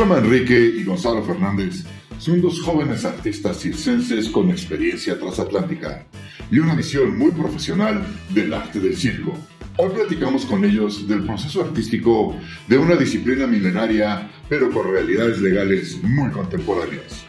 Carla 0.00 0.14
Manrique 0.14 0.58
y 0.58 0.82
Gonzalo 0.82 1.22
Fernández 1.22 1.84
son 2.18 2.40
dos 2.40 2.62
jóvenes 2.62 3.04
artistas 3.04 3.58
circenses 3.58 4.30
con 4.30 4.48
experiencia 4.48 5.18
transatlántica 5.18 6.06
y 6.50 6.58
una 6.58 6.74
visión 6.74 7.18
muy 7.18 7.30
profesional 7.32 8.02
del 8.30 8.54
arte 8.54 8.80
del 8.80 8.96
circo. 8.96 9.34
Hoy 9.76 9.90
platicamos 9.90 10.46
con 10.46 10.64
ellos 10.64 11.06
del 11.06 11.26
proceso 11.26 11.60
artístico 11.60 12.34
de 12.66 12.78
una 12.78 12.96
disciplina 12.96 13.46
milenaria, 13.46 14.30
pero 14.48 14.70
con 14.70 14.90
realidades 14.90 15.38
legales 15.42 16.02
muy 16.02 16.30
contemporáneas. 16.30 17.26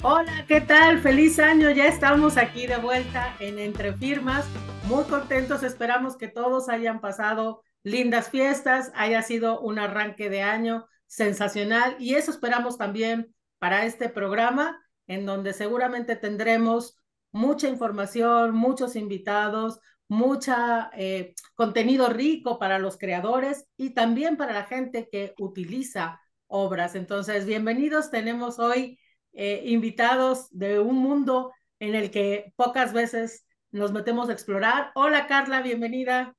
Hola, 0.00 0.46
¿qué 0.48 0.62
tal? 0.62 0.98
Feliz 1.00 1.38
año, 1.38 1.70
ya 1.70 1.88
estamos 1.88 2.38
aquí 2.38 2.66
de 2.66 2.78
vuelta 2.78 3.36
en 3.38 3.58
Entre 3.58 3.92
Firmas, 3.92 4.46
muy 4.84 5.04
contentos, 5.04 5.62
esperamos 5.62 6.16
que 6.16 6.28
todos 6.28 6.70
hayan 6.70 7.02
pasado 7.02 7.64
lindas 7.82 8.30
fiestas, 8.30 8.92
haya 8.94 9.20
sido 9.20 9.60
un 9.60 9.78
arranque 9.78 10.30
de 10.30 10.40
año 10.40 10.86
sensacional 11.08 11.96
y 11.98 12.14
eso 12.14 12.30
esperamos 12.30 12.78
también 12.78 13.34
para 13.58 13.84
este 13.84 14.08
programa, 14.08 14.80
en 15.08 15.26
donde 15.26 15.52
seguramente 15.52 16.14
tendremos 16.14 16.96
mucha 17.32 17.68
información, 17.68 18.54
muchos 18.54 18.94
invitados, 18.94 19.80
mucha 20.06 20.90
eh, 20.94 21.34
contenido 21.54 22.08
rico 22.08 22.58
para 22.58 22.78
los 22.78 22.96
creadores 22.98 23.66
y 23.76 23.90
también 23.90 24.36
para 24.36 24.52
la 24.52 24.64
gente 24.64 25.08
que 25.10 25.34
utiliza 25.38 26.20
obras. 26.46 26.94
Entonces, 26.94 27.46
bienvenidos. 27.46 28.10
Tenemos 28.10 28.58
hoy 28.58 28.98
eh, 29.32 29.62
invitados 29.66 30.48
de 30.50 30.78
un 30.78 30.96
mundo 30.96 31.52
en 31.78 31.94
el 31.94 32.10
que 32.10 32.52
pocas 32.56 32.92
veces 32.92 33.46
nos 33.70 33.92
metemos 33.92 34.28
a 34.28 34.32
explorar. 34.32 34.92
Hola 34.94 35.26
Carla, 35.26 35.60
bienvenida. 35.62 36.34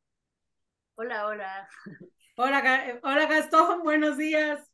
Hola, 0.96 1.28
hola. 1.28 1.70
Hola, 2.42 2.64
hola 3.04 3.26
Gastón, 3.26 3.84
buenos 3.84 4.18
días. 4.18 4.66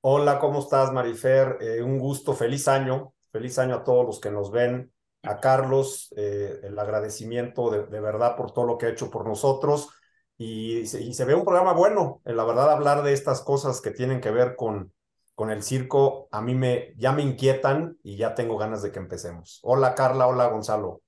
Hola, 0.00 0.40
¿cómo 0.40 0.58
estás, 0.58 0.92
Marifer? 0.92 1.58
Eh, 1.60 1.80
un 1.80 1.96
gusto, 1.96 2.34
feliz 2.34 2.66
año, 2.66 3.14
feliz 3.30 3.56
año 3.60 3.76
a 3.76 3.84
todos 3.84 4.04
los 4.04 4.18
que 4.18 4.32
nos 4.32 4.50
ven, 4.50 4.92
a 5.22 5.38
Carlos, 5.38 6.12
eh, 6.16 6.58
el 6.64 6.76
agradecimiento 6.76 7.70
de, 7.70 8.00
verdad 8.00 8.34
por 8.34 8.50
todo 8.50 8.66
lo 8.66 8.78
que 8.78 8.86
ha 8.86 8.88
hecho 8.88 9.12
por 9.12 9.28
nosotros 9.28 9.90
y, 10.36 10.86
se 10.86 11.24
ve 11.24 11.36
un 11.36 11.44
programa 11.44 11.72
bueno, 11.72 12.20
eh, 12.24 12.32
la 12.32 12.42
verdad 12.42 12.72
hablar 12.72 13.04
de 13.04 13.12
estas 13.12 13.42
cosas 13.42 13.80
que 13.80 13.92
tienen 13.92 14.20
que 14.20 14.32
ver 14.32 14.56
con, 14.56 14.92
con 15.36 15.52
el 15.52 15.62
circo, 15.62 16.26
a 16.32 16.42
mí 16.42 16.56
me, 16.56 16.94
ya 16.96 17.12
me 17.12 17.22
inquietan 17.22 17.96
y 18.02 18.16
ya 18.16 18.34
tengo 18.34 18.58
ganas 18.58 18.82
de 18.82 18.90
que 18.90 18.98
empecemos. 18.98 19.60
Hola 19.62 19.94
Carla, 19.94 20.26
hola 20.26 20.48
Gonzalo. 20.48 21.00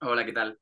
Hola, 0.00 0.24
¿qué 0.24 0.32
tal? 0.32 0.60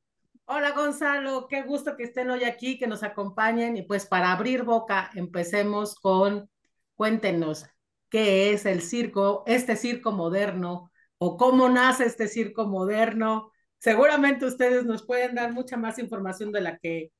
Hola 0.55 0.72
Gonzalo, 0.72 1.48
qué 1.48 1.62
gusto 1.62 1.97
que 1.97 2.03
estén 2.03 2.28
hoy 2.28 2.45
aquí, 2.45 2.78
que 2.78 2.86
nos 2.86 3.03
acompañen 3.03 3.75
y 3.78 3.84
pues 3.84 4.05
para 4.05 4.33
abrir 4.33 4.64
boca 4.64 5.11
empecemos 5.14 5.94
con 5.94 6.50
Cuéntenos 6.94 7.64
qué 8.11 8.53
es 8.53 8.67
el 8.67 8.83
circo, 8.83 9.44
este 9.47 9.77
circo 9.77 10.12
moderno, 10.12 10.92
o 11.17 11.39
cómo 11.39 11.70
nace 11.70 12.05
este 12.05 12.28
circo 12.28 12.67
moderno. 12.67 13.50
Seguramente 13.78 14.44
ustedes 14.44 14.84
nos 14.84 15.06
pueden 15.06 15.36
dar 15.36 15.55
mucha 15.55 15.78
más 15.78 15.98
información 15.98 16.53
de 16.53 16.61
la 16.61 16.77
que 16.77 17.12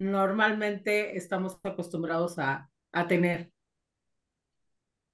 normalmente 0.00 1.16
estamos 1.16 1.60
acostumbrados 1.62 2.40
a, 2.40 2.68
a 2.90 3.06
tener. 3.06 3.52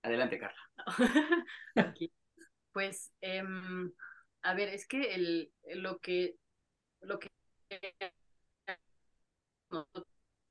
Adelante, 0.01 0.39
Carla. 0.39 0.63
Pues, 2.73 3.13
em, 3.21 3.93
a 4.43 4.55
ver, 4.55 4.69
es 4.71 4.87
que 4.87 5.15
el, 5.15 5.53
lo 5.77 5.99
que, 5.99 6.37
lo 7.01 7.19
que 7.19 7.31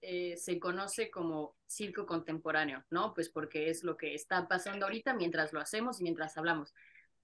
eh, 0.01 0.37
se 0.37 0.59
conoce 0.59 1.09
como 1.09 1.55
circo 1.65 2.05
contemporáneo, 2.05 2.85
¿no? 2.89 3.13
Pues 3.13 3.29
porque 3.29 3.69
es 3.69 3.83
lo 3.83 3.97
que 3.97 4.13
está 4.13 4.47
pasando 4.47 4.85
ahorita 4.85 5.15
mientras 5.15 5.51
lo 5.51 5.59
hacemos 5.59 5.99
y 5.99 6.03
mientras 6.03 6.37
hablamos. 6.37 6.73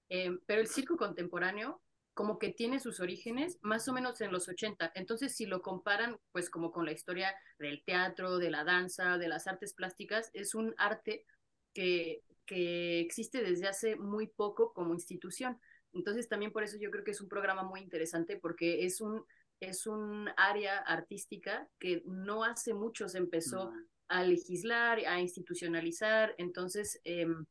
Eh, 0.09 0.31
pero 0.45 0.61
el 0.61 0.67
circo 0.67 0.97
contemporáneo 0.97 1.81
como 2.13 2.39
que 2.39 2.49
tiene 2.49 2.79
sus 2.79 2.99
orígenes 2.99 3.57
más 3.61 3.87
o 3.87 3.93
menos 3.93 4.19
en 4.21 4.31
los 4.31 4.49
80. 4.49 4.91
Entonces, 4.95 5.35
si 5.35 5.45
lo 5.45 5.61
comparan, 5.61 6.19
pues 6.31 6.49
como 6.49 6.71
con 6.71 6.85
la 6.85 6.91
historia 6.91 7.33
del 7.57 7.83
teatro, 7.83 8.37
de 8.37 8.49
la 8.49 8.63
danza, 8.63 9.17
de 9.17 9.27
las 9.27 9.47
artes 9.47 9.73
plásticas, 9.73 10.29
es 10.33 10.55
un 10.55 10.73
arte 10.77 11.25
que, 11.73 12.23
que 12.45 12.99
existe 12.99 13.43
desde 13.43 13.67
hace 13.67 13.95
muy 13.95 14.27
poco 14.27 14.73
como 14.73 14.93
institución. 14.93 15.59
Entonces, 15.93 16.27
también 16.27 16.51
por 16.51 16.63
eso 16.63 16.77
yo 16.77 16.91
creo 16.91 17.03
que 17.03 17.11
es 17.11 17.21
un 17.21 17.29
programa 17.29 17.63
muy 17.63 17.81
interesante 17.81 18.37
porque 18.37 18.85
es 18.85 19.01
un 19.01 19.23
es 19.61 19.87
un 19.87 20.29
área 20.35 20.79
artística 20.79 21.69
que 21.79 22.01
no 22.05 22.43
hace 22.43 22.73
mucho 22.73 23.07
se 23.07 23.19
empezó 23.19 23.71
a 24.09 24.23
legislar, 24.23 24.99
a 25.07 25.21
institucionalizar, 25.21 26.35
entonces, 26.37 26.99
em, 27.05 27.45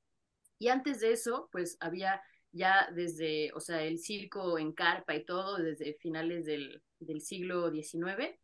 y 0.59 0.69
antes 0.69 1.01
de 1.01 1.13
eso, 1.13 1.49
pues 1.53 1.79
había 1.81 2.21
ya 2.53 2.91
desde, 2.93 3.53
o 3.55 3.61
sea, 3.61 3.83
el 3.85 3.99
circo 3.99 4.59
en 4.59 4.73
carpa 4.73 5.15
y 5.15 5.25
todo, 5.25 5.57
desde 5.57 5.95
finales 5.95 6.45
del, 6.45 6.83
del 6.99 7.21
siglo 7.23 7.71
XIX, 7.71 8.39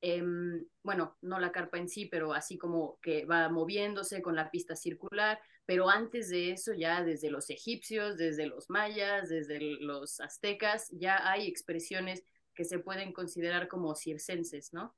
em, 0.00 0.64
bueno, 0.82 1.16
no 1.20 1.38
la 1.38 1.52
carpa 1.52 1.78
en 1.78 1.88
sí, 1.88 2.06
pero 2.06 2.32
así 2.32 2.58
como 2.58 2.98
que 3.02 3.26
va 3.26 3.48
moviéndose 3.50 4.22
con 4.22 4.34
la 4.34 4.50
pista 4.50 4.74
circular, 4.74 5.38
pero 5.66 5.88
antes 5.88 6.30
de 6.30 6.50
eso, 6.52 6.72
ya 6.72 7.04
desde 7.04 7.30
los 7.30 7.50
egipcios, 7.50 8.16
desde 8.16 8.46
los 8.46 8.70
mayas, 8.70 9.28
desde 9.28 9.60
los 9.60 10.18
aztecas, 10.20 10.88
ya 10.90 11.30
hay 11.30 11.46
expresiones 11.46 12.24
que 12.54 12.64
se 12.64 12.78
pueden 12.78 13.12
considerar 13.12 13.68
como 13.68 13.94
circenses, 13.94 14.72
¿no? 14.72 14.94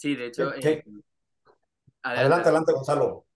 Sí, 0.00 0.14
de 0.14 0.26
hecho. 0.28 0.54
Eh, 0.54 0.82
adelante, 2.02 2.48
adelante, 2.48 2.72
Gonzalo. 2.72 3.26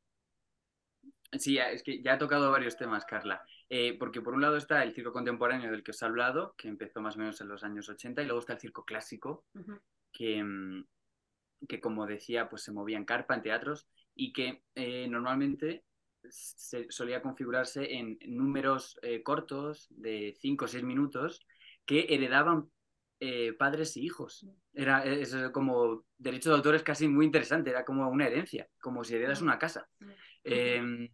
Sí, 1.33 1.59
es 1.59 1.83
que 1.83 2.01
ya 2.03 2.15
ha 2.15 2.19
tocado 2.19 2.51
varios 2.51 2.77
temas, 2.77 3.05
Carla. 3.05 3.45
Eh, 3.69 3.99
porque 3.99 4.23
por 4.23 4.33
un 4.33 4.41
lado 4.41 4.57
está 4.57 4.83
el 4.83 4.95
circo 4.95 5.13
contemporáneo 5.13 5.71
del 5.71 5.83
que 5.83 5.91
os 5.91 6.01
he 6.01 6.07
hablado, 6.07 6.55
que 6.57 6.69
empezó 6.69 7.03
más 7.03 7.17
o 7.17 7.19
menos 7.19 7.39
en 7.43 7.49
los 7.49 7.65
años 7.65 7.89
80, 7.91 8.23
y 8.23 8.25
luego 8.25 8.41
está 8.41 8.55
el 8.55 8.61
circo 8.61 8.83
clásico, 8.83 9.45
que, 10.11 10.43
mm, 10.43 10.87
que 11.69 11.81
como 11.83 12.07
decía, 12.07 12.49
pues 12.49 12.63
se 12.63 12.73
movía 12.73 12.97
en 12.97 13.05
carpa, 13.05 13.35
en 13.35 13.43
teatros, 13.43 13.87
y 14.15 14.33
que 14.33 14.65
eh, 14.75 15.07
normalmente 15.09 15.85
se 16.31 16.91
solía 16.91 17.21
configurarse 17.21 17.93
en 17.93 18.19
números 18.27 18.99
cortos 19.23 19.89
de 19.91 20.35
5 20.41 20.65
o 20.65 20.69
6 20.69 20.83
minutos 20.83 21.45
que 21.87 22.07
heredaban 22.11 22.71
eh, 23.21 23.53
padres 23.55 23.97
y 23.97 24.05
hijos. 24.05 24.47
Era 24.73 25.05
es 25.05 25.35
como 25.53 26.05
derecho 26.19 26.51
de 26.51 26.57
autor 26.57 26.75
es 26.75 26.83
casi 26.83 27.09
muy 27.09 27.25
interesante, 27.25 27.71
era 27.71 27.85
como 27.85 28.09
una 28.09 28.27
herencia, 28.27 28.69
como 28.81 29.05
si 29.05 29.15
heredas 29.15 29.41
una 29.41 29.59
casa. 29.59 29.89
Em, 30.43 31.05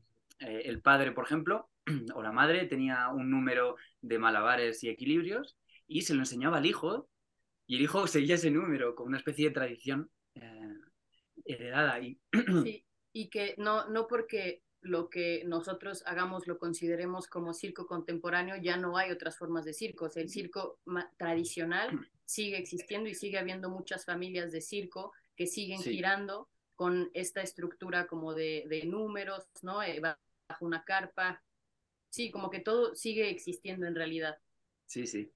eh, 0.40 0.62
el 0.64 0.80
padre, 0.80 1.12
por 1.12 1.24
ejemplo, 1.24 1.70
o 2.14 2.22
la 2.22 2.32
madre 2.32 2.66
tenía 2.66 3.08
un 3.08 3.30
número 3.30 3.76
de 4.00 4.18
malabares 4.18 4.82
y 4.82 4.88
equilibrios 4.88 5.56
y 5.86 6.02
se 6.02 6.14
lo 6.14 6.20
enseñaba 6.20 6.58
al 6.58 6.66
hijo 6.66 7.08
y 7.66 7.76
el 7.76 7.82
hijo 7.82 8.06
seguía 8.06 8.36
ese 8.36 8.50
número 8.50 8.94
como 8.94 9.08
una 9.08 9.18
especie 9.18 9.48
de 9.48 9.54
tradición 9.54 10.10
eh, 10.34 10.74
heredada. 11.44 12.00
Y... 12.00 12.18
Sí, 12.64 12.84
y 13.12 13.28
que 13.28 13.54
no, 13.58 13.88
no 13.88 14.06
porque 14.06 14.62
lo 14.82 15.10
que 15.10 15.42
nosotros 15.44 16.02
hagamos 16.06 16.46
lo 16.46 16.58
consideremos 16.58 17.26
como 17.26 17.52
circo 17.52 17.86
contemporáneo, 17.86 18.56
ya 18.56 18.76
no 18.76 18.96
hay 18.96 19.10
otras 19.10 19.36
formas 19.36 19.64
de 19.64 19.74
circo. 19.74 20.08
el 20.14 20.30
circo 20.30 20.78
tradicional 21.16 22.08
sigue 22.24 22.58
existiendo 22.58 23.08
y 23.08 23.14
sigue 23.14 23.38
habiendo 23.38 23.68
muchas 23.68 24.04
familias 24.04 24.52
de 24.52 24.60
circo 24.60 25.12
que 25.36 25.46
siguen 25.46 25.80
girando 25.80 26.48
con 26.74 27.10
esta 27.12 27.42
estructura 27.42 28.06
como 28.06 28.34
de, 28.34 28.82
números, 28.86 29.46
¿no? 29.62 29.82
Eh, 29.82 30.00
bajo 30.00 30.64
una 30.64 30.82
carpa. 30.84 31.42
Sí, 32.08 32.30
como 32.30 32.50
que 32.50 32.60
todo 32.60 32.94
sigue 32.94 33.28
existiendo 33.28 33.86
en 33.86 33.94
realidad. 33.94 34.38
Sí, 34.86 35.06
sí. 35.06 35.30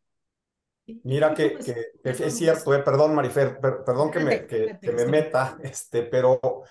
Mira 1.03 1.35
que, 1.35 1.59
es 2.03 2.37
cierto, 2.37 2.75
eh, 2.75 2.83
perdón 2.83 3.15
Marifer, 3.15 3.59
perdón 3.59 4.11
que 4.11 4.21
me, 4.21 4.47
que 4.47 4.79
me 4.83 5.07
meta, 5.07 5.59
este, 5.63 6.03
pero 6.03 6.65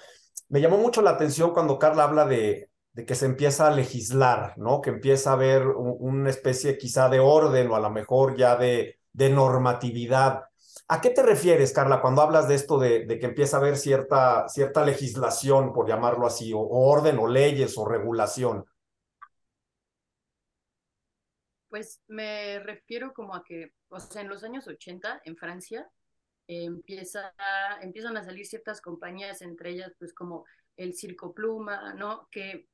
me 0.50 0.62
llamó 0.62 0.77
mucho 0.77 1.01
la 1.01 1.12
atención 1.12 1.51
cuando 1.51 1.80
Carla 1.80 2.03
habla 2.03 2.25
de, 2.25 2.69
que 3.07 3.15
se 3.15 3.25
empieza 3.25 3.68
a 3.68 3.71
legislar, 3.71 4.57
¿no? 4.57 4.81
Que 4.81 4.91
empieza 4.91 5.31
a 5.31 5.33
haber 5.33 5.65
una 5.68 6.30
especie 6.30 6.77
quizá 6.77 7.09
de 7.09 7.19
orden 7.19 7.71
o 7.71 7.75
a 7.75 7.80
lo 7.80 7.89
mejor 7.89 8.35
ya 8.35 8.56
de, 8.56 9.00
normatividad. 9.13 10.44
¿A 10.88 11.01
qué 11.01 11.09
te 11.09 11.24
refieres, 11.24 11.74
Carla, 11.74 12.01
cuando 12.01 12.21
hablas 12.21 12.47
de 12.47 12.56
esto 12.56 12.77
de, 12.77 13.07
que 13.07 13.25
empieza 13.25 13.57
a 13.57 13.59
haber 13.62 13.77
cierta, 13.77 14.47
cierta 14.47 14.85
legislación, 14.85 15.74
por 15.74 15.88
llamarlo 15.88 16.27
así, 16.27 16.53
o, 16.53 16.59
orden 16.59 17.18
o 17.19 17.27
leyes 17.27 17.77
o 17.77 17.88
regulación? 17.88 18.65
Pues 21.69 22.00
me 22.07 22.59
refiero 22.59 23.12
como 23.13 23.33
a 23.33 23.44
que, 23.44 23.74
o 23.89 24.00
sea, 24.00 24.21
en 24.21 24.29
los 24.29 24.44
años 24.44 24.68
80 24.68 25.21
en 25.25 25.36
Francia 25.36 25.89
empieza, 26.48 27.34
empiezan 27.81 28.18
a 28.18 28.24
salir 28.24 28.45
ciertas 28.45 28.81
compañías, 28.81 29.42
entre 29.42 29.72
ellas 29.72 29.94
pues 29.98 30.13
como 30.13 30.45
el 30.78 30.94
Circo 30.94 31.34
Pluma, 31.34 31.94
¿no? 31.94 32.28
Que, 32.31 32.68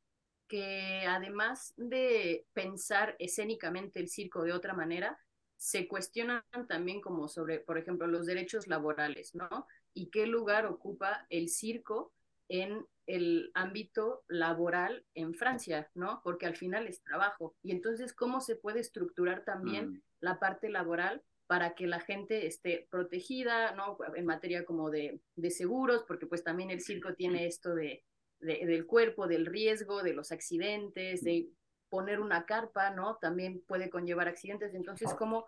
que 0.47 1.05
además 1.07 1.73
de 1.77 2.45
pensar 2.53 3.15
escénicamente 3.19 3.99
el 3.99 4.09
circo 4.09 4.43
de 4.43 4.53
otra 4.53 4.73
manera, 4.73 5.19
se 5.57 5.87
cuestionan 5.87 6.41
también 6.67 7.01
como 7.01 7.27
sobre, 7.27 7.59
por 7.59 7.77
ejemplo, 7.77 8.07
los 8.07 8.25
derechos 8.25 8.67
laborales, 8.67 9.35
¿no? 9.35 9.67
Y 9.93 10.09
qué 10.09 10.25
lugar 10.25 10.65
ocupa 10.65 11.25
el 11.29 11.49
circo 11.49 12.13
en 12.47 12.85
el 13.05 13.51
ámbito 13.53 14.23
laboral 14.27 15.05
en 15.15 15.33
Francia, 15.33 15.89
¿no? 15.93 16.21
Porque 16.23 16.45
al 16.45 16.55
final 16.55 16.87
es 16.87 17.01
trabajo. 17.01 17.55
Y 17.61 17.71
entonces, 17.71 18.13
¿cómo 18.13 18.39
se 18.39 18.55
puede 18.55 18.79
estructurar 18.79 19.43
también 19.43 19.89
mm. 19.89 20.01
la 20.21 20.39
parte 20.39 20.69
laboral 20.69 21.23
para 21.49 21.73
que 21.73 21.87
la 21.87 21.99
gente 21.99 22.45
esté 22.45 22.87
protegida, 22.91 23.71
¿no? 23.71 23.97
En 24.15 24.27
materia 24.27 24.65
como 24.65 24.91
de, 24.91 25.19
de 25.35 25.49
seguros, 25.49 26.03
porque 26.07 26.27
pues 26.27 26.43
también 26.43 26.69
el 26.69 26.79
circo 26.79 27.15
tiene 27.15 27.47
esto 27.47 27.73
de, 27.73 28.05
del 28.37 28.85
cuerpo, 28.85 29.25
del 29.25 29.47
riesgo, 29.47 30.03
de 30.03 30.13
los 30.13 30.31
accidentes, 30.31 31.23
de 31.23 31.49
poner 31.89 32.19
una 32.19 32.45
carpa, 32.45 32.91
¿no? 32.91 33.17
También 33.17 33.63
puede 33.67 33.89
conllevar 33.89 34.27
accidentes. 34.27 34.75
Entonces, 34.75 35.11
¿cómo 35.15 35.47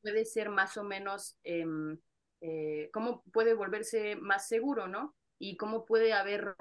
puede 0.00 0.24
ser 0.24 0.50
más 0.50 0.76
o 0.76 0.84
menos, 0.84 1.36
em, 1.42 1.98
eh, 2.42 2.88
cómo 2.92 3.24
puede 3.32 3.52
volverse 3.54 4.14
más 4.14 4.46
seguro, 4.46 4.86
¿no? 4.86 5.16
Y 5.40 5.56
cómo 5.56 5.84
puede 5.84 6.12
haber 6.12 6.54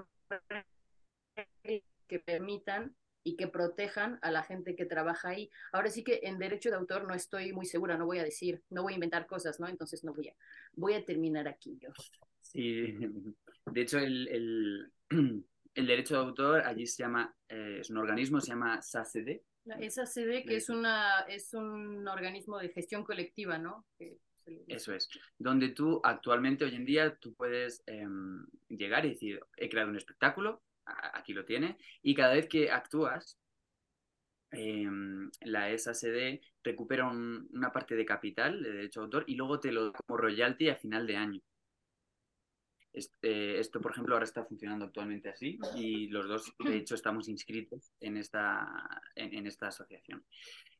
que 2.08 2.20
permitan 2.26 2.96
y 3.24 3.36
que 3.36 3.48
protejan 3.48 4.19
a 4.21 4.31
la 4.31 4.44
gente 4.44 4.75
que 4.75 4.86
trabaja 4.86 5.30
ahí. 5.30 5.51
Ahora 5.71 5.89
sí 5.89 6.04
que 6.04 6.21
en 6.24 6.39
derecho 6.39 6.69
de 6.69 6.77
autor 6.77 7.07
no 7.07 7.13
estoy 7.13 7.54
muy 7.54 7.66
segura, 7.66 7.98
no 7.98 8.06
voy 8.06 8.19
a 8.19 8.24
decir, 8.24 8.63
no 8.69 8.83
voy 8.83 8.94
a 8.94 8.95
inventar 8.95 9.27
cosas, 9.27 9.60
¿no? 9.60 9.68
Entonces 9.68 10.04
no 10.04 10.13
voy 10.13 10.30
a, 10.30 10.36
voy 10.74 10.94
a 10.94 11.06
terminar 11.06 11.48
aquí 11.48 11.77
yo. 11.80 11.89
Sí, 12.42 12.95
de 13.66 13.81
hecho 13.81 14.00
el, 14.00 14.27
el, 14.27 14.92
el 15.75 15.88
derecho 15.88 16.16
de 16.16 16.21
autor 16.21 16.62
allí 16.62 16.86
se 16.86 17.04
llama, 17.04 17.36
eh, 17.48 17.77
es 17.81 17.89
un 17.89 17.98
organismo, 17.98 18.39
se 18.42 18.50
llama 18.50 18.81
SACD. 18.81 19.42
La 19.66 19.77
SACD, 19.77 20.45
que 20.48 20.56
es, 20.56 20.69
una, 20.69 21.19
es 21.27 21.54
un 21.54 22.07
organismo 22.07 22.57
de 22.57 22.69
gestión 22.69 23.04
colectiva, 23.04 23.57
¿no? 23.57 23.86
Eso 24.68 24.94
es, 24.95 25.07
donde 25.38 25.69
tú 25.69 26.01
actualmente, 26.04 26.66
hoy 26.66 26.75
en 26.75 26.86
día, 26.86 27.16
tú 27.18 27.36
puedes 27.36 27.83
em, 27.86 28.48
llegar 28.68 29.06
y 29.06 29.10
decir, 29.10 29.39
he 29.57 29.69
creado 29.69 29.89
un 29.89 29.98
espectáculo, 29.98 30.63
aquí 31.14 31.34
lo 31.34 31.46
tiene, 31.46 31.78
y 32.02 32.16
cada 32.16 32.34
vez 32.34 32.48
que 32.48 32.72
actúas, 32.72 33.38
em, 34.52 35.30
la 35.42 35.70
SACD 35.78 36.42
recupera 36.64 37.08
una 37.08 37.72
parte 37.72 37.96
de 37.96 38.06
capital 38.06 38.62
de 38.64 38.72
derecho 38.72 39.02
de 39.02 39.04
autor 39.06 39.24
y 39.28 39.36
luego 39.36 39.60
te 39.60 39.72
lo 39.72 39.92
da 39.92 40.00
como 40.00 40.18
royalty 40.18 40.70
a 40.70 40.76
final 40.76 41.06
de 41.08 41.16
año. 41.16 41.42
Este, 42.92 43.60
esto, 43.60 43.80
por 43.82 43.92
ejemplo, 43.92 44.16
ahora 44.16 44.26
está 44.26 44.44
funcionando 44.44 44.86
actualmente 44.86 45.30
así 45.30 45.60
y 45.76 46.08
los 46.08 46.28
dos, 46.28 46.54
de 46.60 46.78
hecho, 46.78 46.96
estamos 46.96 47.28
inscritos 47.30 47.94
en 48.00 48.18
esta, 48.18 48.68
en, 49.16 49.46
esta 49.46 49.68
asociación. 49.68 50.26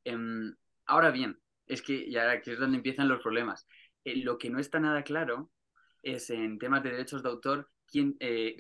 Em, 0.04 0.56
ahora 0.86 1.12
bien, 1.12 1.40
es 1.68 1.82
que 1.82 2.10
ya 2.10 2.32
aquí 2.32 2.52
es 2.52 2.60
donde 2.60 2.78
empiezan 2.78 3.08
los 3.08 3.22
problemas. 3.22 3.68
Eh, 4.04 4.18
lo 4.18 4.38
que 4.38 4.50
no 4.50 4.60
está 4.60 4.80
nada 4.80 5.04
claro 5.04 5.52
es 6.02 6.30
en 6.30 6.58
temas 6.58 6.84
de 6.84 6.92
derechos 6.92 7.22
de 7.22 7.30
autor 7.30 7.70
quién, 7.86 8.16
eh, 8.20 8.58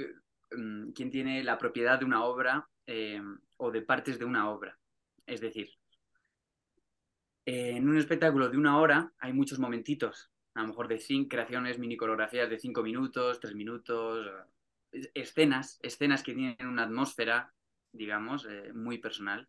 mm, 0.51 0.91
quién 0.91 1.09
tiene 1.11 1.43
la 1.43 1.57
propiedad 1.57 1.99
de 1.99 2.05
una 2.05 2.23
obra 2.23 2.67
eh, 2.85 3.21
o 3.57 3.71
de 3.71 3.81
partes 3.81 4.19
de 4.19 4.25
una 4.25 4.49
obra. 4.49 4.77
Es 5.25 5.41
decir, 5.41 5.69
en 7.45 7.87
un 7.87 7.97
espectáculo 7.97 8.49
de 8.49 8.57
una 8.57 8.79
hora 8.79 9.13
hay 9.19 9.33
muchos 9.33 9.59
momentitos 9.59 10.31
a 10.59 10.61
lo 10.61 10.67
mejor 10.69 10.87
de 10.87 10.99
cinco 10.99 11.29
creaciones, 11.29 11.79
mini 11.79 11.95
coreografías 11.95 12.49
de 12.49 12.59
cinco 12.59 12.83
minutos, 12.83 13.39
tres 13.39 13.55
minutos, 13.55 14.29
escenas, 15.13 15.79
escenas 15.81 16.23
que 16.23 16.33
tienen 16.33 16.67
una 16.67 16.83
atmósfera, 16.83 17.53
digamos, 17.91 18.45
eh, 18.45 18.73
muy 18.73 18.97
personal. 18.97 19.47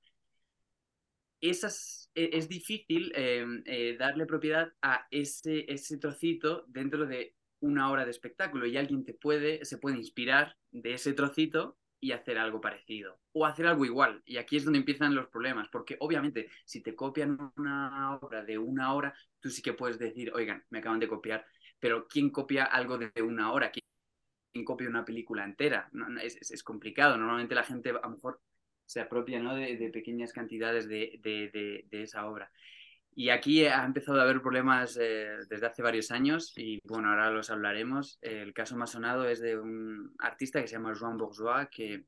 Esas, 1.40 2.10
e, 2.14 2.30
es 2.34 2.48
difícil 2.48 3.12
eh, 3.16 3.44
eh, 3.64 3.96
darle 3.98 4.26
propiedad 4.26 4.72
a 4.82 5.06
ese, 5.10 5.64
ese 5.72 5.96
trocito 5.98 6.64
dentro 6.68 7.06
de 7.06 7.34
una 7.60 7.90
hora 7.90 8.04
de 8.04 8.10
espectáculo 8.10 8.66
y 8.66 8.76
alguien 8.76 9.04
te 9.04 9.14
puede, 9.14 9.64
se 9.64 9.78
puede 9.78 9.96
inspirar 9.96 10.56
de 10.70 10.94
ese 10.94 11.12
trocito 11.12 11.78
y 12.00 12.12
hacer 12.12 12.38
algo 12.38 12.60
parecido 12.60 13.20
o 13.32 13.46
hacer 13.46 13.66
algo 13.66 13.84
igual. 13.84 14.22
Y 14.24 14.38
aquí 14.38 14.56
es 14.56 14.64
donde 14.64 14.78
empiezan 14.78 15.14
los 15.14 15.28
problemas, 15.28 15.68
porque 15.68 15.96
obviamente 16.00 16.48
si 16.64 16.82
te 16.82 16.94
copian 16.94 17.52
una 17.56 18.16
obra 18.16 18.42
de 18.42 18.58
una 18.58 18.94
hora, 18.94 19.14
tú 19.38 19.50
sí 19.50 19.62
que 19.62 19.74
puedes 19.74 19.98
decir, 19.98 20.32
oigan, 20.34 20.64
me 20.70 20.78
acaban 20.78 20.98
de 20.98 21.08
copiar, 21.08 21.44
pero 21.78 22.08
¿quién 22.08 22.30
copia 22.30 22.64
algo 22.64 22.98
de 22.98 23.22
una 23.22 23.52
hora? 23.52 23.70
¿Quién 23.70 24.64
copia 24.64 24.88
una 24.88 25.04
película 25.04 25.44
entera? 25.44 25.90
es, 26.22 26.62
complicado. 26.62 27.16
Normalmente 27.16 27.54
la 27.54 27.64
gente 27.64 27.90
a 27.90 28.00
lo 28.00 28.10
mejor 28.10 28.40
se 28.86 29.00
apropia 29.00 29.38
¿no? 29.38 29.54
de, 29.54 29.90
pequeñas 29.92 30.32
cantidades 30.32 30.88
de, 30.88 31.20
de, 31.22 31.84
de 31.88 32.02
esa 32.02 32.26
obra. 32.26 32.50
Y 33.14 33.30
aquí 33.30 33.66
ha 33.66 33.84
empezado 33.84 34.20
a 34.20 34.22
haber 34.22 34.40
problemas 34.40 34.96
eh, 35.00 35.36
desde 35.48 35.66
hace 35.66 35.82
varios 35.82 36.10
años 36.10 36.52
y 36.56 36.80
bueno, 36.84 37.10
ahora 37.10 37.30
los 37.30 37.50
hablaremos. 37.50 38.18
El 38.22 38.54
caso 38.54 38.76
más 38.76 38.90
sonado 38.90 39.28
es 39.28 39.40
de 39.40 39.58
un 39.58 40.14
artista 40.18 40.60
que 40.60 40.68
se 40.68 40.76
llama 40.76 40.94
Joan 40.98 41.18
Bourgeois, 41.18 41.68
que 41.70 42.04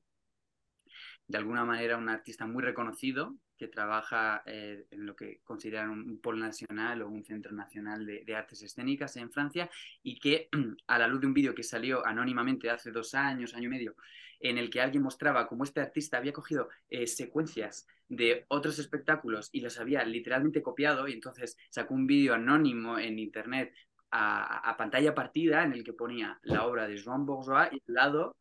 de 1.27 1.39
alguna 1.39 1.65
manera 1.65 1.97
un 1.97 2.09
artista 2.09 2.47
muy 2.47 2.63
reconocido, 2.63 3.37
que 3.63 3.69
trabaja 3.69 4.43
eh, 4.45 4.87
en 4.91 5.07
lo 5.07 5.15
que 5.15 5.39
consideran 5.45 5.91
un, 5.91 6.21
polo 6.21 6.39
nacional 6.39 7.03
o 7.03 7.09
un 7.09 7.23
centro 7.23 7.53
nacional 7.53 8.05
de, 8.05 8.35
artes 8.35 8.61
escénicas 8.61 9.17
en 9.17 9.31
Francia 9.31 9.71
y 10.03 10.19
que 10.19 10.49
a 10.89 10.99
la 10.99 11.07
luz 11.07 11.21
de 11.21 11.29
un 11.29 11.33
vídeo 11.33 11.55
que 11.55 11.63
salió 11.63 12.05
anónimamente 12.05 12.69
hace 12.71 12.91
dos 12.91 13.15
años, 13.15 13.55
año 13.55 13.67
y 13.67 13.69
medio, 13.69 13.95
en 14.41 14.59
el 14.59 14.69
que 14.69 14.81
alguien 14.81 15.05
mostraba 15.05 15.47
cómo 15.47 15.63
este 15.63 15.81
artista 15.81 16.17
había 16.17 16.33
cogido 16.33 16.71
eh, 16.91 17.07
secuencias 17.07 17.87
de 18.09 18.47
otros 18.49 18.81
espectáculos 18.81 19.49
y 19.53 19.61
los 19.61 19.79
había 19.79 20.03
literalmente 20.05 20.61
copiado 20.61 21.07
y 21.07 21.13
entonces 21.13 21.57
sacó 21.71 21.95
un 21.95 22.09
vídeo 22.09 22.35
anónimo 22.35 22.99
en 22.99 23.21
internet 23.21 23.73
a, 24.11 24.75
pantalla 24.77 25.15
partida 25.15 25.63
en 25.63 25.73
el 25.73 25.85
que 25.85 25.93
ponía 25.93 26.41
la 26.43 26.67
obra 26.67 26.89
de 26.89 27.01
Joan 27.01 27.25
Bourgeois 27.27 27.69
y 27.71 27.77
al 27.77 27.95
lado 27.95 28.37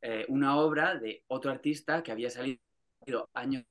eh, 0.00 0.24
una 0.28 0.56
obra 0.56 0.96
de 0.96 1.24
otro 1.26 1.50
artista 1.50 2.02
que 2.02 2.10
había 2.10 2.30
salido 2.30 2.58
años 3.34 3.64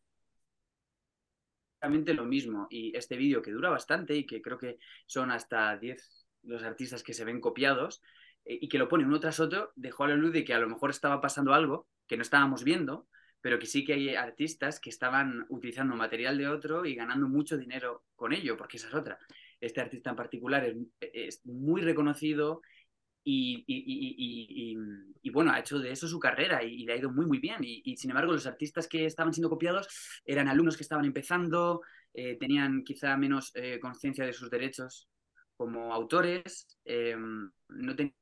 lo 1.82 2.26
mismo 2.26 2.68
y 2.70 2.96
este 2.96 3.18
vídeo 3.18 3.42
que 3.42 3.52
dura 3.52 3.70
bastante 3.70 4.16
y 4.16 4.26
que 4.26 4.42
creo 4.42 4.58
que 4.58 4.78
son 5.06 5.32
hasta 5.32 5.78
10 5.78 6.28
los 6.44 6.64
artistas 6.64 7.04
que 7.04 7.14
se 7.14 7.26
ven 7.26 7.40
copiados 7.40 8.02
eh, 8.46 8.58
y 8.62 8.70
que 8.70 8.78
lo 8.78 8.88
pone 8.88 9.06
uno 9.06 9.20
tras 9.20 9.40
otro, 9.40 9.72
dejó 9.76 10.06
a 10.06 10.10
la 10.10 10.16
luz 10.16 10.34
de 10.34 10.44
que 10.44 10.54
a 10.54 10.60
lo 10.60 10.70
mejor 10.70 10.90
estaba 10.90 11.22
pasando 11.22 11.54
algo 11.54 11.88
que 12.08 12.18
no 12.18 12.24
estábamos 12.24 12.64
viendo, 12.64 13.08
pero 13.42 13.60
que 13.60 13.66
sí 13.66 13.84
que 13.84 13.94
hay 13.94 14.16
artistas 14.16 14.80
que 14.80 14.90
estaban 14.90 15.46
utilizando 15.50 15.96
material 15.96 16.38
de 16.38 16.48
otro 16.48 16.86
y 16.86 16.96
ganando 16.96 17.28
mucho 17.28 17.58
dinero 17.58 18.04
con 18.16 18.34
ello, 18.34 18.58
porque 18.58 18.78
esa 18.78 18.88
es 18.88 18.94
otra. 18.94 19.18
Este 19.60 19.82
artista 19.82 20.12
en 20.12 20.16
particular 20.16 20.74
es, 21.00 21.46
muy 21.46 21.82
reconocido 21.82 22.62
y, 23.24 23.64
y, 25.24 25.30
bueno, 25.30 25.52
ha 25.52 25.60
hecho 25.60 25.80
de 25.80 25.92
eso 25.92 26.08
su 26.08 26.20
carrera 26.20 26.64
y, 26.64 26.84
le 26.86 26.94
ha 26.94 26.98
ido 26.98 27.12
muy, 27.12 27.26
muy 27.26 27.40
bien. 27.40 27.58
Y, 27.62 27.96
sin 27.98 28.12
embargo, 28.12 28.32
los 28.34 28.48
artistas 28.48 28.88
que 28.88 29.06
estaban 29.06 29.34
siendo 29.34 29.50
copiados 29.50 29.88
eran 30.26 30.48
alumnos 30.48 30.78
que 30.78 30.84
estaban 30.84 31.06
empezando, 31.06 31.82
eh, 32.14 32.38
tenían 32.40 32.84
quizá 32.84 33.16
menos 33.18 33.52
eh, 33.56 33.80
conciencia 33.80 34.26
de 34.26 34.34
sus 34.34 34.50
derechos 34.50 35.08
como 35.56 35.94
autores, 35.94 36.68
no 36.86 37.96
tenían 37.96 38.16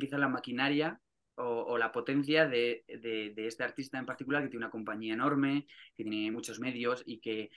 quizá 0.00 0.16
la 0.16 0.28
maquinaria 0.28 0.98
o, 1.34 1.76
la 1.76 1.92
potencia 1.92 2.48
de, 2.48 2.84
este 2.86 3.64
artista 3.64 3.98
en 3.98 4.06
particular 4.06 4.42
que 4.42 4.48
tiene 4.48 4.64
una 4.64 4.70
compañía 4.70 5.12
enorme, 5.12 5.66
que 5.94 6.04
tiene 6.04 6.30
muchos 6.30 6.60
medios 6.60 7.02
y 7.06 7.20
que... 7.20 7.50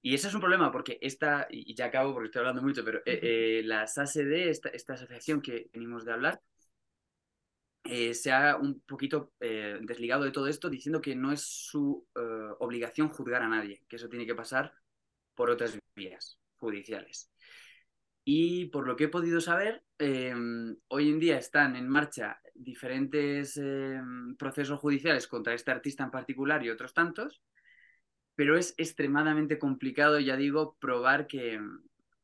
Y 0.00 0.14
ese 0.14 0.28
es 0.28 0.34
un 0.34 0.40
problema 0.40 0.70
porque 0.70 0.98
esta, 1.00 1.46
y 1.50 1.74
ya 1.74 1.86
acabo 1.86 2.12
porque 2.12 2.26
estoy 2.26 2.40
hablando 2.40 2.62
mucho, 2.62 2.84
pero 2.84 2.98
eh, 3.04 3.20
eh, 3.22 3.62
la 3.64 3.86
SACD, 3.86 4.48
esta, 4.48 4.68
esta, 4.70 4.94
asociación 4.94 5.42
que 5.42 5.68
venimos 5.72 6.04
de 6.04 6.12
hablar, 6.12 6.40
eh, 7.84 8.14
se 8.14 8.30
ha 8.32 8.56
un 8.56 8.80
poquito 8.82 9.32
desligado 9.40 10.24
de 10.24 10.30
todo 10.30 10.46
esto 10.46 10.68
diciendo 10.68 11.00
que 11.00 11.16
no 11.16 11.32
es 11.32 11.42
su 11.42 12.06
obligación 12.58 13.08
juzgar 13.08 13.42
a 13.42 13.48
nadie, 13.48 13.82
que 13.88 13.96
eso 13.96 14.08
tiene 14.08 14.26
que 14.26 14.34
pasar 14.34 14.72
por 15.34 15.50
otras 15.50 15.78
vías 15.94 16.38
judiciales. 16.56 17.30
Y 18.24 18.66
por 18.66 18.86
lo 18.86 18.94
que 18.94 19.04
he 19.04 19.08
podido 19.08 19.40
saber, 19.40 19.82
em, 19.98 20.76
hoy 20.88 21.08
en 21.08 21.18
día 21.18 21.38
están 21.38 21.76
en 21.76 21.88
marcha 21.88 22.40
diferentes 22.54 23.58
procesos 24.38 24.78
judiciales 24.80 25.26
contra 25.26 25.54
este 25.54 25.70
artista 25.70 26.04
en 26.04 26.10
particular 26.10 26.62
y 26.64 26.70
otros 26.70 26.92
tantos, 26.92 27.40
pero 28.38 28.56
es 28.56 28.72
extremadamente 28.76 29.58
complicado, 29.58 30.20
ya 30.20 30.36
digo, 30.36 30.76
probar 30.78 31.26
que, 31.26 31.60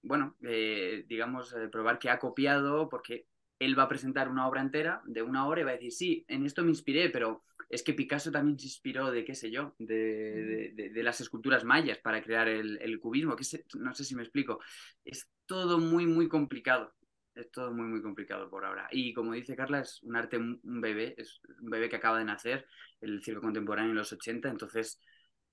bueno, 0.00 0.37
eh, 0.44 1.04
digamos, 1.09 1.52
eh, 1.54 1.66
probar 1.66 1.99
que 1.99 2.09
ha 2.09 2.21
copiado, 2.21 2.88
porque 2.88 3.26
él 3.59 3.76
va 3.76 3.83
a 3.83 3.88
presentar 3.88 4.28
una 4.28 4.47
obra 4.47 4.61
entera 4.61 5.02
de 5.06 5.23
una 5.23 5.49
hora 5.49 5.62
y 5.62 5.64
va 5.64 5.71
a 5.71 5.75
decir, 5.75 5.90
sí, 5.90 6.25
en 6.28 6.47
esto 6.47 6.62
me 6.62 6.68
inspiré, 6.68 7.11
pero 7.11 7.42
es 7.68 7.83
que 7.83 7.94
Picasso 7.94 8.30
también 8.30 8.56
se 8.61 8.66
inspiró 8.66 9.11
de, 9.11 9.25
qué 9.25 9.35
sé 9.35 9.50
yo, 9.50 9.75
de, 9.80 10.92
las 10.94 11.21
esculturas 11.21 11.64
mayas 11.64 11.99
para 11.99 12.23
crear 12.23 12.47
el, 12.47 13.00
cubismo, 13.00 13.35
que 13.35 13.44
no 13.75 13.92
sé 13.92 14.04
si 14.04 14.14
me 14.14 14.23
explico. 14.23 14.61
Es 15.04 15.28
todo 15.47 15.78
muy, 15.80 16.06
muy 16.06 16.28
complicado. 16.28 16.94
Es 17.35 17.50
todo 17.50 17.73
muy, 17.73 17.87
muy 17.87 18.00
complicado 18.00 18.49
por 18.49 18.64
ahora. 18.64 18.87
Y 18.92 19.12
como 19.14 19.33
dice 19.33 19.56
Carla, 19.56 19.80
es 19.80 20.00
un 20.04 20.14
arte, 20.14 20.38
un 20.38 20.61
bebé, 20.62 21.16
es 21.18 21.40
un 21.61 21.71
bebé 21.71 21.88
que 21.88 21.97
acaba 21.97 22.21
de 22.21 22.25
nacer, 22.25 22.68
el 23.00 23.21
circo 23.21 23.40
contemporáneo 23.40 23.90
en 23.90 23.97
los 23.97 24.12
80, 24.12 24.49
entonces 24.49 25.00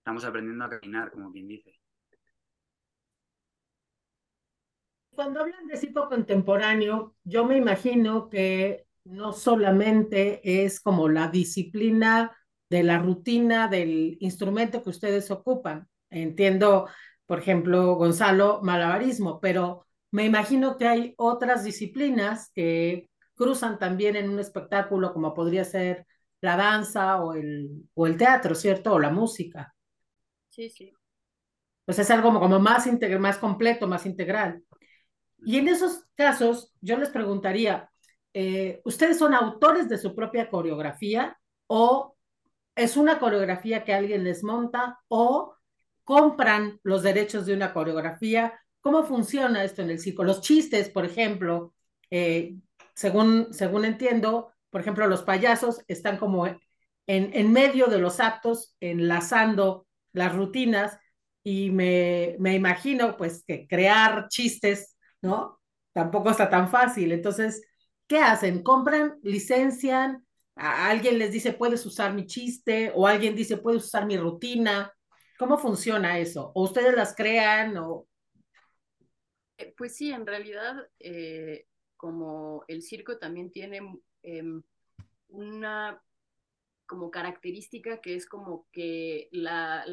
estamos 0.01 0.25
aprendiendo 0.25 0.65
a 0.65 0.69
caminar, 0.69 1.11
como 1.11 1.31
quien 1.31 1.47
dice. 1.47 1.79
Cuando 5.11 5.41
hablan 5.41 5.67
de 5.67 5.77
circo 5.77 6.09
contemporáneo, 6.09 7.15
yo 7.23 7.45
me 7.45 7.57
imagino 7.57 8.29
que 8.29 8.87
no 9.03 9.33
solamente 9.33 10.63
es 10.63 10.79
como 10.79 11.07
la 11.07 11.27
disciplina 11.27 12.35
de 12.69 12.83
la 12.83 12.97
rutina 12.97 13.67
del 13.67 14.17
instrumento 14.21 14.81
que 14.81 14.89
ustedes 14.89 15.29
ocupan. 15.29 15.87
Entiendo, 16.09 16.87
por 17.27 17.39
ejemplo, 17.39 17.93
Gonzalo, 17.95 18.61
malabarismo, 18.63 19.39
pero 19.39 19.85
me 20.11 20.25
imagino 20.25 20.77
que 20.77 20.87
hay 20.87 21.13
otras 21.17 21.63
disciplinas 21.63 22.49
que 22.55 23.09
cruzan 23.35 23.77
también 23.77 24.15
en 24.15 24.29
un 24.29 24.39
espectáculo 24.39 25.13
como 25.13 25.33
podría 25.35 25.63
ser 25.63 26.07
la 26.41 26.57
danza 26.57 27.21
o 27.21 27.33
el, 27.35 27.87
o 27.93 28.07
el 28.07 28.17
teatro, 28.17 28.55
¿cierto? 28.55 28.93
O 28.93 28.99
la 28.99 29.11
música. 29.11 29.75
Pues 31.85 31.99
es 31.99 32.11
algo 32.11 32.39
como, 32.39 32.59
más, 32.59 32.87
más 33.19 33.37
completo, 33.37 33.87
más 33.87 34.05
integral. 34.05 34.63
Y 35.43 35.57
en 35.57 35.67
esos 35.67 36.05
casos, 36.15 36.73
yo 36.81 36.97
les 36.97 37.09
preguntaría, 37.09 37.91
eh, 38.33 38.81
¿ustedes 38.85 39.17
son 39.17 39.33
autores 39.33 39.89
de 39.89 39.97
su 39.97 40.15
propia 40.15 40.49
coreografía 40.49 41.37
o 41.67 42.15
es 42.75 42.95
una 42.95 43.19
coreografía 43.19 43.83
que 43.83 43.93
alguien 43.93 44.23
les 44.23 44.43
monta 44.43 44.99
o 45.07 45.55
compran 46.03 46.79
los 46.83 47.03
derechos 47.03 47.45
de 47.45 47.55
una 47.55 47.73
coreografía? 47.73 48.59
¿Cómo 48.81 49.03
funciona 49.03 49.63
esto 49.63 49.81
en 49.81 49.89
el 49.89 49.99
circo? 49.99 50.23
Los 50.23 50.41
chistes, 50.41 50.89
por 50.89 51.05
ejemplo, 51.05 51.73
eh, 52.09 52.55
según, 52.93 53.47
según 53.51 53.85
entiendo, 53.85 54.53
por 54.69 54.81
ejemplo, 54.81 55.07
los 55.07 55.23
payasos 55.23 55.81
están 55.87 56.17
como 56.17 56.45
en, 56.47 56.59
en 57.07 57.51
medio 57.51 57.87
de 57.87 57.99
los 57.99 58.19
actos, 58.19 58.75
enlazando 58.79 59.87
las 60.13 60.35
rutinas 60.35 60.97
y 61.43 61.71
me, 61.71 62.35
me 62.39 62.55
imagino 62.55 63.17
pues 63.17 63.43
que 63.45 63.67
crear 63.67 64.27
chistes, 64.29 64.97
¿no? 65.21 65.59
Tampoco 65.93 66.31
está 66.31 66.49
tan 66.49 66.69
fácil. 66.69 67.11
Entonces, 67.11 67.61
¿qué 68.07 68.17
hacen? 68.19 68.63
¿Compran, 68.63 69.19
licencian? 69.23 70.25
¿A 70.55 70.89
alguien 70.89 71.17
les 71.17 71.31
dice, 71.31 71.53
puedes 71.53 71.85
usar 71.85 72.13
mi 72.13 72.25
chiste? 72.25 72.91
¿O 72.95 73.07
alguien 73.07 73.35
dice, 73.35 73.57
puedes 73.57 73.85
usar 73.85 74.05
mi 74.05 74.17
rutina? 74.17 74.93
¿Cómo 75.37 75.57
funciona 75.57 76.19
eso? 76.19 76.51
¿O 76.53 76.63
ustedes 76.63 76.95
las 76.95 77.15
crean? 77.15 77.77
O... 77.77 78.07
Eh, 79.57 79.73
pues 79.75 79.95
sí, 79.95 80.11
en 80.11 80.27
realidad, 80.27 80.87
eh, 80.99 81.65
como 81.97 82.63
el 82.67 82.83
circo 82.83 83.17
también 83.17 83.51
tiene 83.51 83.81
em, 84.23 84.61
una 85.29 86.01
como 86.91 87.09
característica 87.09 88.01
que 88.01 88.15
es 88.15 88.25
como 88.25 88.67
que 88.73 89.29
la 89.31 89.85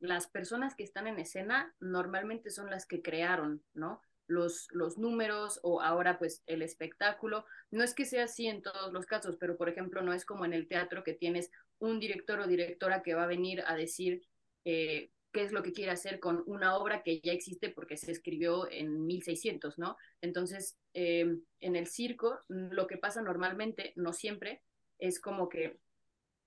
las 0.00 0.28
personas 0.28 0.74
que 0.74 0.84
están 0.84 1.06
en 1.06 1.18
escena 1.18 1.74
normalmente 1.80 2.50
son 2.50 2.70
las 2.70 2.86
que 2.86 3.02
crearon, 3.02 3.62
¿no? 3.74 4.00
Los, 4.26 4.68
los 4.72 4.98
números 4.98 5.58
o 5.62 5.80
ahora 5.80 6.18
pues 6.18 6.42
el 6.46 6.62
espectáculo. 6.62 7.44
No 7.70 7.82
es 7.82 7.94
que 7.94 8.04
sea 8.04 8.24
así 8.24 8.46
en 8.46 8.62
todos 8.62 8.92
los 8.92 9.06
casos, 9.06 9.36
pero 9.40 9.56
por 9.56 9.68
ejemplo 9.68 10.02
no 10.02 10.12
es 10.12 10.24
como 10.24 10.44
en 10.44 10.52
el 10.52 10.68
teatro 10.68 11.02
que 11.02 11.14
tienes 11.14 11.50
un 11.78 11.98
director 11.98 12.40
o 12.40 12.46
directora 12.46 13.02
que 13.02 13.14
va 13.14 13.24
a 13.24 13.28
venir 13.28 13.62
a 13.66 13.74
decir 13.74 14.22
eh, 14.64 15.10
qué 15.32 15.42
es 15.42 15.52
lo 15.52 15.62
que 15.62 15.72
quiere 15.72 15.92
hacer 15.92 16.20
con 16.20 16.42
una 16.46 16.76
obra 16.76 17.02
que 17.02 17.20
ya 17.20 17.32
existe 17.32 17.70
porque 17.70 17.96
se 17.96 18.12
escribió 18.12 18.70
en 18.70 19.06
1600, 19.06 19.78
¿no? 19.78 19.96
Entonces, 20.20 20.78
eh, 20.94 21.38
en 21.60 21.76
el 21.76 21.86
circo 21.86 22.38
lo 22.48 22.86
que 22.86 22.98
pasa 22.98 23.22
normalmente, 23.22 23.92
no 23.96 24.12
siempre, 24.12 24.62
es 24.98 25.20
como 25.20 25.48
que 25.48 25.78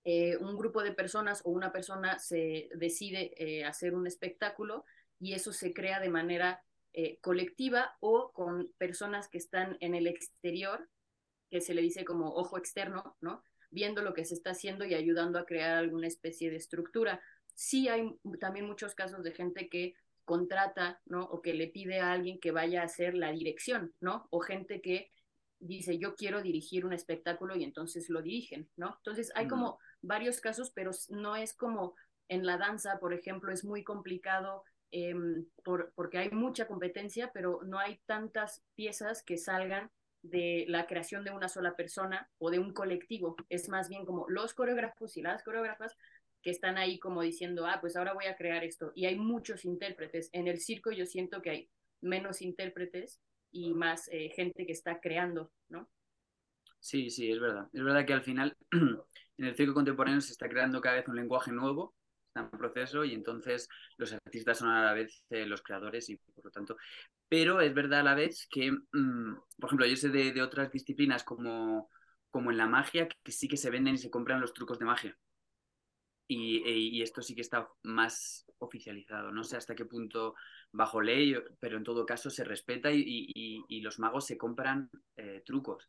eh, 0.03 0.37
un 0.37 0.57
grupo 0.57 0.81
de 0.81 0.93
personas 0.93 1.41
o 1.45 1.51
una 1.51 1.71
persona 1.71 2.17
se 2.17 2.69
decide 2.75 3.33
eh, 3.37 3.65
hacer 3.65 3.93
un 3.93 4.07
espectáculo 4.07 4.83
y 5.19 5.33
eso 5.33 5.53
se 5.53 5.73
crea 5.73 5.99
de 5.99 6.09
manera 6.09 6.63
eh, 6.93 7.19
colectiva 7.21 7.95
o 7.99 8.31
con 8.33 8.71
personas 8.77 9.29
que 9.29 9.37
están 9.37 9.77
en 9.79 9.93
el 9.93 10.07
exterior, 10.07 10.89
que 11.49 11.61
se 11.61 11.75
le 11.75 11.81
dice 11.81 12.03
como 12.03 12.33
ojo 12.33 12.57
externo, 12.57 13.15
¿no? 13.21 13.43
Viendo 13.69 14.01
lo 14.01 14.13
que 14.13 14.25
se 14.25 14.33
está 14.33 14.51
haciendo 14.51 14.85
y 14.85 14.95
ayudando 14.95 15.37
a 15.37 15.45
crear 15.45 15.77
alguna 15.77 16.07
especie 16.07 16.49
de 16.49 16.57
estructura. 16.57 17.21
Sí 17.53 17.87
hay 17.87 18.17
también 18.39 18.65
muchos 18.65 18.95
casos 18.95 19.23
de 19.23 19.31
gente 19.31 19.69
que 19.69 19.93
contrata, 20.25 20.99
¿no? 21.05 21.25
O 21.25 21.41
que 21.41 21.53
le 21.53 21.67
pide 21.67 21.99
a 21.99 22.11
alguien 22.11 22.39
que 22.39 22.51
vaya 22.51 22.81
a 22.81 22.85
hacer 22.85 23.13
la 23.13 23.31
dirección, 23.31 23.93
¿no? 23.99 24.27
O 24.31 24.39
gente 24.39 24.81
que 24.81 25.11
dice, 25.59 25.99
yo 25.99 26.15
quiero 26.15 26.41
dirigir 26.41 26.85
un 26.85 26.93
espectáculo 26.93 27.55
y 27.55 27.63
entonces 27.63 28.09
lo 28.09 28.21
dirigen, 28.21 28.69
¿no? 28.75 28.95
Entonces 28.97 29.31
hay 29.35 29.47
como 29.47 29.79
varios 30.01 30.41
casos, 30.41 30.71
pero 30.71 30.91
no 31.09 31.35
es 31.35 31.53
como 31.53 31.95
en 32.27 32.45
la 32.45 32.57
danza, 32.57 32.99
por 32.99 33.13
ejemplo, 33.13 33.51
es 33.51 33.65
muy 33.65 33.83
complicado 33.83 34.63
em, 34.91 35.45
por, 35.63 35.91
porque 35.95 36.17
hay 36.17 36.29
mucha 36.31 36.67
competencia, 36.67 37.31
pero 37.33 37.61
no 37.63 37.77
hay 37.77 37.99
tantas 38.05 38.63
piezas 38.75 39.23
que 39.23 39.37
salgan 39.37 39.91
de 40.21 40.65
la 40.67 40.85
creación 40.85 41.23
de 41.23 41.31
una 41.31 41.49
sola 41.49 41.75
persona 41.75 42.29
o 42.37 42.51
de 42.51 42.59
un 42.59 42.73
colectivo. 42.73 43.35
Es 43.49 43.69
más 43.69 43.89
bien 43.89 44.05
como 44.05 44.29
los 44.29 44.53
coreógrafos 44.53 45.17
y 45.17 45.21
las 45.21 45.43
coreógrafas 45.43 45.97
que 46.41 46.51
están 46.51 46.77
ahí 46.77 46.99
como 46.99 47.21
diciendo, 47.21 47.65
ah, 47.65 47.79
pues 47.81 47.95
ahora 47.95 48.13
voy 48.13 48.25
a 48.25 48.35
crear 48.35 48.63
esto. 48.63 48.91
Y 48.95 49.05
hay 49.05 49.15
muchos 49.15 49.65
intérpretes. 49.65 50.29
En 50.33 50.47
el 50.47 50.59
circo 50.59 50.91
yo 50.91 51.05
siento 51.05 51.41
que 51.41 51.49
hay 51.49 51.69
menos 52.01 52.41
intérpretes 52.41 53.19
y 53.51 53.73
más 53.73 54.07
eh, 54.11 54.29
gente 54.29 54.65
que 54.65 54.71
está 54.71 54.99
creando, 54.99 55.51
¿no? 55.69 55.89
Sí, 56.81 57.09
sí, 57.11 57.31
es 57.31 57.39
verdad. 57.39 57.67
Es 57.73 57.83
verdad 57.83 58.05
que 58.05 58.13
al 58.13 58.23
final 58.23 58.57
en 58.71 59.45
el 59.45 59.55
circo 59.55 59.73
contemporáneo 59.75 60.19
se 60.19 60.31
está 60.31 60.49
creando 60.49 60.81
cada 60.81 60.95
vez 60.95 61.07
un 61.07 61.15
lenguaje 61.15 61.51
nuevo, 61.51 61.95
está 62.27 62.41
en 62.41 62.49
proceso 62.59 63.05
y 63.05 63.13
entonces 63.13 63.69
los 63.97 64.11
artistas 64.13 64.57
son 64.57 64.69
a 64.69 64.83
la 64.85 64.93
vez 64.93 65.23
eh, 65.29 65.45
los 65.45 65.61
creadores 65.61 66.09
y 66.09 66.17
por 66.17 66.45
lo 66.45 66.51
tanto. 66.51 66.77
Pero 67.29 67.61
es 67.61 67.73
verdad 67.73 68.01
a 68.01 68.03
la 68.03 68.15
vez 68.15 68.47
que, 68.49 68.71
mm, 68.71 69.35
por 69.59 69.67
ejemplo, 69.69 69.85
yo 69.85 69.95
sé 69.95 70.09
de, 70.09 70.41
otras 70.41 70.71
disciplinas 70.71 71.23
como, 71.23 71.89
como 72.31 72.51
en 72.51 72.57
la 72.57 72.67
magia 72.67 73.07
que 73.23 73.31
sí 73.31 73.47
que 73.47 73.57
se 73.57 73.69
venden 73.69 73.95
y 73.95 73.97
se 73.99 74.09
compran 74.09 74.41
los 74.41 74.53
trucos 74.53 74.79
de 74.79 74.85
magia. 74.85 75.17
Y, 76.27 76.99
e, 76.99 77.03
esto 77.03 77.21
sí 77.21 77.35
que 77.35 77.41
está 77.41 77.69
más 77.83 78.45
oficializado. 78.59 79.31
No 79.31 79.43
sé 79.43 79.57
hasta 79.57 79.75
qué 79.75 79.85
punto 79.85 80.35
bajo 80.71 81.01
ley, 81.01 81.35
pero 81.59 81.77
en 81.77 81.83
todo 81.83 82.05
caso 82.05 82.29
se 82.29 82.43
respeta 82.43 82.89
y, 82.91 83.81
los 83.81 83.99
magos 83.99 84.25
se 84.25 84.37
compran 84.37 84.89
eh, 85.17 85.43
trucos. 85.45 85.87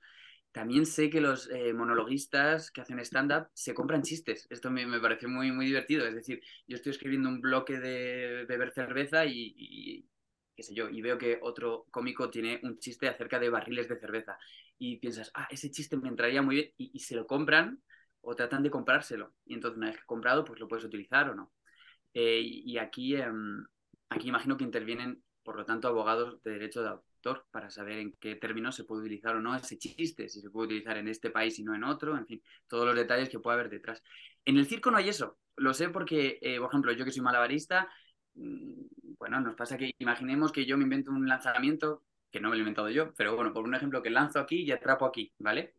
También 0.52 0.84
sé 0.84 1.08
que 1.08 1.22
los 1.22 1.48
eh, 1.50 1.72
monologuistas 1.72 2.70
que 2.70 2.82
hacen 2.82 2.98
stand-up 3.00 3.48
se 3.54 3.72
compran 3.72 4.02
chistes. 4.02 4.46
Esto 4.50 4.70
me, 4.70 4.86
me, 4.86 5.00
pareció 5.00 5.28
muy, 5.28 5.50
muy 5.50 5.64
divertido. 5.64 6.06
Es 6.06 6.14
decir, 6.14 6.42
yo 6.66 6.76
estoy 6.76 6.90
escribiendo 6.90 7.30
un 7.30 7.40
bloque 7.40 7.80
de 7.80 8.44
beber 8.46 8.70
cerveza 8.70 9.24
y, 9.24 10.06
qué 10.54 10.62
sé 10.62 10.74
yo, 10.74 10.90
y 10.90 11.00
veo 11.00 11.16
que 11.16 11.38
otro 11.40 11.86
cómico 11.90 12.28
tiene 12.28 12.60
un 12.64 12.78
chiste 12.78 13.08
acerca 13.08 13.38
de 13.38 13.48
barriles 13.48 13.88
de 13.88 13.98
cerveza. 13.98 14.38
Y 14.78 14.98
piensas, 14.98 15.30
ah, 15.34 15.48
ese 15.50 15.70
chiste 15.70 15.96
me 15.96 16.08
entraría 16.08 16.42
muy 16.42 16.56
bien. 16.56 16.70
Y, 16.76 16.98
se 16.98 17.16
lo 17.16 17.26
compran 17.26 17.82
o 18.20 18.34
tratan 18.36 18.62
de 18.62 18.70
comprárselo. 18.70 19.34
Y 19.46 19.54
entonces, 19.54 19.78
una 19.78 19.88
vez 19.88 19.96
que 19.96 20.06
comprado, 20.06 20.44
pues 20.44 20.60
lo 20.60 20.68
puedes 20.68 20.84
utilizar 20.84 21.30
o 21.30 21.34
no. 21.34 21.52
Eh, 22.14 22.42
y 22.42 22.76
aquí, 22.78 23.16
em, 23.16 23.66
aquí 24.10 24.28
imagino 24.28 24.56
que 24.58 24.64
intervienen, 24.64 25.22
por 25.42 25.56
lo 25.56 25.64
tanto, 25.64 25.88
abogados 25.88 26.42
de 26.42 26.52
derecho 26.52 26.82
de 26.82 26.90
para 27.50 27.70
saber 27.70 27.98
en 27.98 28.12
qué 28.20 28.36
términos 28.36 28.74
se 28.74 28.84
puede 28.84 29.02
utilizar 29.02 29.36
o 29.36 29.40
no 29.40 29.54
ese 29.54 29.78
chiste, 29.78 30.28
si 30.28 30.40
se 30.40 30.50
puede 30.50 30.66
utilizar 30.66 30.96
en 30.96 31.08
este 31.08 31.30
país 31.30 31.58
y 31.58 31.64
no 31.64 31.74
en 31.74 31.84
otro, 31.84 32.16
en 32.16 32.26
fin, 32.26 32.42
todos 32.66 32.86
los 32.86 32.94
detalles 32.94 33.28
que 33.28 33.38
puede 33.38 33.54
haber 33.58 33.70
detrás. 33.70 34.02
En 34.44 34.56
el 34.56 34.66
circo 34.66 34.90
no 34.90 34.98
hay 34.98 35.08
eso, 35.08 35.38
lo 35.56 35.74
sé 35.74 35.88
porque, 35.88 36.38
eh, 36.42 36.58
por 36.58 36.68
ejemplo, 36.68 36.92
yo 36.92 37.04
que 37.04 37.12
soy 37.12 37.22
malabarista, 37.22 37.88
mm, 38.34 38.86
bueno, 39.18 39.40
nos 39.40 39.54
pasa 39.54 39.76
que 39.76 39.92
imaginemos 39.98 40.52
que 40.52 40.66
yo 40.66 40.76
me 40.76 40.84
invento 40.84 41.10
un 41.10 41.28
lanzamiento, 41.28 42.04
que 42.30 42.40
no 42.40 42.48
me 42.48 42.56
lo 42.56 42.60
he 42.60 42.62
inventado 42.62 42.90
yo, 42.90 43.12
pero 43.14 43.36
bueno, 43.36 43.52
por 43.52 43.64
un 43.64 43.74
ejemplo, 43.74 44.02
que 44.02 44.10
lanzo 44.10 44.40
aquí 44.40 44.62
y 44.62 44.72
atrapo 44.72 45.06
aquí, 45.06 45.32
¿vale? 45.38 45.74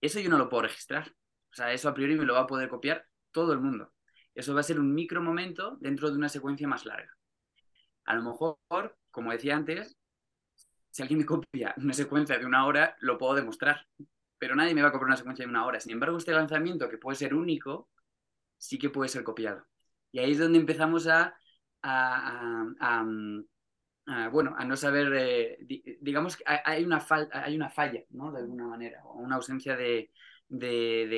Eso 0.00 0.20
yo 0.20 0.28
no 0.30 0.38
lo 0.38 0.48
puedo 0.48 0.62
registrar. 0.64 1.14
O 1.52 1.54
sea, 1.54 1.72
eso 1.72 1.88
a 1.88 1.94
priori 1.94 2.16
me 2.16 2.24
lo 2.24 2.34
va 2.34 2.40
a 2.40 2.46
poder 2.46 2.68
copiar 2.68 3.06
todo 3.30 3.52
el 3.52 3.60
mundo. 3.60 3.92
Eso 4.34 4.54
va 4.54 4.60
a 4.60 4.62
ser 4.64 4.78
un 4.78 4.94
micro 4.94 5.22
momento 5.22 5.78
dentro 5.80 6.10
de 6.10 6.16
una 6.16 6.28
secuencia 6.28 6.68
más 6.68 6.84
larga. 6.84 7.16
A 8.04 8.14
lo 8.14 8.22
mejor, 8.22 8.58
como 9.10 9.32
decía 9.32 9.56
antes, 9.56 9.96
si 10.96 11.02
alguien 11.02 11.18
me 11.18 11.26
copia 11.26 11.74
una 11.76 11.92
secuencia 11.92 12.38
de 12.38 12.46
una 12.46 12.64
hora, 12.64 12.96
lo 13.00 13.18
puedo 13.18 13.34
demostrar. 13.34 13.86
Pero 14.38 14.54
nadie 14.54 14.74
me 14.74 14.80
va 14.80 14.88
a 14.88 14.92
copiar 14.92 15.08
una 15.08 15.16
secuencia 15.18 15.44
de 15.44 15.50
una 15.50 15.66
hora. 15.66 15.78
Sin 15.78 15.92
embargo, 15.92 16.16
este 16.16 16.32
lanzamiento, 16.32 16.88
que 16.88 16.96
puede 16.96 17.16
ser 17.18 17.34
único, 17.34 17.90
sí 18.56 18.78
que 18.78 18.88
puede 18.88 19.10
ser 19.10 19.22
copiado. 19.22 19.66
Y 20.10 20.20
ahí 20.20 20.32
es 20.32 20.38
donde 20.38 20.58
empezamos 20.58 21.06
a, 21.06 21.34
bueno, 24.32 24.54
a 24.56 24.64
no 24.64 24.74
saber, 24.74 25.12
eh, 25.14 25.58
digamos 26.00 26.38
que 26.38 26.44
hay 26.46 26.82
una, 26.82 27.04
hay 27.30 27.56
una 27.56 27.68
falla, 27.68 28.02
¿no? 28.08 28.32
De 28.32 28.38
alguna 28.38 28.66
manera, 28.66 29.04
o 29.04 29.18
una 29.18 29.36
ausencia 29.36 29.76
de, 29.76 30.10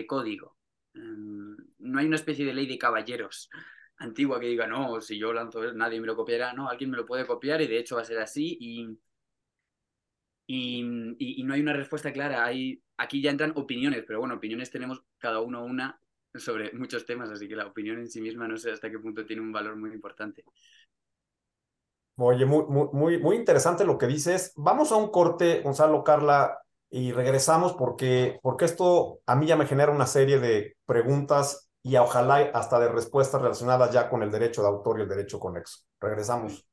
código. 0.08 0.56
Em, 0.92 1.56
no 1.78 2.00
hay 2.00 2.06
una 2.06 2.16
especie 2.16 2.44
de 2.44 2.54
ley 2.54 2.66
de 2.66 2.78
caballeros 2.78 3.48
antigua 3.98 4.40
que 4.40 4.46
diga, 4.46 4.66
no, 4.66 5.00
si 5.00 5.16
yo 5.18 5.32
lanzo 5.32 5.72
nadie 5.72 6.00
me 6.00 6.08
lo 6.08 6.16
copiará, 6.16 6.52
no, 6.52 6.68
alguien 6.68 6.90
me 6.90 6.96
lo 6.96 7.06
puede 7.06 7.26
copiar 7.26 7.60
y 7.62 7.68
de 7.68 7.78
hecho 7.78 7.94
va 7.96 8.02
a 8.02 8.04
ser 8.04 8.18
así 8.18 8.56
y, 8.60 8.98
y, 10.50 11.42
no 11.44 11.54
hay 11.54 11.60
una 11.60 11.74
respuesta 11.74 12.12
clara. 12.12 12.44
Hay, 12.44 12.82
aquí 12.96 13.20
ya 13.20 13.30
entran 13.30 13.52
opiniones, 13.54 14.04
pero 14.06 14.20
bueno, 14.20 14.36
opiniones 14.36 14.70
tenemos 14.70 15.04
cada 15.18 15.40
uno 15.40 15.62
una 15.62 16.00
sobre 16.34 16.72
muchos 16.72 17.04
temas, 17.04 17.30
así 17.30 17.46
que 17.48 17.56
la 17.56 17.66
opinión 17.66 17.98
en 17.98 18.08
sí 18.08 18.20
misma 18.20 18.48
no 18.48 18.56
sé 18.56 18.70
hasta 18.70 18.90
qué 18.90 18.98
punto 18.98 19.26
tiene 19.26 19.42
un 19.42 19.52
valor 19.52 19.76
muy 19.76 19.92
importante. 19.92 20.44
Oye, 22.16 22.46
muy, 22.46 22.64
muy, 22.66 23.18
muy 23.18 23.36
interesante 23.36 23.84
lo 23.84 23.98
que 23.98 24.06
dices. 24.06 24.52
Vamos 24.56 24.90
a 24.90 24.96
un 24.96 25.10
corte, 25.10 25.60
Gonzalo, 25.60 26.02
Carla. 26.02 26.58
y 26.90 27.12
regresamos 27.12 27.74
porque, 27.74 28.38
porque 28.42 28.64
esto 28.64 29.20
a 29.26 29.36
mí 29.36 29.46
ya 29.46 29.56
me 29.56 29.66
genera 29.66 29.92
una 29.92 30.06
serie 30.06 30.40
de 30.40 30.76
preguntas 30.86 31.70
y 31.82 31.96
ojalá 31.96 32.50
hasta 32.54 32.80
de 32.80 32.88
respuestas 32.88 33.42
relacionadas 33.42 33.92
ya 33.92 34.08
con 34.08 34.22
el 34.22 34.30
derecho 34.30 34.62
de 34.62 34.68
autor 34.68 34.98
y 34.98 35.02
el 35.02 35.08
derecho 35.08 35.38
conexo. 35.38 35.80
Regresamos. 36.00 36.66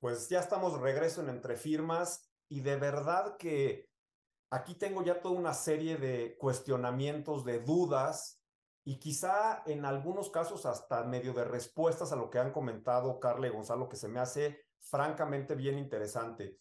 Pues 0.00 0.28
ya 0.28 0.40
estamos 0.40 0.78
regreso 0.80 1.22
en 1.22 1.28
Entre 1.28 1.56
Firmas 1.56 2.29
y 2.50 2.60
de 2.60 2.76
verdad 2.76 3.36
que 3.38 3.88
aquí 4.50 4.74
tengo 4.74 5.02
ya 5.02 5.22
toda 5.22 5.38
una 5.38 5.54
serie 5.54 5.96
de 5.96 6.36
cuestionamientos, 6.36 7.44
de 7.44 7.60
dudas 7.60 8.42
y 8.84 8.98
quizá 8.98 9.62
en 9.66 9.84
algunos 9.84 10.30
casos 10.30 10.66
hasta 10.66 11.04
medio 11.04 11.32
de 11.32 11.44
respuestas 11.44 12.12
a 12.12 12.16
lo 12.16 12.28
que 12.28 12.40
han 12.40 12.52
comentado 12.52 13.20
Carla 13.20 13.46
y 13.46 13.50
Gonzalo 13.50 13.88
que 13.88 13.96
se 13.96 14.08
me 14.08 14.18
hace 14.18 14.64
francamente 14.80 15.54
bien 15.54 15.78
interesante. 15.78 16.58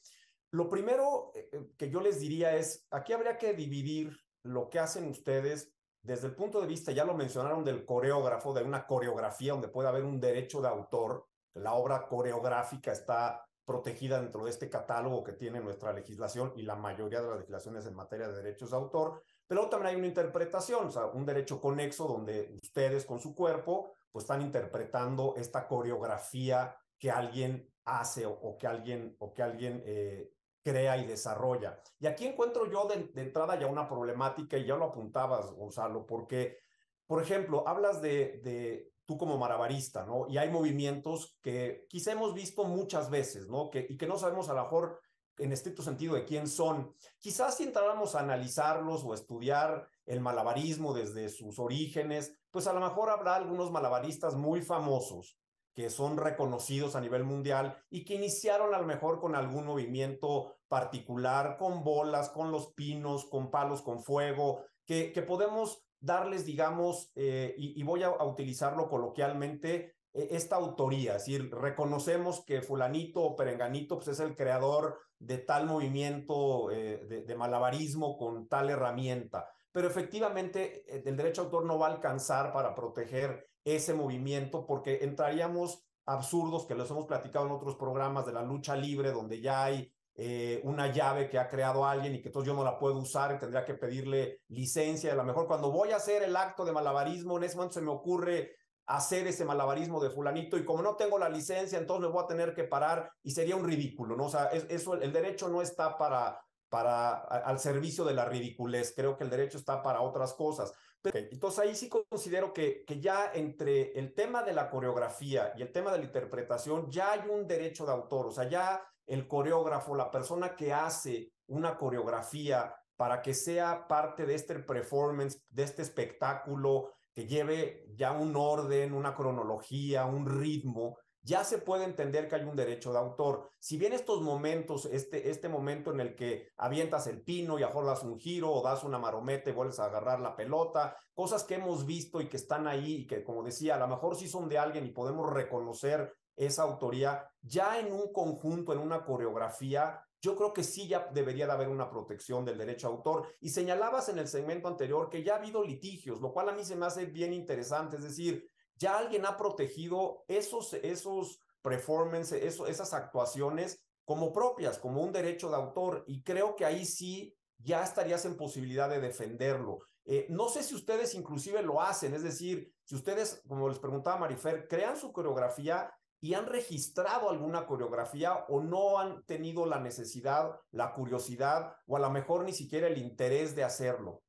Lo 0.52 0.70
primero 0.70 1.32
eh, 1.34 1.50
eh, 1.52 1.72
que 1.76 1.90
yo 1.90 2.02
les 2.02 2.20
diría 2.20 2.56
es, 2.56 2.86
aquí 2.92 3.14
habría 3.14 3.38
que 3.38 3.54
dividir 3.54 4.16
lo 4.44 4.70
que 4.70 4.80
hacen 4.80 5.10
ustedes 5.10 5.74
desde 6.04 6.28
el 6.28 6.36
punto 6.36 6.62
de 6.62 6.68
vista, 6.68 6.92
ya 6.92 7.04
lo 7.04 7.14
mencionaron, 7.14 7.64
del 7.64 7.86
coreógrafo, 7.86 8.54
de 8.54 8.64
una 8.64 8.86
coreografía 8.86 9.54
donde 9.54 9.68
puede 9.68 9.90
haber 9.90 10.06
un 10.06 10.20
derecho 10.20 10.62
de 10.62 10.70
autor. 10.70 11.28
La 11.56 11.74
obra 11.74 12.08
coreográfica 12.08 12.92
está 12.92 13.49
protegida 13.70 14.20
dentro 14.20 14.46
de 14.46 14.50
este 14.50 14.68
catálogo 14.68 15.24
que 15.24 15.34
tiene 15.34 15.60
nuestra 15.60 15.94
legislación 15.94 16.52
y 16.56 16.64
la 16.64 16.76
mayoría 16.76 17.22
de 17.22 17.28
las 17.28 17.38
legislaciones 17.38 17.86
en 17.86 17.94
materia 17.94 18.28
de 18.28 18.38
derechos 18.42 18.72
de 18.72 18.78
autor, 18.78 19.22
pero 19.46 19.70
también 19.70 19.92
hay 19.92 19.96
una 19.96 20.08
interpretación, 20.08 20.88
o 20.88 20.92
sea, 20.92 21.06
un 21.06 21.24
derecho 21.24 21.62
conexo 21.62 22.08
donde 22.08 22.50
ustedes 22.64 23.06
con 23.06 23.20
su 23.20 23.36
cuerpo 23.36 23.94
pues 24.12 24.24
están 24.24 24.42
interpretando 24.42 25.36
esta 25.38 25.68
coreografía 25.68 26.76
que 26.98 27.12
alguien 27.12 27.72
hace 27.86 28.26
o, 28.26 28.58
que 28.58 28.66
alguien, 28.66 29.16
o 29.20 29.36
que 29.36 29.44
alguien 29.44 29.84
eh, 29.86 30.32
crea 30.64 30.98
y 30.98 31.06
desarrolla. 31.06 31.80
Y 32.00 32.08
aquí 32.08 32.26
encuentro 32.26 32.66
yo 32.72 32.88
de, 32.88 33.22
entrada 33.22 33.60
ya 33.60 33.68
una 33.68 33.88
problemática, 33.88 34.58
y 34.58 34.66
ya 34.66 34.78
lo 34.78 34.86
apuntabas, 34.86 35.52
Gonzalo, 35.52 36.08
porque, 36.08 36.58
por 37.06 37.22
ejemplo, 37.22 37.68
hablas 37.68 38.02
de, 38.02 38.42
de 38.44 38.92
tú 39.10 39.18
como 39.18 39.40
marabarista, 39.40 40.06
¿no? 40.06 40.28
Y 40.30 40.38
hay 40.38 40.52
movimientos 40.52 41.36
que 41.42 41.88
quizá 41.90 42.12
hemos 42.12 42.36
visto 42.36 42.64
muchas 42.66 43.10
veces, 43.10 43.48
¿no? 43.48 43.72
Que, 43.72 43.88
y 43.90 43.98
que 43.98 44.06
no 44.06 44.20
sabemos 44.20 44.50
a 44.50 44.54
lo 44.54 44.62
mejor 44.62 45.02
en 45.40 45.52
estricto 45.52 45.82
sentido 45.82 46.14
de 46.14 46.26
quién 46.26 46.48
son. 46.48 46.94
Quizás 47.18 47.58
si 47.58 47.64
entráramos 47.64 48.14
a 48.14 48.20
analizarlos 48.20 49.04
o 49.04 49.16
estudiar 49.16 49.88
el 50.06 50.22
malabarismo 50.22 50.94
desde 50.94 51.28
sus 51.30 51.58
orígenes, 51.58 52.38
pues 52.52 52.68
a 52.68 52.74
lo 52.74 52.82
mejor 52.82 53.10
habrá 53.10 53.34
algunos 53.34 53.72
malabaristas 53.72 54.36
muy 54.36 54.62
famosos 54.62 55.40
que 55.74 55.90
son 55.90 56.16
reconocidos 56.16 56.96
a 56.96 57.02
nivel 57.02 57.24
mundial 57.24 57.82
y 57.90 58.06
que 58.06 58.14
iniciaron 58.14 58.76
a 58.76 58.80
lo 58.80 58.86
mejor 58.86 59.20
con 59.20 59.34
algún 59.34 59.66
movimiento 59.66 60.54
particular, 60.68 61.58
con 61.58 61.84
bolas, 61.84 62.30
con 62.30 62.52
los 62.52 62.74
pinos, 62.74 63.26
con 63.26 63.50
palos 63.50 63.82
con 63.82 64.04
fuego, 64.04 64.66
que, 64.86 65.12
que 65.12 65.24
podemos 65.24 65.84
darles, 66.00 66.46
digamos, 66.46 67.12
eh, 67.16 67.54
y, 67.58 67.82
voy 67.84 68.04
a, 68.04 68.12
utilizarlo 68.24 68.90
coloquialmente, 68.90 69.96
eh, 70.14 70.28
esta 70.32 70.56
autoría, 70.56 71.16
es 71.16 71.26
decir, 71.26 71.52
reconocemos 71.54 72.44
que 72.46 72.62
fulanito 72.62 73.22
o 73.22 73.36
perenganito 73.36 73.98
pues, 73.98 74.10
es 74.10 74.20
el 74.20 74.36
creador 74.36 75.00
de 75.20 75.38
tal 75.38 75.66
movimiento 75.66 76.72
eh, 76.72 77.06
de, 77.06 77.24
de, 77.24 77.36
malabarismo 77.36 78.18
con 78.18 78.48
tal 78.48 78.70
herramienta, 78.70 79.48
pero 79.72 79.88
efectivamente 79.88 80.84
el 81.08 81.16
derecho 81.16 81.42
a 81.42 81.46
autor 81.46 81.66
no 81.66 81.78
va 81.78 81.88
a 81.88 81.92
alcanzar 81.92 82.54
para 82.54 82.74
proteger 82.74 83.48
ese 83.64 83.94
movimiento 83.94 84.66
porque 84.66 85.00
entraríamos 85.02 85.84
absurdos 86.06 86.66
que 86.66 86.76
los 86.76 86.90
hemos 86.90 87.06
platicado 87.06 87.46
en 87.46 87.52
otros 87.52 87.76
programas 87.76 88.26
de 88.26 88.34
la 88.34 88.42
lucha 88.42 88.76
libre 88.76 89.12
donde 89.12 89.42
ya 89.42 89.66
hay 89.66 89.94
eh, 90.22 90.60
una 90.66 90.92
llave 90.92 91.30
que 91.30 91.40
ha 91.40 91.48
creado 91.48 91.86
alguien 91.86 92.14
y 92.14 92.22
que 92.22 92.28
entonces 92.28 92.48
yo 92.48 92.54
no 92.54 92.62
la 92.62 92.78
puedo 92.78 92.98
usar 92.98 93.34
y 93.34 93.40
tendría 93.40 93.64
que 93.64 93.76
pedirle 93.76 94.42
licencia. 94.50 95.14
A 95.14 95.16
lo 95.16 95.24
mejor 95.24 95.48
cuando 95.48 95.72
voy 95.72 95.92
a 95.92 95.96
hacer 95.96 96.24
el 96.24 96.36
acto 96.36 96.66
de 96.66 96.74
malabarismo, 96.74 97.38
en 97.38 97.46
ese 97.46 97.56
momento 97.56 97.76
se 97.76 97.82
me 97.82 97.92
ocurre 97.92 98.58
hacer 98.86 99.28
ese 99.28 99.46
malabarismo 99.46 100.02
de 100.02 100.10
fulanito 100.10 100.58
y 100.58 100.66
como 100.66 100.82
no 100.82 100.98
tengo 100.98 101.18
la 101.18 101.30
licencia, 101.30 101.80
entonces 101.80 102.06
me 102.06 102.14
voy 102.14 102.22
a 102.22 102.28
tener 102.28 102.54
que 102.54 102.66
parar 102.66 103.10
y 103.24 103.32
sería 103.32 103.56
un 103.56 103.64
ridículo, 103.64 104.18
¿no? 104.18 104.26
O 104.26 104.30
sea, 104.30 104.48
eso, 104.48 104.96
el 104.96 105.14
derecho 105.14 105.48
no 105.48 105.62
está 105.62 105.98
para, 105.98 106.38
para, 106.68 107.20
al 107.20 107.58
servicio 107.58 108.04
de 108.04 108.14
la 108.14 108.26
ridiculez, 108.26 108.92
creo 108.94 109.16
que 109.16 109.24
el 109.24 109.30
derecho 109.30 109.58
está 109.58 109.82
para 109.82 110.02
otras 110.02 110.34
cosas. 110.34 110.74
Entonces 111.02 111.60
ahí 111.60 111.76
sí 111.76 111.88
considero 111.88 112.52
que, 112.52 112.84
que 112.86 113.00
ya 113.00 113.32
entre 113.34 113.98
el 113.98 114.14
tema 114.14 114.44
de 114.44 114.52
la 114.52 114.70
coreografía 114.70 115.54
y 115.56 115.62
el 115.62 115.72
tema 115.72 115.94
de 115.94 116.00
la 116.00 116.04
interpretación 116.04 116.92
ya 116.92 117.14
hay 117.14 117.22
un 117.30 117.48
derecho 117.48 117.86
de 117.86 117.94
autor, 117.94 118.28
o 118.28 118.32
sea, 118.32 118.50
ya 118.50 118.84
el 119.10 119.28
coreógrafo, 119.28 119.96
la 119.96 120.12
persona 120.12 120.56
que 120.56 120.72
hace 120.72 121.34
una 121.48 121.76
coreografía 121.76 122.74
para 122.96 123.22
que 123.22 123.34
sea 123.34 123.88
parte 123.88 124.26
de 124.26 124.36
este 124.36 124.60
performance, 124.60 125.44
de 125.50 125.64
este 125.64 125.82
espectáculo, 125.82 126.94
que 127.14 127.26
lleve 127.26 127.88
ya 127.96 128.12
un 128.12 128.36
orden, 128.36 128.94
una 128.94 129.16
cronología, 129.16 130.06
un 130.06 130.28
ritmo, 130.40 130.98
ya 131.22 131.44
se 131.44 131.58
puede 131.58 131.84
entender 131.84 132.28
que 132.28 132.36
hay 132.36 132.44
un 132.44 132.56
derecho 132.56 132.94
de 132.94 133.00
autor. 133.00 133.50
Si 133.60 133.78
bien 133.78 133.94
estos 133.94 134.22
momentos, 134.22 134.86
este, 134.86 135.30
este 135.30 135.50
momento 135.50 135.92
en 135.92 136.00
el 136.00 136.16
que 136.16 136.50
avientas 136.58 137.08
el 137.08 137.22
pino 137.22 137.60
y 137.60 137.64
a 137.64 137.70
das 137.70 138.04
un 138.04 138.20
giro 138.20 138.52
o 138.52 138.64
das 138.64 138.84
una 138.84 139.00
marometa 139.00 139.50
y 139.50 139.54
vuelves 139.54 139.80
a 139.80 139.86
agarrar 139.86 140.20
la 140.20 140.36
pelota, 140.36 140.96
cosas 141.14 141.44
que 141.44 141.56
hemos 141.56 141.86
visto 141.86 142.22
y 142.22 142.30
que 142.30 142.38
están 142.38 142.68
ahí 142.68 143.02
y 143.02 143.08
que, 143.08 143.24
como 143.24 143.44
decía, 143.44 143.76
a 143.76 143.80
lo 143.80 143.88
mejor 143.88 144.16
sí 144.16 144.28
son 144.28 144.48
de 144.48 144.58
alguien 144.58 144.86
y 144.86 144.92
podemos 144.92 145.32
reconocer 145.32 146.14
esa 146.40 146.64
autoría, 146.64 147.30
ya 147.42 147.80
en 147.80 147.92
un 147.92 148.14
conjunto, 148.14 148.72
en 148.72 148.80
una 148.80 149.04
coreografía, 149.04 150.02
yo 150.22 150.38
creo 150.38 150.54
que 150.54 150.64
sí 150.64 150.88
ya 150.88 151.10
debería 151.14 151.46
de 151.46 151.52
haber 151.52 151.68
una 151.68 151.90
protección 151.90 152.46
del 152.46 152.58
derecho 152.58 152.88
a 152.88 152.92
autor. 152.92 153.28
Y 153.42 153.50
señalabas 153.50 154.08
en 154.08 154.20
el 154.20 154.28
segmento 154.28 154.70
anterior 154.70 155.10
que 155.10 155.22
ya 155.22 155.34
ha 155.34 155.38
habido 155.38 155.64
litigios, 155.64 156.22
lo 156.22 156.32
cual 156.32 156.48
a 156.50 156.54
mí 156.54 156.64
se 156.64 156.78
me 156.78 156.86
hace 156.86 157.06
bien 157.06 157.34
interesante, 157.34 157.98
es 157.98 158.04
decir, 158.04 158.50
ya 158.76 158.98
alguien 158.98 159.26
ha 159.26 159.36
protegido 159.36 160.24
esos, 160.30 160.74
esos 160.76 161.42
performances, 161.62 162.42
esas 162.42 162.94
actuaciones 162.94 163.84
como 164.06 164.32
propias, 164.32 164.80
como 164.80 165.02
un 165.02 165.12
derecho 165.12 165.50
de 165.50 165.58
autor, 165.58 166.06
y 166.08 166.24
creo 166.24 166.56
que 166.56 166.66
ahí 166.66 166.86
sí 166.86 167.36
ya 167.58 167.84
estarías 167.84 168.24
en 168.24 168.38
posibilidad 168.38 168.90
de 168.90 169.02
defenderlo. 169.02 169.80
Eh, 170.06 170.26
no 170.30 170.48
sé 170.48 170.64
si 170.64 170.74
ustedes 170.74 171.14
inclusive 171.16 171.62
lo 171.62 171.82
hacen, 171.82 172.14
es 172.14 172.24
decir, 172.24 172.74
si 172.86 172.96
ustedes, 172.96 173.44
como 173.46 173.68
les 173.68 173.78
preguntaba 173.78 174.18
Marifer, 174.18 174.68
crean 174.68 174.98
su 174.98 175.12
coreografía 175.12 175.94
y 176.22 176.34
han 176.34 176.48
registrado 176.48 177.30
alguna 177.30 177.66
coreografía 177.66 178.46
o 178.50 178.62
no 178.62 179.00
han 179.00 179.24
tenido 179.24 179.66
la 179.66 179.80
necesidad, 179.80 180.60
la 180.72 180.94
curiosidad 180.94 181.76
o 181.88 181.96
a 181.96 182.00
lo 182.00 182.10
mejor 182.10 182.44
ni 182.44 182.54
siquiera 182.54 182.88
el 182.88 182.98
interés 182.98 183.56
de 183.56 183.64
hacerlo. 183.64 184.22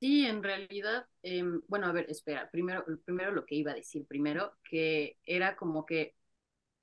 Sí, 0.00 0.26
en 0.26 0.42
realidad, 0.42 1.06
em, 1.22 1.62
bueno, 1.66 1.86
a 1.86 1.92
ver, 1.92 2.06
espera, 2.10 2.50
primero, 2.50 2.84
primero 3.04 3.32
lo 3.32 3.46
que 3.46 3.54
iba 3.54 3.72
a 3.72 3.74
decir 3.74 4.06
primero, 4.06 4.52
que 4.68 5.18
era 5.24 5.56
como 5.56 5.86
que 5.86 6.14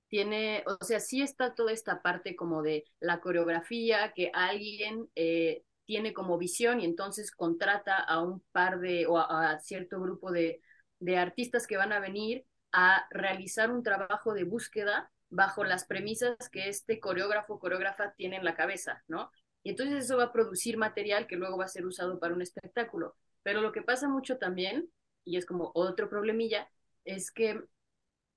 tiene, 0.07 0.63
o 0.65 0.83
sea, 0.83 0.99
sí 0.99 1.21
está 1.21 1.55
toda 1.55 1.71
esta 1.71 2.01
parte 2.01 2.35
como 2.35 2.61
de 2.61 2.83
la 2.99 3.19
coreografía, 3.21 4.11
que 4.13 4.31
alguien 4.33 5.09
eh, 5.15 5.63
tiene 5.85 6.13
como 6.13 6.37
visión 6.37 6.81
y 6.81 6.85
entonces 6.85 7.31
contrata 7.31 7.97
a 7.97 8.21
un 8.21 8.41
par 8.51 8.79
de, 8.79 9.07
o 9.07 9.17
a, 9.17 9.59
cierto 9.59 10.01
grupo 10.01 10.31
de, 10.31 10.61
de 10.99 11.17
artistas 11.17 11.67
que 11.67 11.77
van 11.77 11.93
a 11.93 11.99
venir 11.99 12.45
a 12.71 13.07
realizar 13.09 13.71
un 13.71 13.83
trabajo 13.83 14.33
de 14.33 14.43
búsqueda 14.43 15.11
bajo 15.29 15.63
las 15.63 15.85
premisas 15.85 16.35
que 16.51 16.69
este 16.69 16.99
coreógrafo, 16.99 17.59
coreógrafa 17.59 18.13
tiene 18.15 18.37
en 18.37 18.45
la 18.45 18.55
cabeza, 18.55 19.03
¿no? 19.07 19.31
Y 19.63 19.71
entonces 19.71 20.05
eso 20.05 20.17
va 20.17 20.25
a 20.25 20.33
producir 20.33 20.77
material 20.77 21.27
que 21.27 21.35
luego 21.35 21.57
va 21.57 21.65
a 21.65 21.69
ser 21.69 21.85
usado 21.85 22.19
para 22.19 22.33
un 22.33 22.41
espectáculo. 22.41 23.15
Pero 23.43 23.61
lo 23.61 23.71
que 23.71 23.81
pasa 23.81 24.07
mucho 24.09 24.37
también, 24.37 24.89
y 25.23 25.37
es 25.37 25.45
como 25.45 25.71
otro 25.73 26.09
problemilla, 26.09 26.69
es 27.05 27.31
que 27.31 27.61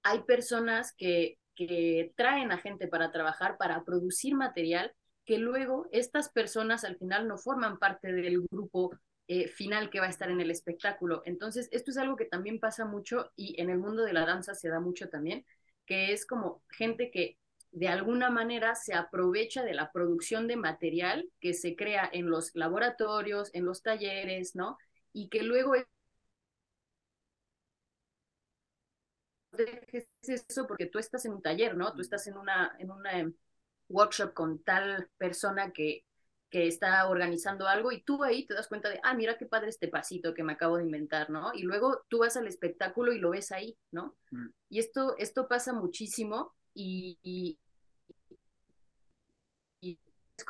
hay 0.02 0.22
personas 0.22 0.92
que, 0.92 1.38
que 1.54 2.12
traen 2.16 2.52
a 2.52 2.58
gente 2.58 2.88
para 2.88 3.10
trabajar, 3.10 3.56
para 3.56 3.82
producir 3.84 4.34
material, 4.34 4.94
que 5.24 5.38
luego 5.38 5.88
estas 5.92 6.30
personas 6.30 6.84
al 6.84 6.96
final 6.96 7.26
no 7.26 7.38
forman 7.38 7.78
parte 7.78 8.12
del 8.12 8.42
grupo 8.50 8.92
eh, 9.28 9.48
final 9.48 9.90
que 9.90 10.00
va 10.00 10.06
a 10.06 10.10
estar 10.10 10.30
en 10.30 10.40
el 10.40 10.50
espectáculo. 10.50 11.22
Entonces, 11.24 11.68
esto 11.72 11.90
es 11.90 11.96
algo 11.98 12.16
que 12.16 12.26
también 12.26 12.60
pasa 12.60 12.84
mucho 12.84 13.32
y 13.36 13.60
en 13.60 13.70
el 13.70 13.78
mundo 13.78 14.02
de 14.04 14.12
la 14.12 14.26
danza 14.26 14.54
se 14.54 14.68
da 14.68 14.80
mucho 14.80 15.08
también, 15.08 15.44
que 15.86 16.12
es 16.12 16.26
como 16.26 16.62
gente 16.70 17.10
que 17.10 17.38
de 17.72 17.88
alguna 17.88 18.30
manera 18.30 18.74
se 18.76 18.94
aprovecha 18.94 19.64
de 19.64 19.74
la 19.74 19.90
producción 19.92 20.46
de 20.46 20.56
material 20.56 21.28
que 21.40 21.54
se 21.54 21.74
crea 21.76 22.08
en 22.12 22.30
los 22.30 22.54
laboratorios, 22.54 23.50
en 23.54 23.64
los 23.64 23.82
talleres, 23.82 24.54
¿no? 24.54 24.78
Y 25.12 25.28
que 25.28 25.42
luego 25.42 25.74
es 25.74 25.86
eso 30.22 30.66
porque 30.66 30.86
tú 30.86 30.98
estás 30.98 31.24
en 31.24 31.32
un 31.32 31.42
taller, 31.42 31.76
¿no? 31.76 31.94
Tú 31.94 32.00
estás 32.02 32.26
en 32.26 32.36
una, 32.36 32.74
en 32.78 32.90
una 32.90 33.18
em, 33.18 33.34
workshop 33.88 34.34
con 34.34 34.62
tal 34.62 35.08
persona 35.18 35.72
que, 35.72 36.04
que 36.54 36.68
está 36.68 37.08
organizando 37.08 37.66
algo 37.66 37.90
y 37.90 38.04
tú 38.04 38.22
ahí 38.22 38.46
te 38.46 38.54
das 38.54 38.68
cuenta 38.68 38.88
de, 38.88 39.00
ah, 39.02 39.12
mira 39.12 39.36
qué 39.36 39.44
padre 39.44 39.70
este 39.70 39.88
pasito 39.88 40.34
que 40.34 40.44
me 40.44 40.52
acabo 40.52 40.76
de 40.76 40.84
inventar, 40.84 41.28
¿no? 41.28 41.52
Y 41.52 41.62
luego 41.62 42.04
tú 42.06 42.18
vas 42.18 42.36
al 42.36 42.46
espectáculo 42.46 43.12
y 43.12 43.18
lo 43.18 43.30
ves 43.30 43.50
ahí, 43.50 43.76
¿no? 43.90 44.14
Mm. 44.30 44.50
Y 44.68 44.78
esto, 44.78 45.16
esto 45.18 45.48
pasa 45.48 45.72
muchísimo 45.72 46.54
y, 46.72 47.58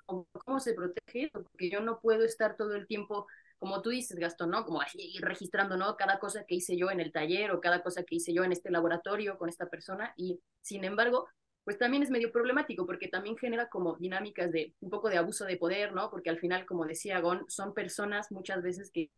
¿cómo 0.04 0.60
se 0.60 0.74
protege? 0.74 1.30
Porque 1.32 1.70
yo 1.70 1.80
no 1.80 1.98
puedo 2.00 2.22
estar 2.22 2.54
todo 2.58 2.74
el 2.74 2.86
tiempo, 2.86 3.26
como 3.58 3.80
tú 3.80 3.88
dices, 3.88 4.18
Gastón, 4.18 4.50
¿no? 4.50 4.66
Como 4.66 4.82
ir 4.92 5.22
registrando, 5.22 5.78
¿no? 5.78 5.96
Cada 5.96 6.18
cosa 6.18 6.44
que 6.44 6.56
hice 6.56 6.76
yo 6.76 6.90
en 6.90 7.00
el 7.00 7.12
taller 7.12 7.50
o 7.52 7.62
cada 7.62 7.82
cosa 7.82 8.02
que 8.02 8.16
hice 8.16 8.34
yo 8.34 8.44
en 8.44 8.52
este 8.52 8.70
laboratorio 8.70 9.38
con 9.38 9.48
esta 9.48 9.70
persona 9.70 10.12
y, 10.18 10.38
sin 10.60 10.84
embargo, 10.84 11.28
pues 11.64 11.78
también 11.78 12.02
es 12.02 12.10
medio 12.10 12.30
problemático 12.32 12.86
porque 12.86 13.08
también 13.08 13.36
genera 13.38 13.68
como 13.68 13.96
dinámicas 13.96 14.52
de 14.52 14.74
un 14.80 14.90
poco 14.90 15.08
de 15.08 15.18
abuso 15.18 15.44
de 15.46 15.56
poder, 15.56 15.92
¿no? 15.94 16.10
Porque 16.10 16.30
al 16.30 16.38
final, 16.38 16.66
como 16.66 16.86
decía 16.86 17.20
Gon, 17.20 17.44
son 17.48 17.74
personas 17.74 18.30
muchas 18.32 18.62
veces 18.62 18.90
que 18.92 19.10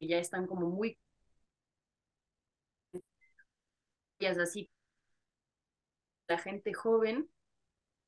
ya 0.00 0.18
están 0.18 0.46
como 0.46 0.68
muy 0.68 0.98
así 4.40 4.68
la 6.28 6.38
gente 6.38 6.72
joven 6.74 7.28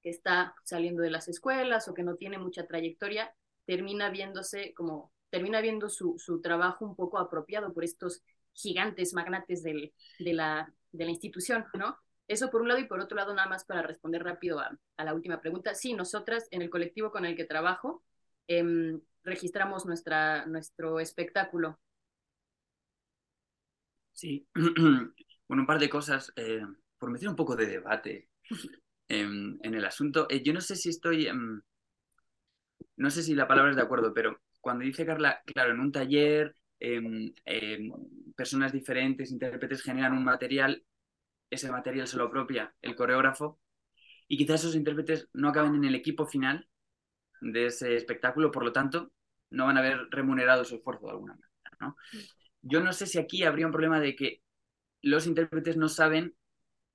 que 0.03 0.11
está 0.11 0.55
saliendo 0.65 1.03
de 1.03 1.11
las 1.11 1.29
escuelas 1.29 1.89
o 1.89 1.95
que 1.95 2.03
no 2.05 2.17
tiene 2.17 2.39
mucha 2.39 2.67
trayectoria 2.67 3.35
termina 3.67 4.11
viéndose 4.11 4.75
como 4.75 5.13
termina 5.31 5.63
viendo 5.63 5.91
su, 5.91 6.17
su 6.19 6.41
trabajo 6.43 6.87
un 6.87 6.97
poco 6.97 7.19
apropiado 7.19 7.75
por 7.75 7.85
estos 7.85 8.23
gigantes 8.55 9.15
magnates 9.15 9.63
del, 9.65 9.95
de, 10.21 10.35
la, 10.35 10.75
de 10.93 11.05
la 11.07 11.13
institución, 11.13 11.67
¿no? 11.75 11.99
Eso 12.29 12.51
por 12.51 12.63
un 12.63 12.69
lado 12.69 12.81
y 12.81 12.87
por 12.87 13.01
otro 13.01 13.17
lado, 13.17 13.35
nada 13.35 13.49
más 13.49 13.65
para 13.65 13.83
responder 13.83 14.23
rápido 14.23 14.61
a, 14.61 14.79
la 14.97 15.15
última 15.15 15.41
pregunta. 15.41 15.75
Sí, 15.75 15.93
nosotras 15.93 16.49
en 16.51 16.63
el 16.63 16.71
colectivo 16.71 17.11
con 17.11 17.25
el 17.25 17.37
que 17.37 17.45
trabajo 17.45 18.05
em, 18.47 19.01
registramos 19.25 19.87
nuestra, 19.87 20.47
nuestro 20.47 21.01
espectáculo. 21.01 21.79
Sí, 24.13 24.47
bueno, 24.55 25.63
un 25.63 25.67
par 25.67 25.79
de 25.79 25.91
cosas, 25.91 26.33
eh, 26.37 26.63
por 26.99 27.11
meter 27.11 27.29
un 27.29 27.37
poco 27.37 27.57
de 27.57 27.67
debate 27.67 28.29
en, 29.09 29.59
el 29.63 29.85
asunto. 29.85 30.27
Eh, 30.31 30.43
yo 30.43 30.53
no 30.53 30.61
sé 30.61 30.77
si 30.77 30.89
estoy, 30.89 31.27
em, 31.27 31.61
no 32.97 33.11
sé 33.11 33.23
si 33.23 33.35
la 33.35 33.49
palabra 33.49 33.71
es 33.71 33.77
de 33.77 33.83
acuerdo, 33.83 34.15
pero 34.15 34.41
cuando 34.61 34.85
dice 34.85 35.05
Carla, 35.05 35.43
claro, 35.45 35.73
en 35.73 35.81
un 35.81 35.93
taller, 35.93 36.55
em, 36.79 37.33
personas 38.37 38.73
diferentes, 38.73 39.31
intérpretes 39.31 39.83
generan 39.83 40.13
un 40.13 40.25
material, 40.25 40.85
ese 41.53 41.71
material 41.71 42.07
se 42.07 42.17
lo 42.17 42.25
apropia 42.25 42.75
el 42.81 42.97
coreógrafo 42.97 43.61
y 44.27 44.39
quizás 44.39 44.61
esos 44.61 44.75
intérpretes 44.75 45.29
no 45.35 45.51
acaben 45.51 45.75
en 45.75 45.85
el 45.85 45.95
equipo 45.95 46.27
final 46.27 46.67
de 47.43 47.67
ese 47.67 47.95
espectáculo, 47.95 48.51
por 48.51 48.65
lo 48.65 48.73
tanto, 48.73 49.13
no 49.51 49.67
van 49.67 49.77
a 49.77 49.81
haber 49.81 50.09
remunerado 50.11 50.65
su 50.65 50.77
esfuerzo 50.77 51.07
de 51.07 51.13
alguna 51.13 51.35
manera. 51.35 51.51
¿no? 51.81 51.97
Yo 52.63 52.81
no 52.81 52.93
sé 52.93 53.07
si 53.07 53.19
aquí 53.19 53.45
habría 53.45 53.67
un 53.67 53.73
problema 53.73 54.01
de 54.01 54.17
que 54.17 54.43
los 55.03 55.27
intérpretes 55.27 55.77
no 55.77 55.89
saben 55.89 56.35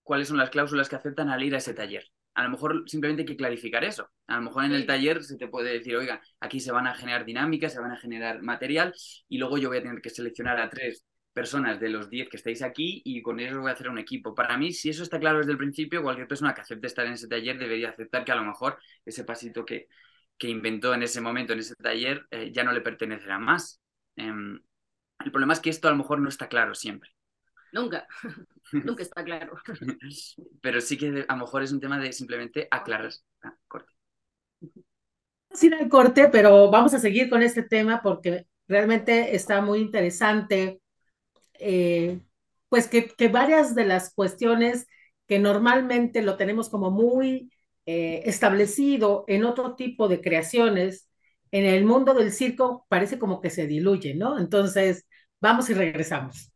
cuáles 0.01 0.29
son 0.29 0.37
las 0.37 0.49
cláusulas 0.49 0.89
que 0.89 0.95
aceptan 0.95 1.29
al 1.29 1.43
ir 1.43 1.53
a 1.53 1.59
ese 1.59 1.75
taller. 1.75 2.05
A 2.33 2.43
lo 2.43 2.49
mejor 2.49 2.83
simplemente 2.87 3.21
hay 3.21 3.27
que 3.27 3.37
clarificar 3.37 3.83
eso. 3.83 4.09
A 4.25 4.37
lo 4.37 4.43
mejor 4.43 4.65
en 4.65 4.71
el 4.71 4.87
taller 4.87 5.23
se 5.23 5.37
te 5.37 5.47
puede 5.47 5.73
decir, 5.73 5.95
oiga, 5.95 6.21
aquí 6.39 6.59
se 6.59 6.71
van 6.71 6.87
a 6.87 6.95
generar 6.95 7.25
dinámicas, 7.25 7.73
se 7.73 7.79
van 7.79 7.91
a 7.91 7.97
generar 7.97 8.41
material 8.41 8.93
y 9.27 9.37
luego 9.37 9.57
yo 9.57 9.69
voy 9.69 9.77
a 9.79 9.83
tener 9.83 10.01
que 10.01 10.09
seleccionar 10.09 10.59
a 10.59 10.69
tres 10.69 11.05
personas 11.37 11.79
de 11.79 11.89
los 11.89 12.09
10 12.09 12.29
que 12.29 12.37
estáis 12.37 12.63
aquí 12.63 13.03
y 13.05 13.21
con 13.21 13.39
ellos 13.39 13.59
voy 13.59 13.69
a 13.69 13.73
hacer 13.73 13.89
un 13.89 13.99
equipo. 13.99 14.33
Para 14.33 14.57
mí, 14.57 14.73
si 14.73 14.89
eso 14.89 15.03
está 15.03 15.19
claro 15.19 15.37
desde 15.37 15.51
el 15.51 15.57
principio, 15.59 16.01
cualquier 16.01 16.27
persona 16.27 16.55
que 16.55 16.61
acepte 16.61 16.87
estar 16.87 17.05
en 17.05 17.13
ese 17.13 17.27
taller 17.27 17.59
debería 17.59 17.89
aceptar 17.89 18.25
que 18.25 18.31
a 18.31 18.35
lo 18.35 18.43
mejor 18.43 18.79
ese 19.05 19.23
pasito 19.23 19.63
que, 19.63 19.87
que 20.35 20.49
inventó 20.49 20.95
en 20.95 21.03
ese 21.03 21.21
momento, 21.21 21.53
en 21.53 21.59
ese 21.59 21.75
taller, 21.75 22.25
eh, 22.31 22.51
ya 22.51 22.63
no 22.63 22.71
le 22.71 22.81
pertenecerá 22.81 23.37
más. 23.37 23.79
Em, 24.15 24.59
el 25.23 25.31
problema 25.31 25.53
es 25.53 25.59
que 25.59 25.69
esto 25.69 25.87
a 25.87 25.91
lo 25.91 25.97
mejor 25.97 26.19
no 26.19 26.27
está 26.27 26.47
claro 26.47 26.73
siempre. 26.73 27.11
Nunca, 27.71 28.07
nunca 28.71 29.03
está 29.03 29.23
claro. 29.23 29.57
Pero 30.59 30.81
sí 30.81 30.97
que 30.97 31.23
a 31.27 31.33
lo 31.35 31.39
mejor 31.39 31.61
es 31.61 31.71
un 31.71 31.79
tema 31.79 31.99
de 31.99 32.13
simplemente 32.13 32.67
aclarar. 32.71 33.11
Ah, 33.43 33.55
corte. 33.67 33.93
Vamos 34.59 35.61
a 35.61 35.65
ir 35.67 35.75
al 35.75 35.87
corte, 35.87 36.29
pero 36.29 36.71
vamos 36.71 36.95
a 36.95 36.99
seguir 36.99 37.29
con 37.29 37.43
este 37.43 37.61
tema 37.61 38.01
porque 38.01 38.47
realmente 38.67 39.35
está 39.35 39.61
muy 39.61 39.81
interesante 39.81 40.81
eh, 41.59 42.19
pues 42.69 42.87
que, 42.87 43.07
que, 43.07 43.27
varias 43.29 43.75
de 43.75 43.85
las 43.85 44.13
cuestiones 44.13 44.87
que 45.27 45.39
normalmente 45.39 46.21
lo 46.21 46.37
tenemos 46.37 46.69
como 46.69 46.91
muy 46.91 47.51
eh, 47.85 48.23
establecido 48.25 49.23
en 49.27 49.45
otro 49.45 49.75
tipo 49.75 50.07
de 50.07 50.21
creaciones, 50.21 51.07
en 51.51 51.65
el 51.65 51.85
mundo 51.85 52.13
del 52.13 52.33
circo 52.33 52.85
parece 52.89 53.19
como 53.19 53.41
que 53.41 53.49
se 53.49 53.67
diluye, 53.67 54.13
¿no? 54.15 54.39
Entonces, 54.39 55.05
vamos 55.39 55.69
y 55.69 55.73
regresamos. 55.73 56.51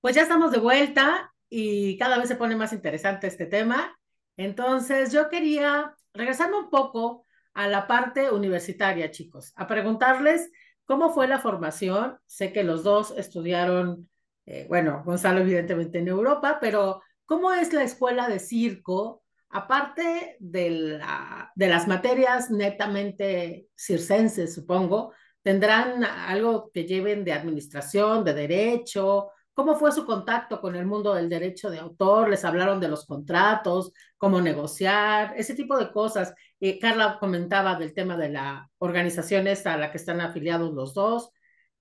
Pues 0.00 0.14
ya 0.16 0.22
estamos 0.22 0.52
de 0.52 0.58
vuelta 0.58 1.32
y 1.48 1.96
cada 1.98 2.18
vez 2.18 2.28
se 2.28 2.36
pone 2.36 2.56
más 2.56 2.72
interesante 2.72 3.26
este 3.26 3.46
tema. 3.46 3.96
Entonces, 4.36 5.12
yo 5.12 5.28
quería 5.28 5.94
regresarme 6.12 6.58
un 6.58 6.70
poco 6.70 7.24
a 7.54 7.68
la 7.68 7.86
parte 7.86 8.30
universitaria, 8.30 9.10
chicos, 9.10 9.52
a 9.56 9.66
preguntarles 9.66 10.50
¿Cómo 10.86 11.12
fue 11.12 11.26
la 11.26 11.40
formación? 11.40 12.18
Sé 12.26 12.52
que 12.52 12.62
los 12.62 12.84
dos 12.84 13.12
estudiaron, 13.16 14.08
eh, 14.46 14.66
bueno, 14.68 15.02
Gonzalo 15.04 15.40
evidentemente 15.40 15.98
en 15.98 16.08
Europa, 16.08 16.58
pero 16.60 17.02
¿cómo 17.24 17.52
es 17.52 17.72
la 17.72 17.82
escuela 17.82 18.28
de 18.28 18.38
circo? 18.38 19.24
Aparte 19.50 20.36
de, 20.38 20.70
la, 20.70 21.52
de 21.56 21.68
las 21.68 21.88
materias 21.88 22.50
netamente 22.50 23.66
circenses, 23.76 24.54
supongo, 24.54 25.12
¿tendrán 25.42 26.04
algo 26.04 26.70
que 26.72 26.84
lleven 26.84 27.24
de 27.24 27.32
administración, 27.32 28.24
de 28.24 28.34
derecho? 28.34 29.30
¿Cómo 29.56 29.74
fue 29.74 29.90
su 29.90 30.04
contacto 30.04 30.60
con 30.60 30.76
el 30.76 30.84
mundo 30.84 31.14
del 31.14 31.30
derecho 31.30 31.70
de 31.70 31.78
autor? 31.78 32.28
¿Les 32.28 32.44
hablaron 32.44 32.78
de 32.78 32.88
los 32.88 33.06
contratos? 33.06 33.90
¿Cómo 34.18 34.42
negociar? 34.42 35.32
Ese 35.34 35.54
tipo 35.54 35.78
de 35.78 35.90
cosas. 35.90 36.34
Eh, 36.60 36.78
Carla 36.78 37.16
comentaba 37.18 37.74
del 37.78 37.94
tema 37.94 38.18
de 38.18 38.28
la 38.28 38.70
organización 38.76 39.46
esta 39.46 39.72
a 39.72 39.78
la 39.78 39.90
que 39.90 39.96
están 39.96 40.20
afiliados 40.20 40.74
los 40.74 40.92
dos. 40.92 41.30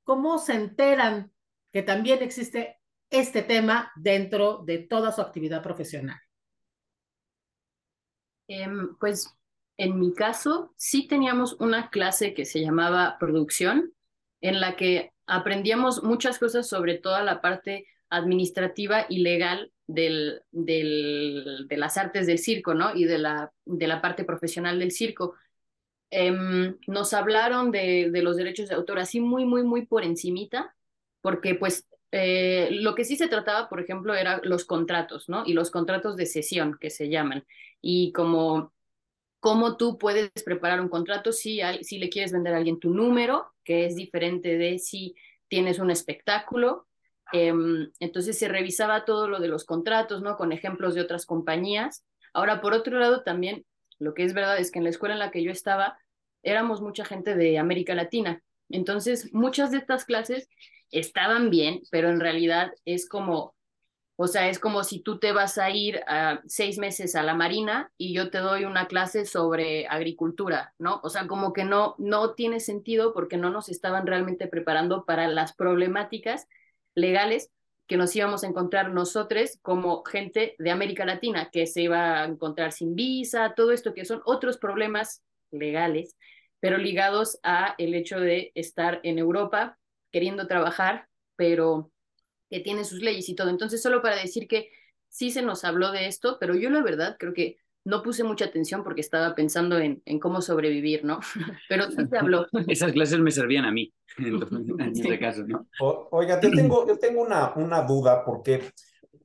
¿Cómo 0.06 0.38
se 0.40 0.54
enteran 0.54 1.34
que 1.74 1.84
también 1.84 2.24
existe 2.24 2.80
este 3.10 3.42
tema 3.42 3.92
dentro 3.98 4.64
de 4.66 4.78
toda 4.78 5.12
su 5.12 5.20
actividad 5.20 5.62
profesional? 5.62 6.18
Em, 8.48 8.96
pues 8.98 9.36
en 9.76 10.00
mi 10.00 10.14
caso, 10.14 10.74
sí 10.78 11.10
teníamos 11.10 11.58
una 11.60 11.90
clase 11.90 12.34
que 12.34 12.46
se 12.46 12.62
llamaba 12.62 13.18
producción, 13.20 13.94
en 14.40 14.62
la 14.62 14.78
que 14.78 15.12
aprendíamos 15.28 16.04
muchas 16.04 16.40
cosas 16.40 16.68
sobre 16.68 16.98
toda 16.98 17.24
la 17.24 17.42
parte 17.42 17.88
administrativa 18.10 19.06
y 19.10 19.20
legal 19.20 19.72
del, 19.88 20.42
del, 20.52 21.66
de 21.68 21.78
las 21.78 21.98
artes 21.98 22.28
del 22.28 22.40
circo, 22.40 22.74
¿no? 22.74 22.96
Y 22.96 23.06
de 23.06 23.18
la, 23.18 23.52
de 23.66 23.88
la 23.88 24.02
parte 24.02 24.24
profesional 24.24 24.80
del 24.80 24.92
circo. 24.92 25.36
Em, 26.12 26.78
nos 26.88 27.14
hablaron 27.14 27.72
de, 27.72 28.10
de, 28.12 28.22
los 28.22 28.38
derechos 28.38 28.70
de 28.70 28.76
autor 28.76 29.00
así 29.00 29.20
muy, 29.20 29.46
muy, 29.46 29.64
muy 29.64 29.86
por 29.86 30.04
encimita, 30.04 30.76
porque 31.22 31.56
pues 31.56 31.88
eh, 32.12 32.70
lo 32.72 32.96
que 32.96 33.04
sí 33.04 33.18
se 33.18 33.28
trataba, 33.28 33.68
por 33.68 33.82
ejemplo, 33.82 34.14
eran 34.14 34.40
los 34.44 34.66
contratos, 34.66 35.28
¿no? 35.28 35.44
Y 35.46 35.54
los 35.54 35.72
contratos 35.72 36.16
de 36.16 36.26
sesión, 36.26 36.78
que 36.80 36.90
se 36.90 37.10
llaman. 37.10 37.46
Y 37.82 38.12
como 38.14 38.74
cómo 39.46 39.78
tú 39.78 40.00
puedes 40.00 40.32
preparar 40.44 40.82
un 40.82 40.90
contrato 40.90 41.32
si, 41.32 41.62
si 41.82 42.00
le 42.00 42.10
quieres 42.10 42.32
vender 42.32 42.56
a 42.56 42.58
alguien 42.58 42.80
tu 42.80 42.96
número, 42.96 43.54
que 43.64 43.86
es 43.86 43.96
diferente 43.96 44.58
de 44.58 44.80
si 44.80 45.16
tienes 45.48 45.78
un 45.78 45.92
espectáculo, 45.92 46.88
Em, 47.32 47.92
entonces 48.00 48.38
se 48.38 48.48
revisaba 48.48 49.06
todo 49.06 49.28
lo 49.28 49.40
de 49.40 49.48
los 49.48 49.66
contratos, 49.66 50.22
¿no? 50.22 50.38
Con 50.38 50.52
ejemplos 50.52 50.96
de 50.96 51.02
otras 51.02 51.26
compañías. 51.26 52.06
Ahora, 52.34 52.62
por 52.62 52.74
otro 52.74 53.00
lado, 53.00 53.24
también 53.24 53.66
lo 54.00 54.14
que 54.14 54.24
es 54.24 54.34
verdad 54.34 54.58
es 54.58 54.72
que 54.72 54.80
en 54.80 54.84
la 54.84 54.90
escuela 54.90 55.16
en 55.16 55.20
la 55.20 55.32
que 55.32 55.44
yo 55.44 55.52
estaba 55.52 55.98
éramos 56.44 56.82
mucha 56.82 57.06
gente 57.06 57.36
de 57.36 57.58
América 57.58 57.96
Latina. 57.96 58.42
Entonces, 58.70 59.34
muchas 59.34 59.72
de 59.72 59.78
estas 59.78 60.06
clases 60.06 60.48
estaban 60.92 61.50
bien, 61.50 61.82
pero 61.92 62.10
en 62.10 62.20
realidad 62.20 62.72
es 62.86 63.10
como, 63.10 63.56
o 64.18 64.28
sea, 64.28 64.50
es 64.50 64.60
como 64.60 64.84
si 64.84 65.02
tú 65.02 65.20
te 65.20 65.34
vas 65.34 65.58
a 65.58 65.70
ir 65.72 66.02
a 66.08 66.42
seis 66.48 66.78
meses 66.78 67.16
a 67.16 67.24
la 67.24 67.34
Marina 67.34 67.92
y 67.98 68.14
yo 68.14 68.30
te 68.30 68.38
doy 68.38 68.64
una 68.64 68.88
clase 68.88 69.26
sobre 69.26 69.88
agricultura, 69.88 70.74
¿no? 70.80 71.02
O 71.04 71.10
sea, 71.10 71.28
como 71.28 71.52
que 71.52 71.66
no, 71.66 71.96
no 71.98 72.34
tiene 72.34 72.62
sentido 72.62 73.14
porque 73.14 73.36
no 73.38 73.50
nos 73.50 73.68
estaban 73.68 74.08
realmente 74.08 74.48
preparando 74.48 75.06
para 75.06 75.28
las 75.28 75.54
problemáticas 75.54 76.48
legales 76.96 77.52
que 77.88 77.98
nos 77.98 78.16
íbamos 78.16 78.44
a 78.44 78.48
encontrar 78.48 78.92
nosotros 78.92 79.60
como 79.62 80.04
gente 80.06 80.56
de 80.60 80.72
América 80.72 81.06
Latina, 81.06 81.50
que 81.52 81.68
se 81.68 81.82
iba 81.84 82.22
a 82.22 82.26
encontrar 82.26 82.72
sin 82.72 82.96
visa, 82.96 83.54
todo 83.56 83.72
esto 83.72 83.94
que 83.94 84.06
son 84.06 84.22
otros 84.26 84.58
problemas 84.58 85.24
legales, 85.52 86.16
pero 86.60 86.78
ligados 86.78 87.38
a 87.44 87.76
el 87.78 87.94
hecho 87.94 88.20
de 88.20 88.52
estar 88.56 89.02
en 89.04 89.20
Europa 89.20 89.78
queriendo 90.12 90.48
trabajar, 90.48 91.08
pero 91.36 91.92
que 92.56 92.62
tiene 92.62 92.86
sus 92.86 93.02
leyes 93.02 93.28
y 93.28 93.36
todo. 93.36 93.50
Entonces, 93.50 93.82
solo 93.82 94.02
para 94.02 94.16
decir 94.16 94.48
que 94.48 94.70
sí 95.10 95.30
se 95.30 95.42
nos 95.42 95.66
habló 95.66 95.92
de 95.92 96.08
esto, 96.08 96.38
pero 96.40 96.56
yo 96.56 96.70
la 96.70 96.82
verdad 96.82 97.18
creo 97.20 97.34
que 97.34 97.58
no 97.84 98.02
puse 98.02 98.24
mucha 98.24 98.46
atención 98.46 98.82
porque 98.82 99.02
estaba 99.02 99.36
pensando 99.36 99.78
en, 99.78 100.02
en 100.06 100.20
cómo 100.22 100.42
sobrevivir, 100.42 101.04
¿no? 101.04 101.20
Pero 101.70 101.92
sí 101.92 101.98
se 102.10 102.18
habló. 102.18 102.48
Esas 102.68 102.94
clases 102.94 103.20
me 103.20 103.32
servían 103.32 103.66
a 103.66 103.72
mí, 103.72 103.94
en, 104.18 104.92
este 104.94 105.20
caso, 105.20 105.44
¿no? 105.46 105.68
oiga, 106.12 106.40
yo 106.40 106.50
tengo, 106.50 106.88
yo 106.88 106.98
tengo 106.98 107.22
una, 107.22 107.54
una 107.56 107.82
duda 107.82 108.24
porque 108.24 108.72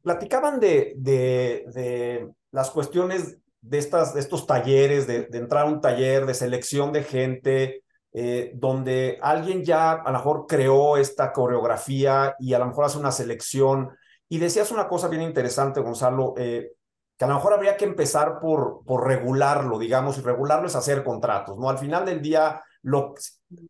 platicaban 0.03 0.59
de, 0.59 0.95
de, 0.97 1.67
de 1.73 2.29
las 2.51 2.71
cuestiones 2.71 3.39
de, 3.61 3.79
estas, 3.79 4.13
de 4.13 4.21
estos 4.21 4.45
talleres, 4.45 5.07
de, 5.07 5.29
entrar 5.33 5.67
a 5.67 5.71
un 5.71 5.81
taller 5.81 6.27
de 6.27 6.35
selección 6.35 6.93
de 6.93 7.05
gente, 7.05 7.85
eh, 8.13 8.51
donde 8.55 9.19
alguien 9.23 9.65
ya 9.65 9.93
a 9.93 10.11
lo 10.11 10.19
mejor 10.19 10.47
creó 10.49 10.97
esta 10.97 11.33
coreografía 11.33 12.35
y 12.41 12.55
a 12.55 12.59
lo 12.59 12.67
mejor 12.67 12.87
hace 12.87 12.99
una 12.99 13.13
selección. 13.13 13.91
Y 14.29 14.39
decías 14.39 14.73
una 14.73 14.89
cosa 14.89 15.09
bien 15.09 15.23
interesante, 15.23 15.81
Gonzalo, 15.81 16.35
eh, 16.37 16.73
que 17.17 17.25
a 17.25 17.29
lo 17.29 17.35
mejor 17.35 17.53
habría 17.53 17.77
que 17.77 17.85
empezar 17.85 18.41
por, 18.41 18.83
por 18.85 19.07
regularlo, 19.07 19.79
digamos, 19.79 20.19
y 20.19 20.23
regularlo 20.23 20.67
es 20.67 20.75
hacer 20.75 21.05
contratos, 21.05 21.57
¿no? 21.59 21.69
Al 21.69 21.79
final 21.79 22.05
del 22.05 22.21
día, 22.21 22.63
lo, 22.83 23.15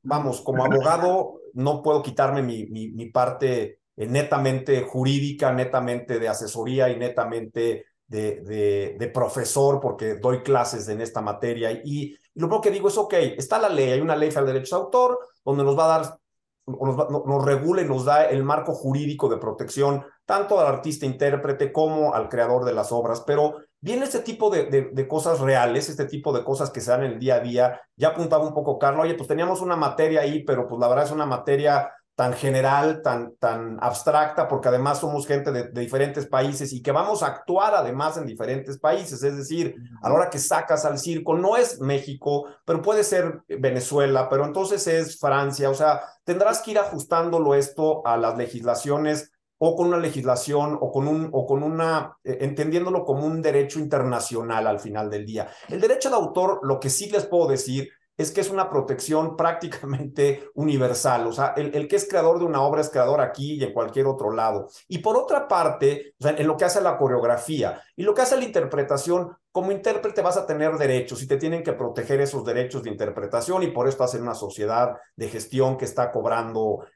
vamos, 0.03 0.41
como 0.41 0.65
abogado, 0.65 1.41
no 1.55 1.83
puedo 1.83 2.03
quitarme 2.03 2.43
mi, 2.43 2.67
mi, 2.67 3.07
parte 3.11 3.81
eh, 3.97 4.07
netamente 4.07 4.83
jurídica, 4.83 5.53
netamente 5.53 6.19
de 6.19 6.29
asesoría 6.29 6.89
y 6.91 6.97
netamente 6.97 7.87
de, 8.07 8.97
de, 8.99 9.09
profesor, 9.09 9.81
porque 9.81 10.15
doy 10.15 10.43
clases 10.43 10.89
en 10.89 11.01
esta 11.01 11.21
materia. 11.21 11.73
Y, 11.73 12.17
lo 12.41 12.49
primero 12.49 12.61
que 12.63 12.71
digo 12.71 12.89
es, 12.89 12.99
ok, 12.99 13.15
está 13.37 13.59
la 13.59 13.69
ley, 13.69 13.93
hay 13.93 14.01
una 14.01 14.17
ley 14.17 14.31
federal 14.31 14.47
de 14.47 14.53
derechos 14.55 14.79
de 14.79 14.85
autor, 14.85 15.19
donde 15.45 15.65
nos 15.65 15.79
va 15.79 15.85
a 15.85 15.99
dar 15.99 16.21
nos, 16.67 17.27
nos, 17.27 17.45
regula 17.45 17.83
y 17.83 17.85
nos 17.85 18.05
da 18.05 18.25
el 18.25 18.43
marco 18.45 18.73
jurídico 18.75 19.29
de 19.29 19.39
protección 19.39 20.05
tanto 20.25 20.61
al 20.61 20.67
artista 20.67 21.07
intérprete 21.07 21.73
como 21.73 22.15
al 22.15 22.29
creador 22.29 22.65
de 22.65 22.73
las 22.73 22.93
obras, 22.93 23.23
pero 23.27 23.57
viene 23.81 24.05
este 24.05 24.21
tipo 24.21 24.51
de, 24.51 24.91
de, 24.93 25.09
cosas 25.09 25.41
reales, 25.41 25.89
este 25.89 26.05
tipo 26.05 26.33
de 26.33 26.45
cosas 26.45 26.71
que 26.71 26.81
se 26.81 26.91
dan 26.91 27.03
en 27.03 27.13
el 27.13 27.19
día 27.19 27.37
a 27.37 27.41
día. 27.41 27.81
Ya 27.97 28.09
apuntaba 28.09 28.47
un 28.47 28.55
poco 28.55 28.79
Carlos, 28.79 29.05
oye, 29.05 29.15
pues 29.15 29.27
teníamos 29.27 29.61
una 29.61 29.75
materia 29.75 30.21
ahí, 30.21 30.45
pero 30.45 30.69
pues 30.69 30.81
la 30.81 30.87
verdad 30.87 31.07
es 31.07 31.11
una 31.11 31.27
materia 31.27 31.91
tan 32.21 32.35
general, 32.35 33.01
tan, 33.01 33.35
tan 33.37 33.79
abstracta, 33.81 34.47
porque 34.47 34.69
además 34.69 35.01
somos 35.01 35.27
gente 35.27 35.51
de, 35.53 35.71
diferentes 35.71 36.27
países 36.27 36.71
y 36.75 36.83
que 36.83 36.93
vamos 36.93 37.23
a 37.23 37.29
actuar 37.29 37.75
además 37.75 38.19
en 38.19 38.27
diferentes 38.27 38.79
países. 38.79 39.23
Es 39.23 39.39
decir, 39.39 39.75
a 40.03 40.11
la 40.11 40.15
hora 40.17 40.29
que 40.29 40.39
sacas 40.39 40.85
al 40.85 40.99
circo, 40.99 41.35
no 41.35 41.57
es 41.57 41.81
México, 41.81 42.45
pero 42.67 42.83
puede 42.83 43.05
ser 43.05 43.41
Venezuela, 43.49 44.29
pero 44.29 44.45
entonces 44.45 44.87
es 44.87 45.19
Francia. 45.19 45.71
O 45.71 45.75
sea, 45.75 46.03
tendrás 46.23 46.61
que 46.61 46.73
ir 46.73 46.79
ajustándolo 46.79 47.55
esto 47.55 48.07
a 48.07 48.19
las 48.19 48.37
legislaciones 48.37 49.33
o 49.57 49.75
con 49.75 49.87
una 49.87 49.97
legislación 49.97 50.77
o 50.79 50.93
con, 50.93 51.09
un, 51.09 51.31
o 51.33 51.47
con 51.47 51.63
una, 51.63 52.19
eh, 52.23 52.37
entendiéndolo 52.43 53.03
como 53.07 53.25
un 53.25 53.41
derecho 53.41 53.79
internacional 53.79 54.67
al 54.67 54.79
final 54.79 55.09
del 55.09 55.25
día. 55.25 55.49
El 55.71 55.81
derecho 55.81 56.11
de 56.11 56.17
autor, 56.17 56.61
lo 56.65 56.79
que 56.81 56.91
sí 56.91 57.09
les 57.09 57.25
puedo 57.25 57.49
decir 57.49 57.89
es 58.21 58.33
que 58.33 58.43
es 58.43 58.51
una 58.51 58.69
protección 58.69 59.37
prácticamente 59.37 60.51
universal. 60.55 61.27
O 61.27 61.33
sea, 61.33 61.55
el, 61.57 61.89
que 61.89 61.97
es 61.97 62.09
creador 62.09 62.39
de 62.39 62.45
una 62.45 62.63
obra 62.63 62.81
es 62.81 62.91
creador 62.91 63.21
aquí 63.21 63.55
y 63.55 63.65
en 63.65 63.73
cualquier 63.73 64.07
otro 64.07 64.31
lado. 64.31 64.69
Y 64.89 64.99
por 64.99 65.17
otra 65.17 65.49
parte, 65.49 66.15
en 66.21 66.47
lo 66.47 66.57
que 66.57 66.65
hace 66.65 66.81
la 66.81 66.99
coreografía 66.99 67.83
y 67.97 68.03
lo 68.03 68.15
que 68.15 68.23
hace 68.23 68.37
la 68.37 68.45
interpretación, 68.45 69.37
como 69.53 69.73
intérprete 69.73 70.23
vas 70.23 70.37
a 70.37 70.47
tener 70.47 70.77
derechos 70.77 71.23
y 71.23 71.27
te 71.27 71.37
tienen 71.37 71.65
que 71.65 71.73
proteger 71.73 72.21
esos 72.21 72.45
derechos 72.45 72.85
de 72.85 72.91
interpretación 72.91 73.65
y 73.65 73.69
por 73.69 73.89
eso 73.89 73.95
estás 73.95 74.15
en 74.15 74.23
una 74.23 74.35
sociedad 74.35 74.97
de 75.17 75.29
gestión 75.29 75.77
que 75.77 75.87
está 75.87 76.13
cobrando 76.13 76.87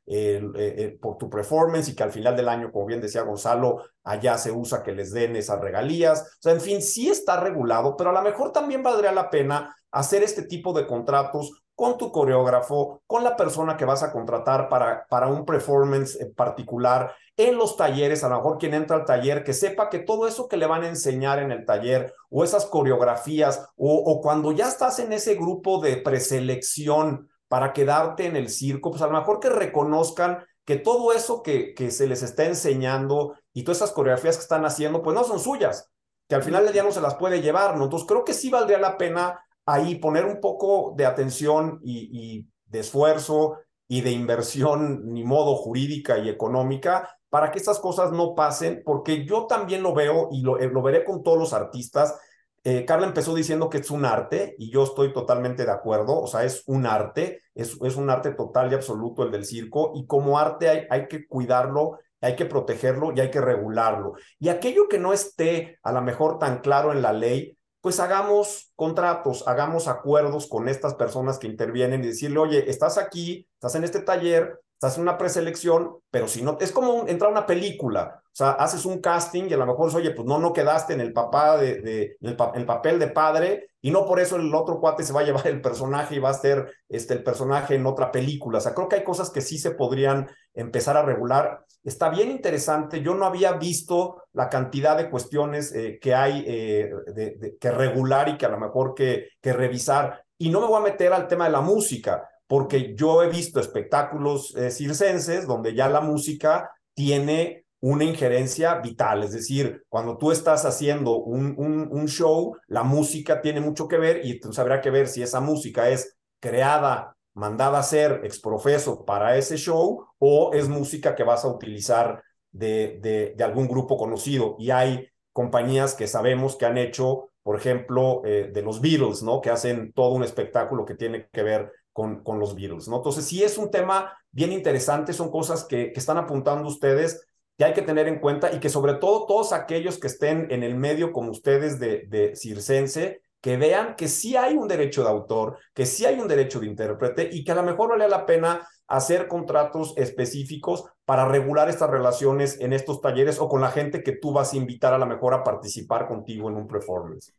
por 1.00 1.18
tu 1.18 1.28
performance 1.28 1.88
y 1.88 1.96
que 1.96 2.04
al 2.04 2.12
final 2.12 2.36
del 2.36 2.48
año, 2.48 2.70
como 2.70 2.86
bien 2.86 3.00
decía 3.00 3.22
Gonzalo, 3.22 3.82
allá 4.04 4.38
se 4.38 4.52
usa 4.52 4.82
que 4.84 4.92
les 4.92 5.12
den 5.12 5.34
esas 5.34 5.60
regalías. 5.60 6.22
O 6.22 6.42
sea, 6.42 6.52
en 6.52 6.60
fin, 6.60 6.80
sí 6.80 7.08
está 7.08 7.40
regulado, 7.40 7.96
pero 7.96 8.10
a 8.10 8.12
lo 8.12 8.22
mejor 8.22 8.52
también 8.52 8.82
valdría 8.82 9.10
la 9.10 9.30
pena 9.30 9.74
hacer 9.94 10.22
este 10.22 10.42
tipo 10.42 10.72
de 10.72 10.86
contratos 10.86 11.64
con 11.74 11.98
tu 11.98 12.12
coreógrafo, 12.12 13.02
con 13.06 13.24
la 13.24 13.36
persona 13.36 13.76
que 13.76 13.84
vas 13.84 14.02
a 14.02 14.12
contratar 14.12 14.68
para, 14.68 15.06
para 15.08 15.28
un 15.28 15.44
performance 15.44 16.18
particular, 16.36 17.12
en 17.36 17.56
los 17.56 17.76
talleres, 17.76 18.22
a 18.22 18.28
lo 18.28 18.36
mejor 18.36 18.58
quien 18.58 18.74
entra 18.74 18.96
al 18.96 19.04
taller, 19.04 19.42
que 19.42 19.52
sepa 19.52 19.90
que 19.90 19.98
todo 19.98 20.28
eso 20.28 20.46
que 20.46 20.56
le 20.56 20.66
van 20.66 20.84
a 20.84 20.88
enseñar 20.88 21.40
en 21.40 21.50
el 21.50 21.64
taller 21.64 22.14
o 22.30 22.44
esas 22.44 22.66
coreografías 22.66 23.66
o, 23.76 23.92
o 23.92 24.20
cuando 24.20 24.52
ya 24.52 24.68
estás 24.68 25.00
en 25.00 25.12
ese 25.12 25.34
grupo 25.34 25.80
de 25.80 25.96
preselección 25.96 27.28
para 27.48 27.72
quedarte 27.72 28.26
en 28.26 28.36
el 28.36 28.48
circo, 28.48 28.90
pues 28.90 29.02
a 29.02 29.06
lo 29.06 29.18
mejor 29.18 29.40
que 29.40 29.50
reconozcan 29.50 30.44
que 30.64 30.76
todo 30.76 31.12
eso 31.12 31.42
que, 31.42 31.74
que 31.74 31.90
se 31.90 32.06
les 32.06 32.22
está 32.22 32.44
enseñando 32.44 33.34
y 33.52 33.64
todas 33.64 33.78
esas 33.78 33.92
coreografías 33.92 34.36
que 34.36 34.42
están 34.42 34.64
haciendo, 34.64 35.02
pues 35.02 35.14
no 35.14 35.24
son 35.24 35.40
suyas, 35.40 35.90
que 36.28 36.34
al 36.34 36.42
final 36.42 36.64
del 36.64 36.72
día 36.72 36.82
no 36.82 36.92
se 36.92 37.00
las 37.00 37.16
puede 37.16 37.42
llevar, 37.42 37.76
¿no? 37.76 37.84
Entonces 37.84 38.08
creo 38.08 38.24
que 38.24 38.32
sí 38.32 38.48
valdría 38.48 38.78
la 38.78 38.96
pena 38.96 39.43
ahí 39.66 39.96
poner 39.96 40.24
un 40.24 40.40
poco 40.40 40.94
de 40.96 41.06
atención 41.06 41.80
y, 41.82 42.46
de 42.66 42.80
esfuerzo 42.80 43.58
y 43.86 44.00
de 44.00 44.10
inversión, 44.10 45.06
ni 45.06 45.22
modo 45.22 45.56
jurídica 45.56 46.18
y 46.18 46.28
económica, 46.28 47.16
para 47.28 47.50
que 47.50 47.58
estas 47.58 47.78
cosas 47.78 48.12
no 48.12 48.34
pasen, 48.34 48.82
porque 48.84 49.24
yo 49.24 49.46
también 49.46 49.82
lo 49.82 49.94
veo 49.94 50.28
y 50.32 50.40
lo, 50.42 50.58
eh, 50.58 50.68
lo 50.68 50.82
veré 50.82 51.04
con 51.04 51.22
todos 51.22 51.38
los 51.38 51.52
artistas. 51.52 52.18
Eh, 52.64 52.84
Carla 52.84 53.06
empezó 53.06 53.34
diciendo 53.34 53.68
que 53.68 53.78
es 53.78 53.90
un 53.90 54.04
arte 54.04 54.54
y 54.58 54.70
yo 54.70 54.84
estoy 54.84 55.12
totalmente 55.12 55.64
de 55.64 55.72
acuerdo, 55.72 56.20
o 56.20 56.26
sea, 56.26 56.44
es 56.44 56.62
un 56.66 56.86
arte, 56.86 57.42
es, 57.54 57.76
es 57.82 57.96
un 57.96 58.08
arte 58.10 58.32
total 58.32 58.72
y 58.72 58.74
absoluto 58.74 59.22
el 59.22 59.30
del 59.30 59.44
circo 59.44 59.92
y 59.94 60.06
como 60.06 60.38
arte 60.38 60.68
hay, 60.68 60.86
hay 60.90 61.08
que 61.08 61.26
cuidarlo 61.26 61.98
hay 62.24 62.36
que 62.36 62.46
protegerlo 62.46 63.12
y 63.14 63.20
hay 63.20 63.30
que 63.30 63.40
regularlo. 63.40 64.14
Y 64.38 64.48
aquello 64.48 64.88
que 64.88 64.98
no 64.98 65.12
esté 65.12 65.78
a 65.82 65.92
lo 65.92 66.00
mejor 66.00 66.38
tan 66.38 66.60
claro 66.60 66.92
en 66.92 67.02
la 67.02 67.12
ley, 67.12 67.58
pues 67.84 68.00
hagamos 68.00 68.72
contratos, 68.76 69.46
hagamos 69.46 69.88
acuerdos 69.88 70.46
con 70.46 70.70
estas 70.70 70.94
personas 70.94 71.38
que 71.38 71.48
intervienen 71.48 72.02
y 72.02 72.06
decirle, 72.06 72.38
oye, 72.38 72.70
estás 72.70 72.96
aquí, 72.96 73.46
estás 73.52 73.74
en 73.74 73.84
este 73.84 74.00
taller, 74.00 74.58
estás 74.72 74.96
en 74.96 75.02
una 75.02 75.18
preselección, 75.18 75.98
pero 76.10 76.26
si 76.26 76.40
no, 76.40 76.56
es 76.62 76.72
como 76.72 77.06
entrar 77.06 77.28
a 77.28 77.32
una 77.32 77.44
película, 77.44 78.22
o 78.24 78.34
sea, 78.34 78.52
haces 78.52 78.86
un 78.86 79.02
casting 79.02 79.50
y 79.50 79.52
a 79.52 79.58
lo 79.58 79.66
mejor 79.66 79.94
oye, 79.94 80.12
pues 80.12 80.26
no, 80.26 80.38
no 80.38 80.54
quedaste 80.54 80.94
en 80.94 81.02
el 81.02 81.12
papá 81.12 81.58
de, 81.58 81.82
de 81.82 82.16
el, 82.22 82.38
el, 82.54 82.64
papel 82.64 82.98
de 82.98 83.08
padre 83.08 83.66
y 83.82 83.90
no 83.90 84.06
por 84.06 84.18
eso 84.18 84.36
el 84.36 84.54
otro 84.54 84.80
cuate 84.80 85.02
se 85.02 85.12
va 85.12 85.20
a 85.20 85.24
llevar 85.24 85.46
el 85.46 85.60
personaje 85.60 86.14
y 86.14 86.20
va 86.20 86.30
a 86.30 86.34
ser 86.34 86.72
este, 86.88 87.12
el 87.12 87.22
personaje 87.22 87.74
en 87.74 87.84
otra 87.84 88.10
película. 88.10 88.58
O 88.58 88.60
sea, 88.62 88.72
creo 88.72 88.88
que 88.88 88.96
hay 88.96 89.04
cosas 89.04 89.28
que 89.28 89.42
sí 89.42 89.58
se 89.58 89.72
podrían 89.72 90.30
empezar 90.54 90.96
a 90.96 91.02
regular. 91.02 91.66
Está 91.84 92.08
bien 92.08 92.30
interesante. 92.30 93.02
Yo 93.02 93.14
no 93.14 93.26
había 93.26 93.52
visto 93.52 94.22
la 94.32 94.48
cantidad 94.48 94.96
de 94.96 95.10
cuestiones 95.10 95.72
eh, 95.74 95.98
que 96.00 96.14
hay 96.14 96.42
eh, 96.46 96.90
de, 97.14 97.56
que 97.60 97.70
regular 97.70 98.30
y 98.30 98.38
que 98.38 98.46
a 98.46 98.48
lo 98.48 98.58
mejor 98.58 98.94
que, 98.94 99.28
que 99.40 99.52
revisar. 99.52 100.24
Y 100.38 100.48
no 100.48 100.60
me 100.60 100.66
voy 100.66 100.78
a 100.78 100.90
meter 100.92 101.12
al 101.12 101.28
tema 101.28 101.44
de 101.44 101.52
la 101.52 101.60
música, 101.60 102.26
porque 102.46 102.94
yo 102.94 103.22
he 103.22 103.28
visto 103.28 103.60
espectáculos 103.60 104.54
eh, 104.56 104.70
circenses 104.70 105.46
donde 105.46 105.74
ya 105.74 105.88
la 105.88 106.00
música 106.00 106.70
tiene 106.94 107.66
una 107.80 108.04
injerencia 108.04 108.76
vital. 108.76 109.22
Es 109.22 109.32
decir, 109.32 109.84
cuando 109.90 110.16
tú 110.16 110.32
estás 110.32 110.64
haciendo 110.64 111.18
un, 111.18 111.54
un, 111.58 112.08
show, 112.08 112.56
la 112.66 112.82
música 112.82 113.42
tiene 113.42 113.60
mucho 113.60 113.86
que 113.88 113.98
ver 113.98 114.24
y 114.24 114.32
entonces 114.32 114.58
habrá 114.58 114.80
que 114.80 114.88
ver 114.88 115.06
si 115.06 115.22
esa 115.22 115.40
música 115.40 115.90
es 115.90 116.16
creada, 116.40 117.13
mandada 117.34 117.78
a 117.78 117.82
ser 117.82 118.20
exprofeso 118.24 119.04
para 119.04 119.36
ese 119.36 119.56
show 119.56 120.06
o 120.18 120.52
es 120.54 120.68
música 120.68 121.14
que 121.14 121.24
vas 121.24 121.44
a 121.44 121.48
utilizar 121.48 122.22
de, 122.52 123.34
de, 123.36 123.44
algún 123.44 123.68
grupo 123.68 123.96
conocido. 123.96 124.56
Y 124.58 124.70
hay 124.70 125.08
compañías 125.32 125.94
que 125.94 126.06
sabemos 126.06 126.56
que 126.56 126.66
han 126.66 126.78
hecho, 126.78 127.30
por 127.42 127.56
ejemplo, 127.56 128.22
eh, 128.24 128.50
de 128.52 128.62
los 128.62 128.80
Beatles, 128.80 129.22
¿no? 129.22 129.40
Que 129.40 129.50
hacen 129.50 129.92
todo 129.92 130.14
un 130.14 130.22
espectáculo 130.22 130.84
que 130.84 130.94
tiene 130.94 131.28
que 131.32 131.42
ver 131.42 131.72
con, 131.92 132.22
con 132.22 132.38
los 132.38 132.54
Beatles, 132.54 132.88
¿no? 132.88 132.96
Entonces, 132.98 133.24
sí 133.24 133.42
es 133.42 133.58
un 133.58 133.70
tema 133.70 134.16
bien 134.30 134.52
interesante, 134.52 135.12
son 135.12 135.30
cosas 135.30 135.64
que, 135.64 135.92
que 135.92 136.00
están 136.00 136.18
apuntando 136.18 136.68
ustedes 136.68 137.26
que 137.56 137.64
hay 137.64 137.72
que 137.72 137.82
tener 137.82 138.08
en 138.08 138.18
cuenta 138.18 138.52
y 138.52 138.58
que 138.58 138.68
sobre 138.68 138.94
todo 138.94 139.26
todos 139.26 139.52
aquellos 139.52 139.98
que 139.98 140.08
estén 140.08 140.48
en 140.50 140.62
el 140.62 140.74
medio 140.74 141.12
como 141.12 141.30
ustedes 141.30 141.78
de, 141.78 142.04
de 142.08 142.34
circense, 142.34 143.22
que 143.44 143.58
vean 143.58 143.94
que 143.94 144.08
sí 144.08 144.36
hay 144.36 144.54
un 144.54 144.66
derecho 144.66 145.02
de 145.02 145.10
autor, 145.10 145.58
que 145.74 145.84
sí 145.84 146.06
hay 146.06 146.18
un 146.18 146.26
derecho 146.26 146.60
de 146.60 146.66
intérprete 146.66 147.28
y 147.30 147.44
que 147.44 147.52
a 147.52 147.54
lo 147.54 147.62
mejor 147.62 147.90
vale 147.90 148.08
la 148.08 148.24
pena 148.24 148.66
hacer 148.86 149.28
contratos 149.28 149.92
específicos 149.98 150.86
para 151.04 151.28
regular 151.28 151.68
estas 151.68 151.90
relaciones 151.90 152.58
en 152.62 152.72
estos 152.72 153.02
talleres 153.02 153.38
o 153.38 153.46
con 153.46 153.60
la 153.60 153.70
gente 153.70 154.02
que 154.02 154.12
tú 154.12 154.32
vas 154.32 154.54
a 154.54 154.56
invitar 154.56 154.94
a 154.94 154.98
lo 154.98 155.04
mejor 155.04 155.34
a 155.34 155.44
participar 155.44 156.08
contigo 156.08 156.48
en 156.48 156.56
un 156.56 156.66
performance. 156.66 157.34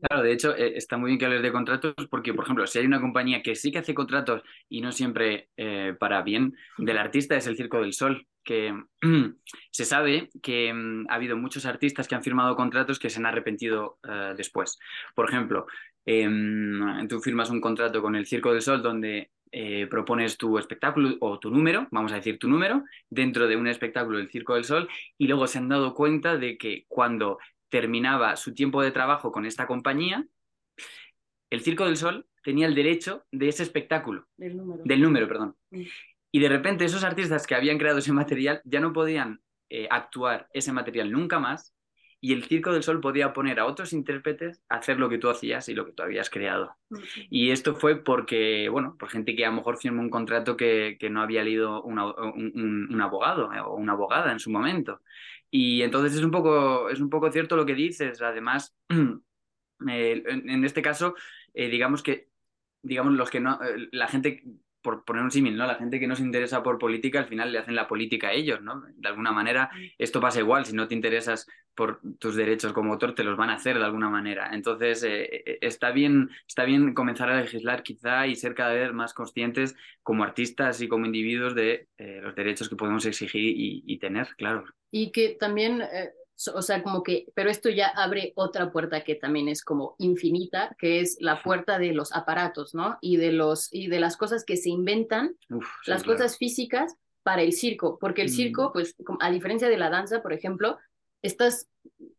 Claro, 0.00 0.22
de 0.22 0.32
hecho, 0.32 0.54
eh, 0.54 0.76
está 0.76 0.96
muy 0.96 1.08
bien 1.08 1.18
que 1.18 1.26
hables 1.26 1.42
de 1.42 1.50
contratos 1.50 1.94
porque, 2.08 2.32
por 2.32 2.44
ejemplo, 2.44 2.64
si 2.68 2.78
hay 2.78 2.86
una 2.86 3.00
compañía 3.00 3.42
que 3.42 3.56
sí 3.56 3.72
que 3.72 3.78
hace 3.78 3.94
contratos 3.94 4.42
y 4.68 4.80
no 4.80 4.92
siempre 4.92 5.48
eh, 5.56 5.94
para 5.98 6.22
bien 6.22 6.54
del 6.78 6.98
artista, 6.98 7.34
es 7.34 7.48
el 7.48 7.56
Circo 7.56 7.80
del 7.80 7.94
Sol, 7.94 8.28
que 8.46 8.72
se 9.70 9.84
sabe 9.84 10.30
que 10.40 10.72
mm, 10.72 11.06
ha 11.10 11.14
habido 11.14 11.36
muchos 11.36 11.66
artistas 11.66 12.08
que 12.08 12.14
han 12.14 12.22
firmado 12.22 12.56
contratos 12.56 12.98
que 12.98 13.10
se 13.10 13.18
han 13.18 13.26
arrepentido 13.26 13.98
eh, 14.08 14.32
después. 14.36 14.78
Por 15.14 15.28
ejemplo, 15.28 15.66
em, 16.06 17.06
tú 17.08 17.20
firmas 17.20 17.50
un 17.50 17.60
contrato 17.60 18.00
con 18.00 18.16
el 18.16 18.26
Circo 18.26 18.52
del 18.52 18.62
Sol 18.62 18.82
donde 18.82 19.30
propones 19.88 20.36
tu 20.36 20.58
espectáculo 20.58 21.16
o 21.20 21.38
tu 21.38 21.50
número, 21.50 21.88
vamos 21.90 22.12
a 22.12 22.16
decir 22.16 22.38
tu 22.38 22.46
número, 22.46 22.84
dentro 23.08 23.46
de 23.48 23.56
un 23.56 23.66
espectáculo 23.68 24.18
del 24.18 24.28
Circo 24.28 24.54
del 24.54 24.64
Sol 24.64 24.86
y 25.16 25.28
luego 25.28 25.46
se 25.46 25.56
han 25.56 25.68
dado 25.68 25.94
cuenta 25.94 26.36
de 26.36 26.58
que 26.58 26.84
cuando 26.88 27.38
terminaba 27.70 28.36
su 28.36 28.52
tiempo 28.52 28.82
de 28.82 28.90
trabajo 28.90 29.32
con 29.32 29.46
esta 29.46 29.66
compañía, 29.66 30.26
el 31.50 31.60
Circo 31.62 31.84
del 31.86 31.96
Sol 31.96 32.26
tenía 32.42 32.66
el 32.66 32.74
derecho 32.74 33.24
de 33.32 33.48
ese 33.48 33.62
espectáculo. 33.62 34.26
Del 34.36 34.56
número. 34.56 34.82
Del 34.84 35.02
número, 35.02 35.28
perdón. 35.28 35.56
Y 36.36 36.38
de 36.38 36.50
repente 36.50 36.84
esos 36.84 37.02
artistas 37.02 37.46
que 37.46 37.54
habían 37.54 37.78
creado 37.78 37.96
ese 37.96 38.12
material 38.12 38.60
ya 38.66 38.78
no 38.78 38.92
podían 38.92 39.40
eh, 39.70 39.88
actuar 39.90 40.50
ese 40.52 40.70
material 40.70 41.10
nunca 41.10 41.38
más 41.38 41.74
y 42.20 42.34
el 42.34 42.44
Circo 42.44 42.74
del 42.74 42.82
Sol 42.82 43.00
podía 43.00 43.32
poner 43.32 43.58
a 43.58 43.64
otros 43.64 43.94
intérpretes 43.94 44.62
a 44.68 44.76
hacer 44.76 44.98
lo 44.98 45.08
que 45.08 45.16
tú 45.16 45.30
hacías 45.30 45.66
y 45.70 45.74
lo 45.74 45.86
que 45.86 45.92
tú 45.92 46.02
habías 46.02 46.28
creado. 46.28 46.76
Y 47.30 47.52
esto 47.52 47.74
fue 47.74 48.04
porque, 48.04 48.68
bueno, 48.68 48.96
por 48.98 49.08
gente 49.08 49.34
que 49.34 49.46
a 49.46 49.48
lo 49.48 49.54
mejor 49.54 49.78
firmó 49.78 50.02
un 50.02 50.10
contrato 50.10 50.58
que, 50.58 50.98
que 51.00 51.08
no 51.08 51.22
había 51.22 51.42
leído 51.42 51.82
un, 51.82 51.98
un, 51.98 53.00
abogado 53.00 53.50
eh, 53.54 53.60
o 53.60 53.74
una 53.74 53.94
abogada 53.94 54.30
en 54.30 54.38
su 54.38 54.50
momento. 54.50 55.00
Y 55.50 55.80
entonces 55.80 56.18
es 56.18 56.22
un 56.22 56.30
poco, 56.30 56.90
es 56.90 57.00
un 57.00 57.08
poco 57.08 57.32
cierto 57.32 57.56
lo 57.56 57.64
que 57.64 57.74
dices. 57.74 58.20
Además, 58.20 58.76
eh, 59.88 60.22
en, 60.26 60.64
este 60.66 60.82
caso, 60.82 61.14
digamos 61.54 62.02
que 62.02 62.28
digamos, 62.82 63.14
los 63.14 63.30
que 63.30 63.40
no, 63.40 63.58
la 63.90 64.06
gente 64.06 64.44
por 64.86 65.04
poner 65.04 65.24
un 65.24 65.32
símil, 65.32 65.56
¿no? 65.56 65.66
La 65.66 65.74
gente 65.74 65.98
que 65.98 66.06
no 66.06 66.14
se 66.14 66.22
interesa 66.22 66.62
por 66.62 66.78
política, 66.78 67.18
al 67.18 67.26
final 67.26 67.50
le 67.50 67.58
hacen 67.58 67.74
la 67.74 67.88
política 67.88 68.28
a 68.28 68.32
ellos, 68.32 68.62
¿no? 68.62 68.84
De 68.94 69.08
alguna 69.08 69.32
manera, 69.32 69.68
esto 69.98 70.20
pasa 70.20 70.38
igual, 70.38 70.64
si 70.64 70.76
no 70.76 70.86
te 70.86 70.94
interesas 70.94 71.48
por 71.74 72.00
tus 72.20 72.36
derechos 72.36 72.72
como 72.72 72.92
autor, 72.92 73.12
te 73.12 73.24
los 73.24 73.36
van 73.36 73.50
a 73.50 73.54
hacer 73.54 73.76
de 73.76 73.84
alguna 73.84 74.08
manera. 74.08 74.50
Entonces, 74.52 75.02
eh, 75.02 75.24
eh, 75.44 75.58
está, 75.60 75.90
bien, 75.90 76.30
está 76.46 76.62
bien 76.62 76.94
comenzar 76.94 77.28
a 77.28 77.40
legislar 77.40 77.82
quizá 77.82 78.28
y 78.28 78.36
ser 78.36 78.54
cada 78.54 78.74
vez 78.74 78.92
más 78.92 79.12
conscientes 79.12 79.74
como 80.04 80.22
artistas 80.22 80.80
y 80.80 80.86
como 80.86 81.04
individuos 81.04 81.56
de 81.56 81.88
eh, 81.98 82.20
los 82.22 82.36
derechos 82.36 82.68
que 82.68 82.76
podemos 82.76 83.04
exigir 83.06 83.54
y, 83.56 83.98
tener, 83.98 84.28
claro. 84.36 84.66
Y 84.92 85.10
que 85.10 85.30
también 85.30 85.82
o 86.54 86.62
sea, 86.62 86.82
como 86.82 87.02
que, 87.02 87.26
pero 87.34 87.50
esto 87.50 87.70
ya 87.70 87.88
abre 87.88 88.32
otra 88.36 88.70
puerta 88.70 89.02
que 89.02 89.14
también 89.14 89.48
es 89.48 89.62
como 89.62 89.94
infinita, 89.98 90.74
que 90.78 91.00
es 91.00 91.16
la 91.20 91.42
puerta 91.42 91.78
de 91.78 91.92
los 91.92 92.12
aparatos, 92.14 92.74
¿no? 92.74 92.98
Y 93.00 93.16
de 93.16 93.32
los 93.32 93.72
y 93.72 93.88
de 93.88 94.00
las 94.00 94.16
cosas 94.16 94.44
que 94.44 94.56
se 94.56 94.68
inventan, 94.68 95.36
las 95.86 96.04
cosas 96.04 96.36
físicas 96.36 96.96
para 97.22 97.42
el 97.42 97.52
circo, 97.52 97.98
porque 97.98 98.22
el 98.22 98.28
circo, 98.28 98.68
mm. 98.68 98.72
pues 98.72 98.94
a 99.20 99.30
diferencia 99.30 99.68
de 99.68 99.78
la 99.78 99.90
danza, 99.90 100.22
por 100.22 100.32
ejemplo, 100.32 100.78
estas 101.22 101.68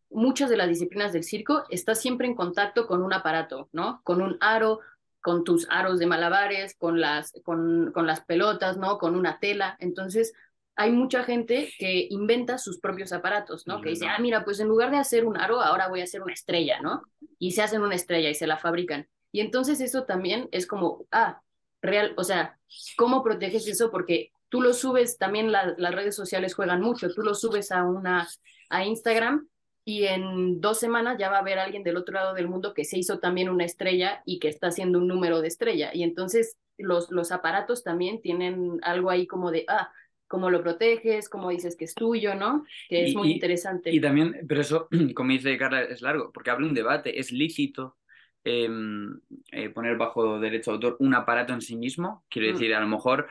muchas 0.09 0.49
de 0.49 0.57
las 0.57 0.67
disciplinas 0.67 1.13
del 1.13 1.23
circo 1.23 1.63
estás 1.69 2.01
siempre 2.01 2.27
en 2.27 2.35
contacto 2.35 2.87
con 2.87 3.03
un 3.03 3.13
aparato, 3.13 3.69
¿no? 3.71 4.01
Con 4.03 4.21
un 4.21 4.37
aro, 4.41 4.79
con 5.21 5.43
tus 5.43 5.67
aros 5.69 5.99
de 5.99 6.07
malabares, 6.07 6.75
con 6.75 6.99
las 6.99 7.33
con, 7.43 7.91
con 7.93 8.07
las 8.07 8.21
pelotas, 8.21 8.77
¿no? 8.77 8.97
Con 8.97 9.15
una 9.15 9.39
tela. 9.39 9.77
Entonces, 9.79 10.33
hay 10.77 10.91
mucha 10.91 11.23
gente 11.23 11.73
que 11.79 12.07
inventa 12.11 12.59
sus 12.59 12.79
propios 12.79 13.11
aparatos, 13.11 13.65
¿no? 13.65 13.81
Que 13.81 13.89
dice, 13.89 14.05
ah, 14.07 14.19
mira, 14.19 14.45
pues 14.45 14.59
en 14.59 14.67
lugar 14.67 14.91
de 14.91 14.97
hacer 14.97 15.25
un 15.25 15.35
aro, 15.35 15.59
ahora 15.59 15.89
voy 15.89 16.01
a 16.01 16.03
hacer 16.03 16.21
una 16.21 16.33
estrella, 16.33 16.79
¿no? 16.81 17.01
Y 17.39 17.53
se 17.53 17.63
hacen 17.63 17.81
una 17.81 17.95
estrella 17.95 18.29
y 18.29 18.35
se 18.35 18.45
la 18.45 18.57
fabrican. 18.57 19.07
Y 19.31 19.41
entonces 19.41 19.81
eso 19.81 20.03
también 20.03 20.47
es 20.51 20.67
como, 20.67 21.07
ah, 21.11 21.41
real, 21.81 22.13
o 22.15 22.23
sea, 22.23 22.59
¿cómo 22.95 23.23
proteges 23.23 23.67
eso? 23.67 23.89
Porque 23.89 24.31
tú 24.49 24.61
lo 24.61 24.71
subes, 24.71 25.17
también 25.17 25.51
las 25.51 25.95
redes 25.95 26.15
sociales 26.15 26.53
juegan 26.53 26.81
mucho, 26.81 27.11
tú 27.11 27.23
lo 27.23 27.33
subes 27.33 27.71
a 27.71 27.83
una, 27.83 28.27
a 28.69 28.85
Instagram 28.85 29.47
y 29.83 30.05
en 30.05 30.61
dos 30.61 30.79
semanas 30.79 31.17
ya 31.17 31.29
va 31.29 31.37
a 31.37 31.39
haber 31.39 31.57
alguien 31.57 31.81
del 31.81 31.97
otro 31.97 32.13
lado 32.13 32.35
del 32.35 32.47
mundo 32.47 32.75
que 32.75 32.85
se 32.85 32.99
hizo 32.99 33.17
también 33.17 33.49
una 33.49 33.65
estrella 33.65 34.21
y 34.25 34.37
que 34.37 34.49
está 34.49 34.67
haciendo 34.67 34.99
un 34.99 35.07
número 35.07 35.41
de 35.41 35.47
estrella. 35.47 35.89
Y 35.93 36.03
entonces 36.03 36.57
los, 36.77 37.09
los 37.09 37.31
aparatos 37.31 37.83
también 37.83 38.21
tienen 38.21 38.79
algo 38.83 39.09
ahí 39.09 39.25
como 39.25 39.49
de, 39.49 39.65
ah, 39.67 39.89
cómo 40.27 40.49
lo 40.49 40.61
proteges, 40.61 41.29
cómo 41.29 41.49
dices 41.49 41.75
que 41.75 41.85
es 41.85 41.95
tuyo, 41.95 42.35
¿no? 42.35 42.65
Que 42.89 43.05
es 43.05 43.15
muy 43.15 43.31
interesante. 43.31 43.91
Y 43.91 43.99
también, 43.99 44.45
pero 44.47 44.61
eso, 44.61 44.87
como 45.15 45.31
dice 45.31 45.57
Carla, 45.57 45.83
es 45.83 46.01
largo, 46.01 46.31
porque 46.31 46.51
habla 46.51 46.67
un 46.67 46.73
debate, 46.73 47.19
es 47.19 47.31
lícito 47.31 47.97
em, 48.43 49.19
eh, 49.51 49.69
poner 49.69 49.97
bajo 49.97 50.39
derecho 50.39 50.71
de 50.71 50.75
autor 50.75 50.97
un 50.99 51.13
aparato 51.13 51.53
en 51.53 51.61
sí 51.61 51.75
mismo, 51.75 52.25
quiero 52.29 52.49
mm. 52.49 52.53
decir, 52.53 52.75
a 52.75 52.79
lo 52.79 52.87
mejor, 52.87 53.27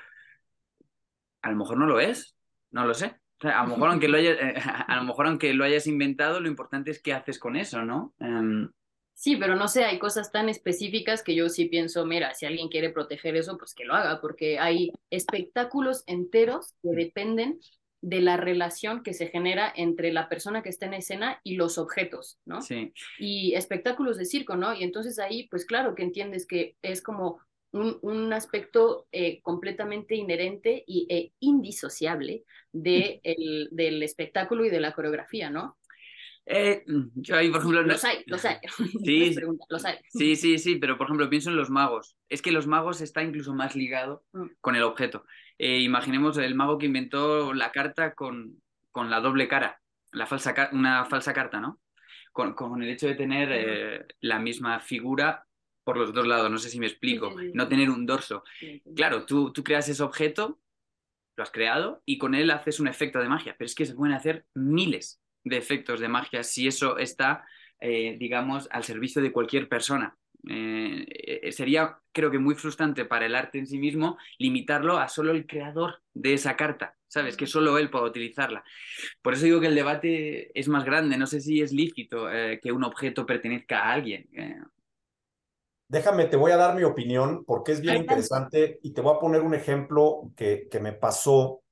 a 1.43 1.51
lo 1.51 1.57
mejor 1.57 1.79
no 1.79 1.87
lo 1.87 2.01
es, 2.01 2.37
no 2.71 2.87
lo 2.87 2.95
sé. 2.95 3.17
a 3.43 3.63
lo 3.63 3.71
mejor 3.71 3.89
aunque 3.91 4.09
lo 4.09 4.19
hayas, 4.19 4.39
a 4.89 4.97
lo 4.97 5.05
mejor 5.05 5.27
aunque 5.27 5.55
lo 5.55 5.65
hayas 5.65 5.87
inventado, 5.87 6.41
lo 6.41 6.49
importante 6.49 6.91
es 6.91 7.03
qué 7.03 7.13
haces 7.13 7.39
con 7.39 7.57
eso, 7.57 7.85
¿no? 7.85 8.15
Em, 8.19 8.71
Sí, 9.19 9.37
pero 9.37 9.57
no 9.57 9.67
sé, 9.67 9.87
hay 9.87 9.99
cosas 9.99 10.31
tan 10.31 10.51
específicas 10.51 11.23
que 11.23 11.35
yo 11.35 11.49
sí 11.49 11.65
pienso, 11.65 12.05
mira, 12.05 12.35
si 12.35 12.45
alguien 12.45 12.69
quiere 12.69 12.91
proteger 12.91 13.35
eso, 13.35 13.57
pues 13.57 13.73
que 13.73 13.87
lo 13.87 13.95
haga, 13.95 14.21
porque 14.21 14.59
hay 14.59 14.93
espectáculos 15.09 16.05
enteros 16.07 16.75
que 16.83 16.91
dependen 16.91 17.59
de 18.03 18.21
la 18.21 18.37
relación 18.37 19.03
que 19.03 19.15
se 19.15 19.29
genera 19.29 19.73
entre 19.75 20.13
la 20.13 20.29
persona 20.29 20.63
que 20.63 20.69
está 20.69 20.85
en 20.85 20.93
escena 20.93 21.41
y 21.43 21.57
los 21.57 21.79
objetos, 21.79 22.39
¿no? 22.45 22.61
Sí. 22.61 22.93
Y 23.19 23.55
espectáculos 23.55 24.19
de 24.19 24.27
circo, 24.27 24.55
¿no? 24.55 24.75
Y 24.75 24.85
entonces 24.85 25.19
ahí, 25.19 25.49
pues 25.49 25.65
claro 25.65 25.95
que 25.95 26.03
entiendes 26.03 26.47
que 26.47 26.77
es 26.83 27.01
como 27.01 27.41
un, 27.73 27.99
un 28.03 28.35
aspecto 28.35 29.07
eh, 29.13 29.41
completamente 29.41 30.15
inherente 30.15 30.85
y, 30.87 31.07
e 31.09 31.33
indisociable 31.41 32.45
de 32.71 33.21
el, 33.23 33.71
del 33.73 34.03
espectáculo 34.03 34.67
y 34.67 34.71
de 34.71 34.81
la 34.81 34.93
coreografía, 34.93 35.49
¿no? 35.49 35.79
Eh, 36.47 36.85
yo 36.87 37.37
ahí, 37.37 37.51
por 37.51 37.59
ejemplo... 37.59 37.83
Los 37.83 38.05
hay, 38.05 38.23
los 38.27 38.45
hay. 38.45 38.57
Sí, 39.05 39.35
los 39.69 39.85
hay. 39.85 39.99
sí, 40.09 40.37
sí, 40.37 40.59
sí, 40.59 40.77
pero 40.77 40.97
por 40.97 41.09
ejemplo 41.09 41.29
pienso 41.29 41.51
en 41.51 41.57
los 41.57 41.71
magos. 41.71 42.17
Es 42.29 42.41
que 42.41 42.53
los 42.53 42.67
magos 42.67 43.01
está 43.01 43.23
incluso 43.23 43.53
más 43.53 43.75
ligado 43.75 44.25
mm. 44.33 44.47
con 44.61 44.77
el 44.77 44.85
objeto. 44.85 45.25
Eh, 45.59 45.81
imaginemos 45.81 46.39
el 46.39 46.55
mago 46.55 46.79
que 46.79 46.87
inventó 46.87 47.53
la 47.53 47.73
carta 47.73 48.15
con, 48.15 48.63
con 48.93 49.11
la 49.11 49.21
doble 49.21 49.49
cara, 49.49 49.81
la 50.13 50.27
falsa, 50.27 50.71
una 50.73 51.05
falsa 51.05 51.35
carta, 51.35 51.61
¿no? 51.61 51.81
Con, 52.33 52.55
con 52.55 52.83
el 52.83 52.91
hecho 52.91 53.07
de 53.07 53.15
tener 53.15 53.49
eh, 53.51 54.07
la 54.21 54.39
misma 54.39 54.79
figura 54.79 55.45
por 55.83 55.97
los 55.97 56.13
dos 56.13 56.27
lados, 56.27 56.51
no 56.51 56.59
sé 56.59 56.69
si 56.69 56.79
me 56.79 56.87
explico, 56.87 57.35
no 57.55 57.69
tener 57.69 57.91
un 57.91 58.07
dorso. 58.07 58.43
Claro, 58.97 59.25
tú, 59.25 59.53
tú 59.53 59.63
creas 59.63 59.89
ese 59.89 60.03
objeto, 60.03 60.61
lo 61.37 61.43
has 61.45 61.53
creado 61.53 62.03
y 62.05 62.19
con 62.19 62.35
él 62.35 62.51
haces 62.51 62.81
un 62.81 62.89
efecto 62.89 63.21
de 63.21 63.29
magia, 63.29 63.55
pero 63.57 63.67
es 63.67 63.75
que 63.75 63.87
se 63.87 63.95
pueden 63.95 64.15
hacer 64.15 64.45
miles 64.53 65.23
de 65.47 65.57
efectos 65.57 66.01
de 66.01 66.09
magia 66.09 66.43
si 66.43 66.67
eso 66.67 66.99
está, 66.99 67.47
eh, 67.81 68.17
digamos, 68.19 68.69
al 68.73 68.83
servicio 68.83 69.23
de 69.23 69.33
cualquier 69.33 69.69
persona. 69.69 70.17
Eh, 70.49 71.07
eh, 71.09 71.53
sería, 71.53 71.99
creo 72.13 72.31
que, 72.31 72.39
muy 72.39 72.57
frustrante 72.57 73.05
para 73.05 73.27
el 73.27 73.35
arte 73.35 73.59
en 73.59 73.67
sí 73.67 73.79
mismo 73.79 74.19
limitarlo 74.39 74.99
a 74.99 75.09
solo 75.09 75.33
el 75.33 75.47
creador 75.47 76.03
de 76.15 76.35
esa 76.35 76.57
carta, 76.57 76.97
¿sabes? 77.07 77.37
Que 77.37 77.47
solo 77.47 77.79
él 77.79 77.91
pueda 77.91 78.05
utilizarla. 78.05 78.65
Por 79.23 79.35
eso 79.35 79.45
digo 79.45 79.61
que 79.61 79.69
el 79.69 79.75
debate 79.77 80.51
es 80.59 80.69
más 80.69 80.85
grande. 80.85 81.17
No 81.17 81.27
sé 81.27 81.41
si 81.41 81.63
es 81.63 81.73
lícito 81.73 82.27
que 82.63 82.73
un 82.73 82.85
objeto 82.85 83.25
pertenezca 83.25 83.85
a 83.85 83.93
alguien. 83.93 84.29
Déjame, 85.89 86.25
te 86.25 86.37
voy 86.37 86.51
a 86.51 86.57
dar 86.57 86.75
mi 86.75 86.83
opinión 86.83 87.45
porque 87.45 87.73
es 87.73 87.81
bien 87.81 87.97
interesante 87.97 88.81
y 88.83 88.93
te 88.93 89.01
voy 89.01 89.15
a 89.15 89.21
poner 89.21 89.43
un 89.43 89.55
ejemplo 89.55 90.33
que, 90.37 90.69
que 90.69 90.81
me 90.81 90.93
pasó 90.93 91.63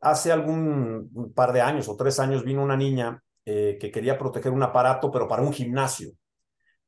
hace 0.00 0.32
algún 0.32 1.32
par 1.34 1.52
de 1.52 1.60
años 1.60 1.88
o 1.88 1.96
tres 1.96 2.18
años 2.18 2.44
vino 2.44 2.62
una 2.62 2.76
niña 2.76 3.22
eh, 3.44 3.78
que 3.80 3.90
quería 3.90 4.18
proteger 4.18 4.52
un 4.52 4.62
aparato, 4.62 5.10
pero 5.10 5.28
para 5.28 5.42
un 5.42 5.52
gimnasio, 5.52 6.10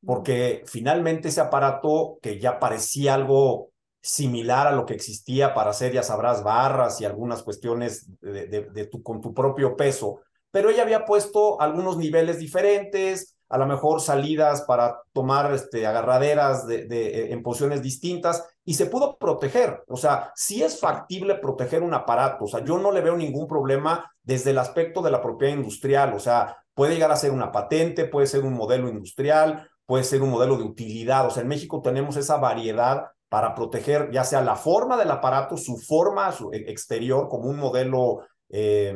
porque 0.05 0.63
finalmente 0.65 1.29
ese 1.29 1.41
aparato 1.41 2.19
que 2.21 2.39
ya 2.39 2.59
parecía 2.59 3.13
algo 3.13 3.71
similar 4.01 4.67
a 4.67 4.71
lo 4.71 4.85
que 4.85 4.93
existía 4.93 5.53
para 5.53 5.71
hacer, 5.71 5.93
ya 5.93 6.03
sabrás, 6.03 6.43
barras 6.43 7.01
y 7.01 7.05
algunas 7.05 7.43
cuestiones 7.43 8.09
de, 8.21 8.87
tu, 8.91 9.03
con 9.03 9.21
tu 9.21 9.33
propio 9.33 9.75
peso, 9.75 10.21
pero 10.51 10.69
ella 10.69 10.83
había 10.83 11.05
puesto 11.05 11.59
algunos 11.61 11.97
niveles 11.97 12.39
diferentes, 12.39 13.37
a 13.49 13.57
lo 13.57 13.65
mejor 13.65 13.99
salidas 13.99 14.61
para 14.63 15.01
tomar 15.11 15.53
este, 15.53 15.85
agarraderas 15.85 16.65
de, 16.67 16.85
de, 16.85 17.31
en 17.31 17.43
posiciones 17.43 17.81
distintas 17.81 18.47
y 18.69 18.75
se 18.75 18.85
pudo 18.85 19.17
proteger. 19.17 19.83
O 19.87 19.97
sea, 19.97 20.31
sí 20.35 20.61
es 20.61 20.79
factible 20.79 21.33
proteger 21.33 21.81
un 21.81 21.95
aparato. 21.95 22.45
O 22.45 22.47
sea, 22.47 22.63
yo 22.63 22.77
no 22.77 22.91
le 22.91 23.01
veo 23.01 23.17
ningún 23.17 23.47
problema 23.47 24.13
desde 24.21 24.51
el 24.51 24.59
aspecto 24.59 25.01
de 25.01 25.09
la 25.09 25.23
propiedad 25.23 25.55
industrial. 25.55 26.13
O 26.13 26.19
sea, 26.19 26.55
puede 26.75 26.93
llegar 26.93 27.11
a 27.11 27.15
ser 27.15 27.31
una 27.31 27.51
patente, 27.51 28.05
puede 28.05 28.27
ser 28.27 28.43
un 28.43 28.53
modelo 28.53 28.87
industrial, 28.87 29.67
puede 29.87 30.03
ser 30.03 30.21
un 30.21 30.29
modelo 30.29 30.55
de 30.55 30.65
utilidad. 30.65 31.25
O 31.25 31.31
sea, 31.31 31.41
en 31.41 31.47
México 31.47 31.81
tenemos 31.81 32.15
esa 32.15 32.37
variedad 32.37 33.07
para 33.27 33.55
proteger 33.55 34.11
ya 34.11 34.23
sea 34.23 34.41
la 34.41 34.55
forma 34.55 34.97
del 34.97 35.09
aparato, 35.09 35.57
su 35.57 35.75
forma 35.77 36.31
su 36.31 36.51
e, 36.53 36.69
exterior 36.69 37.27
como 37.27 37.49
un 37.49 37.57
modelo 37.57 38.19
eh, 38.49 38.95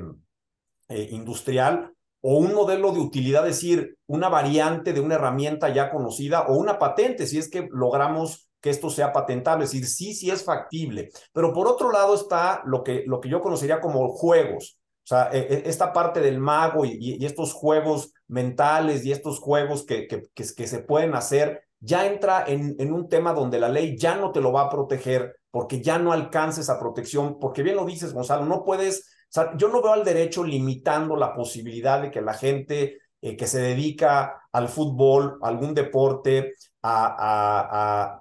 eh, 0.88 1.08
industrial 1.10 1.92
o 2.22 2.38
un 2.38 2.54
modelo 2.54 2.92
de 2.92 3.00
utilidad, 3.00 3.48
es 3.48 3.56
decir, 3.56 3.98
una 4.06 4.30
variante 4.30 4.94
de 4.94 5.00
una 5.00 5.16
herramienta 5.16 5.70
ya 5.70 5.90
conocida 5.90 6.44
o 6.44 6.58
una 6.58 6.78
patente, 6.78 7.26
si 7.26 7.40
es 7.40 7.50
que 7.50 7.68
logramos 7.72 8.52
que 8.64 8.70
esto 8.70 8.90
sea 8.90 9.12
patentable, 9.12 9.66
es 9.66 9.72
decir, 9.74 9.86
sí, 9.86 10.14
sí 10.16 10.32
es 10.32 10.46
factible. 10.46 11.10
Pero 11.34 11.54
por 11.54 11.68
otro 11.68 11.92
lado 11.92 12.16
está 12.16 12.62
lo 12.66 12.82
que, 12.82 13.04
lo 13.06 13.20
que 13.20 13.28
yo 13.28 13.42
conocería 13.42 13.82
como 13.82 14.08
juegos, 14.08 14.80
o 15.04 15.06
sea, 15.06 15.30
e, 15.34 15.40
e, 15.40 15.64
esta 15.66 15.92
parte 15.92 16.22
del 16.22 16.40
mago 16.40 16.86
y, 16.86 17.24
estos 17.26 17.52
juegos 17.52 18.14
mentales 18.30 19.06
y 19.06 19.12
estos 19.12 19.40
juegos 19.40 19.86
que, 19.86 20.08
que, 20.08 20.24
que, 20.34 20.46
se 20.46 20.80
pueden 20.80 21.14
hacer, 21.14 21.66
ya 21.82 22.08
entra 22.08 22.46
en, 22.48 22.94
un 22.94 23.10
tema 23.10 23.34
donde 23.34 23.60
la 23.60 23.68
ley 23.68 23.98
ya 23.98 24.16
no 24.16 24.32
te 24.32 24.40
lo 24.40 24.54
va 24.54 24.62
a 24.62 24.70
proteger 24.70 25.36
porque 25.52 25.82
ya 25.82 26.00
no 26.00 26.14
alcanza 26.14 26.62
esa 26.62 26.80
protección, 26.80 27.40
porque 27.40 27.64
bien 27.64 27.76
lo 27.76 27.86
dices, 27.86 28.14
Gonzalo, 28.14 28.46
no 28.46 28.64
puedes, 28.64 29.10
o 29.24 29.34
sea, 29.34 29.58
yo 29.58 29.68
no 29.68 29.82
veo 29.82 29.92
al 29.92 30.06
derecho 30.06 30.42
limitando 30.42 31.18
la 31.18 31.36
posibilidad 31.36 32.02
de 32.02 32.12
que 32.12 32.22
la 32.22 32.34
gente 32.34 33.00
eh, 33.22 33.36
que 33.36 33.46
se 33.46 33.60
dedica 33.60 34.42
al 34.54 34.70
fútbol, 34.70 35.38
a 35.42 35.50
algún 35.50 35.74
deporte, 35.74 36.54
a, 36.84 38.20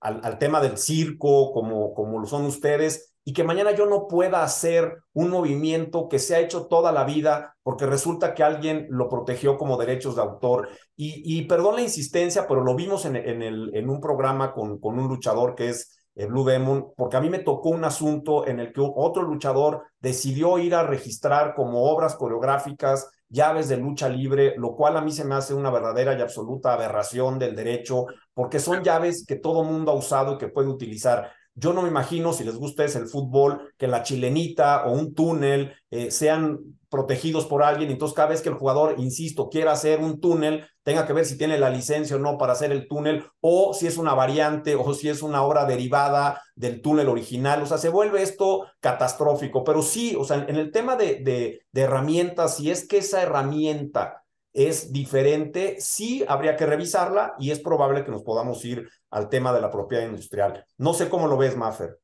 al, 0.00 0.38
tema 0.38 0.60
del 0.60 0.76
circo, 0.76 1.52
como, 1.52 1.94
como 1.94 2.18
lo 2.18 2.26
son 2.26 2.44
ustedes, 2.44 3.14
y 3.24 3.32
que 3.32 3.44
mañana 3.44 3.72
yo 3.72 3.86
no 3.86 4.06
pueda 4.06 4.42
hacer 4.42 4.98
un 5.12 5.30
movimiento 5.30 6.08
que 6.08 6.18
se 6.18 6.36
ha 6.36 6.40
hecho 6.40 6.66
toda 6.66 6.92
la 6.92 7.04
vida 7.04 7.56
porque 7.62 7.86
resulta 7.86 8.34
que 8.34 8.44
alguien 8.44 8.86
lo 8.88 9.08
protegió 9.08 9.58
como 9.58 9.76
derechos 9.76 10.14
de 10.14 10.22
autor. 10.22 10.68
Y, 10.94 11.42
perdón 11.46 11.76
la 11.76 11.82
insistencia, 11.82 12.46
pero 12.46 12.62
lo 12.62 12.76
vimos 12.76 13.04
en, 13.04 13.16
el, 13.16 13.70
en 13.74 13.90
un 13.90 14.00
programa 14.00 14.52
con, 14.52 14.78
con 14.78 14.98
un 14.98 15.08
luchador 15.08 15.56
que 15.56 15.70
es 15.70 15.96
eh, 16.14 16.26
Blue 16.26 16.44
Demon, 16.44 16.92
porque 16.96 17.16
a 17.16 17.20
mí 17.20 17.28
me 17.28 17.40
tocó 17.40 17.68
un 17.68 17.84
asunto 17.84 18.46
en 18.46 18.60
el 18.60 18.72
que 18.72 18.80
otro 18.80 19.22
luchador 19.22 19.84
decidió 20.00 20.58
ir 20.58 20.74
a 20.74 20.82
registrar 20.82 21.54
como 21.54 21.90
obras 21.90 22.14
coreográficas 22.14 23.10
llaves 23.28 23.68
de 23.68 23.76
lucha 23.76 24.08
libre, 24.08 24.54
lo 24.56 24.74
cual 24.74 24.96
a 24.96 25.00
mí 25.00 25.12
se 25.12 25.24
me 25.24 25.34
hace 25.34 25.54
una 25.54 25.70
verdadera 25.70 26.16
y 26.16 26.22
absoluta 26.22 26.72
aberración 26.72 27.38
del 27.38 27.56
derecho, 27.56 28.06
porque 28.34 28.58
son 28.58 28.82
llaves 28.82 29.24
que 29.26 29.36
todo 29.36 29.64
mundo 29.64 29.92
ha 29.92 29.94
usado 29.94 30.34
y 30.34 30.38
que 30.38 30.48
puede 30.48 30.68
utilizar. 30.68 31.32
Yo 31.58 31.72
no 31.72 31.80
me 31.80 31.88
imagino, 31.88 32.34
si 32.34 32.44
les 32.44 32.56
gusta 32.56 32.84
es 32.84 32.96
el 32.96 33.08
fútbol, 33.08 33.72
que 33.78 33.88
la 33.88 34.02
chilenita 34.02 34.84
o 34.84 34.92
un 34.92 35.14
túnel 35.14 35.74
eh, 35.90 36.10
sean 36.10 36.58
protegidos 36.90 37.46
por 37.46 37.62
alguien. 37.62 37.90
Entonces, 37.90 38.14
cada 38.14 38.28
vez 38.28 38.42
que 38.42 38.50
el 38.50 38.56
jugador, 38.56 38.96
insisto, 38.98 39.48
quiera 39.48 39.72
hacer 39.72 40.00
un 40.00 40.20
túnel, 40.20 40.66
tenga 40.82 41.06
que 41.06 41.14
ver 41.14 41.24
si 41.24 41.38
tiene 41.38 41.58
la 41.58 41.70
licencia 41.70 42.16
o 42.16 42.18
no 42.18 42.36
para 42.36 42.52
hacer 42.52 42.72
el 42.72 42.86
túnel, 42.86 43.24
o 43.40 43.72
si 43.72 43.86
es 43.86 43.96
una 43.96 44.12
variante 44.12 44.74
o 44.74 44.92
si 44.92 45.08
es 45.08 45.22
una 45.22 45.42
obra 45.42 45.64
derivada 45.64 46.42
del 46.54 46.82
túnel 46.82 47.08
original. 47.08 47.62
O 47.62 47.66
sea, 47.66 47.78
se 47.78 47.88
vuelve 47.88 48.22
esto 48.22 48.66
catastrófico. 48.80 49.64
Pero 49.64 49.80
sí, 49.80 50.14
o 50.14 50.24
sea, 50.24 50.44
en 50.46 50.56
el 50.56 50.70
tema 50.70 50.96
de, 50.96 51.20
de, 51.20 51.62
de 51.72 51.80
herramientas, 51.80 52.58
si 52.58 52.70
es 52.70 52.86
que 52.86 52.98
esa 52.98 53.22
herramienta 53.22 54.25
es 54.56 54.90
diferente, 54.90 55.76
sí 55.78 56.24
habría 56.26 56.56
que 56.56 56.64
revisarla 56.64 57.34
y 57.38 57.50
es 57.50 57.60
probable 57.60 58.04
que 58.04 58.10
nos 58.10 58.22
podamos 58.22 58.64
ir 58.64 58.88
al 59.10 59.28
tema 59.28 59.52
de 59.52 59.60
la 59.60 59.70
propiedad 59.70 60.06
industrial. 60.06 60.64
No 60.78 60.94
sé 60.94 61.10
cómo 61.10 61.28
lo 61.28 61.36
ves, 61.36 61.56
Maffer. 61.56 61.98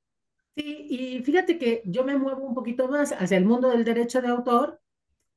Sí, 0.55 0.86
y 0.90 1.22
fíjate 1.22 1.59
que 1.59 1.80
yo 1.86 2.05
me 2.05 2.18
muevo 2.18 2.44
un 2.46 2.55
poquito 2.55 2.88
más 2.88 3.12
hacia 3.12 3.38
el 3.38 3.46
mundo 3.46 3.70
del 3.70 3.84
derecho 3.84 4.20
de 4.20 4.28
autor 4.28 4.80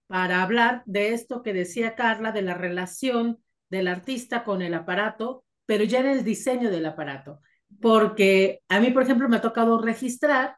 para 0.07 0.43
hablar 0.43 0.83
de 0.85 1.13
esto 1.13 1.41
que 1.41 1.53
decía 1.53 1.95
Carla, 1.95 2.33
de 2.33 2.41
la 2.41 2.53
relación 2.53 3.39
del 3.69 3.87
artista 3.87 4.43
con 4.43 4.61
el 4.61 4.73
aparato, 4.73 5.45
pero 5.65 5.85
ya 5.85 6.01
en 6.01 6.07
el 6.07 6.25
diseño 6.25 6.69
del 6.69 6.85
aparato. 6.85 7.39
Porque 7.81 8.61
a 8.67 8.81
mí, 8.81 8.91
por 8.91 9.03
ejemplo, 9.03 9.29
me 9.29 9.37
ha 9.37 9.41
tocado 9.41 9.81
registrar 9.81 10.57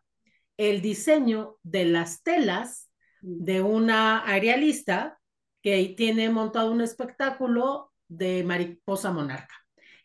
el 0.58 0.82
diseño 0.82 1.58
de 1.62 1.86
las 1.86 2.24
telas 2.24 2.89
de 3.22 3.62
una 3.62 4.28
aerialista 4.28 5.20
que 5.68 5.95
tiene 5.97 6.30
montado 6.30 6.72
un 6.72 6.80
espectáculo 6.80 7.91
de 8.07 8.41
mariposa 8.45 9.11
monarca. 9.11 9.53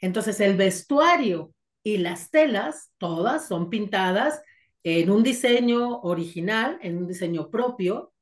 Entonces, 0.01 0.41
el 0.41 0.57
vestuario 0.57 1.55
y 1.85 1.99
las 1.99 2.33
telas, 2.33 2.91
todas 2.99 3.47
son 3.47 3.71
pintadas 3.71 4.43
en 4.83 5.09
un 5.09 5.23
diseño 5.23 6.01
original, 6.01 6.81
en 6.83 6.99
un 6.99 7.07
diseño 7.07 7.49
propio, 7.49 8.13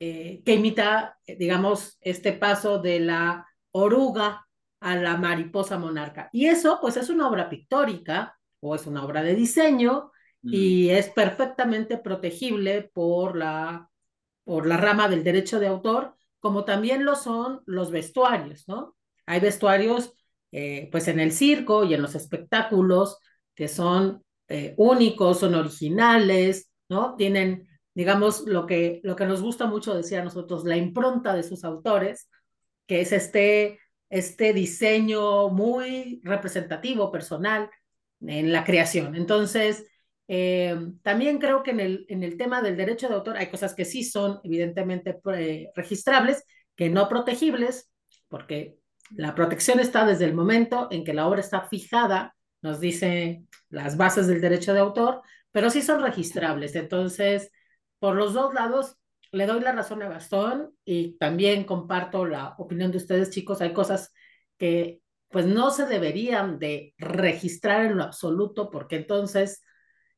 eh, 0.00 0.42
que 0.44 0.52
imita, 0.52 1.18
digamos, 1.26 1.96
este 2.02 2.34
paso 2.34 2.78
de 2.78 3.00
la 3.00 3.46
oruga 3.70 4.46
a 4.80 4.94
la 4.94 5.16
mariposa 5.16 5.78
monarca. 5.78 6.28
Y 6.30 6.44
eso, 6.44 6.76
pues, 6.78 6.98
es 6.98 7.08
una 7.08 7.26
obra 7.26 7.48
pictórica 7.48 8.38
o 8.60 8.74
es 8.74 8.86
una 8.86 9.02
obra 9.02 9.22
de 9.22 9.34
diseño 9.34 10.12
y 10.42 10.90
es 10.90 11.08
perfectamente 11.08 11.96
protegible 11.96 12.82
por 12.92 13.34
la, 13.34 13.88
por 14.44 14.66
la 14.66 14.76
rama 14.76 15.08
del 15.08 15.24
derecho 15.24 15.58
de 15.58 15.68
autor 15.68 16.16
como 16.42 16.64
también 16.64 17.04
lo 17.04 17.14
son 17.14 17.62
los 17.66 17.92
vestuarios, 17.92 18.64
¿no? 18.66 18.96
Hay 19.26 19.38
vestuarios, 19.38 20.12
eh, 20.50 20.88
pues 20.90 21.06
en 21.06 21.20
el 21.20 21.30
circo 21.30 21.84
y 21.84 21.94
en 21.94 22.02
los 22.02 22.16
espectáculos 22.16 23.18
que 23.54 23.68
son 23.68 24.24
eh, 24.48 24.74
únicos, 24.76 25.38
son 25.38 25.54
originales, 25.54 26.72
¿no? 26.88 27.14
Tienen, 27.14 27.68
digamos, 27.94 28.44
lo 28.44 28.66
que, 28.66 29.00
lo 29.04 29.14
que 29.14 29.24
nos 29.24 29.40
gusta 29.40 29.66
mucho 29.66 29.94
decir 29.94 30.18
a 30.18 30.24
nosotros, 30.24 30.64
la 30.64 30.76
impronta 30.76 31.32
de 31.32 31.44
sus 31.44 31.62
autores, 31.62 32.28
que 32.88 33.02
es 33.02 33.12
este, 33.12 33.78
este 34.10 34.52
diseño 34.52 35.48
muy 35.48 36.20
representativo, 36.24 37.12
personal, 37.12 37.70
en 38.20 38.52
la 38.52 38.64
creación. 38.64 39.14
Entonces, 39.14 39.86
eh, 40.34 40.74
también 41.02 41.38
creo 41.38 41.62
que 41.62 41.72
en 41.72 41.80
el, 41.80 42.06
en 42.08 42.22
el 42.22 42.38
tema 42.38 42.62
del 42.62 42.74
derecho 42.74 43.06
de 43.06 43.16
autor 43.16 43.36
hay 43.36 43.50
cosas 43.50 43.74
que 43.74 43.84
sí 43.84 44.02
son 44.02 44.40
evidentemente 44.44 45.20
registrables, 45.74 46.42
que 46.74 46.88
no 46.88 47.06
protegibles, 47.06 47.92
porque 48.28 48.78
la 49.10 49.34
protección 49.34 49.78
está 49.78 50.06
desde 50.06 50.24
el 50.24 50.32
momento 50.32 50.88
en 50.90 51.04
que 51.04 51.12
la 51.12 51.28
obra 51.28 51.40
está 51.40 51.68
fijada, 51.68 52.34
nos 52.62 52.80
dice 52.80 53.44
las 53.68 53.98
bases 53.98 54.26
del 54.26 54.40
derecho 54.40 54.72
de 54.72 54.80
autor, 54.80 55.20
pero 55.50 55.68
sí 55.68 55.82
son 55.82 56.00
registrables. 56.00 56.76
Entonces, 56.76 57.50
por 57.98 58.16
los 58.16 58.32
dos 58.32 58.54
lados, 58.54 58.96
le 59.32 59.44
doy 59.44 59.60
la 59.60 59.72
razón 59.72 60.02
a 60.02 60.08
Gastón 60.08 60.74
y 60.82 61.18
también 61.18 61.64
comparto 61.64 62.24
la 62.24 62.54
opinión 62.56 62.90
de 62.90 62.96
ustedes, 62.96 63.28
chicos. 63.28 63.60
Hay 63.60 63.74
cosas 63.74 64.14
que 64.56 65.02
pues 65.28 65.44
no 65.44 65.70
se 65.70 65.84
deberían 65.84 66.58
de 66.58 66.94
registrar 66.96 67.84
en 67.84 67.98
lo 67.98 68.04
absoluto, 68.04 68.70
porque 68.70 68.96
entonces 68.96 69.62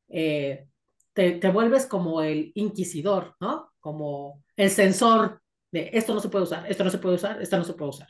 eh, 0.09 0.67
te, 1.13 1.49
vuelves 1.49 1.85
como 1.85 2.21
el 2.21 2.51
inquisidor, 2.55 3.35
¿no? 3.39 3.71
Como 3.79 4.43
el 4.55 4.69
sensor 4.69 5.41
de 5.71 5.89
esto 5.93 6.13
no 6.13 6.19
se 6.19 6.29
puede 6.29 6.43
usar, 6.43 6.69
esto 6.69 6.83
no 6.83 6.89
se 6.89 6.97
puede 6.97 7.15
usar, 7.15 7.41
esto 7.41 7.57
no 7.57 7.63
se 7.63 7.73
puede 7.73 7.89
usar. 7.89 8.09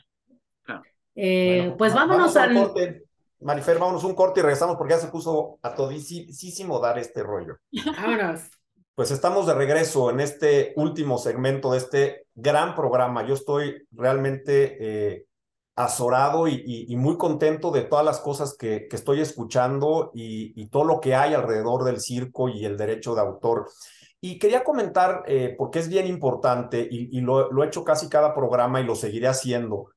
Eh, 1.14 1.74
pues 1.78 1.94
vámonos 1.94 2.36
al... 2.36 3.02
Marifer, 3.40 3.78
vámonos 3.78 4.04
un 4.04 4.14
corte 4.14 4.40
y 4.40 4.42
regresamos 4.42 4.76
porque 4.76 4.94
ya 4.94 5.00
se 5.00 5.08
puso 5.08 5.58
a 5.62 5.74
todísimo 5.74 6.80
dar 6.80 6.98
este 6.98 7.22
rollo. 7.22 7.58
Vámonos. 7.96 8.50
Pues 8.94 9.10
estamos 9.10 9.46
de 9.46 9.52
regreso 9.52 10.10
en 10.10 10.20
este 10.20 10.72
último 10.76 11.18
segmento 11.18 11.72
de 11.72 11.78
este 11.78 12.26
gran 12.34 12.74
programa. 12.74 13.26
Yo 13.26 13.34
estoy 13.34 13.86
realmente 13.90 14.78
eh, 14.80 15.26
azorado 15.76 16.48
y, 16.48 16.96
muy 16.96 17.18
contento 17.18 17.70
de 17.70 17.82
todas 17.82 18.04
las 18.04 18.18
cosas 18.20 18.56
que, 18.56 18.88
estoy 18.90 19.20
escuchando 19.20 20.10
y, 20.14 20.68
todo 20.68 20.84
lo 20.84 21.00
que 21.00 21.14
hay 21.14 21.34
alrededor 21.34 21.84
del 21.84 22.00
circo 22.00 22.48
y 22.48 22.64
el 22.64 22.78
derecho 22.78 23.14
de 23.14 23.20
autor. 23.20 23.68
Y 24.20 24.38
quería 24.38 24.64
comentar, 24.64 25.22
eh, 25.26 25.54
porque 25.56 25.78
es 25.78 25.88
bien 25.88 26.06
importante 26.06 26.86
y, 26.90 27.20
lo, 27.20 27.62
he 27.62 27.66
hecho 27.66 27.84
casi 27.84 28.08
cada 28.08 28.34
programa 28.34 28.80
y 28.80 28.84
lo 28.84 28.96
seguiré 28.96 29.28
haciendo, 29.28 29.90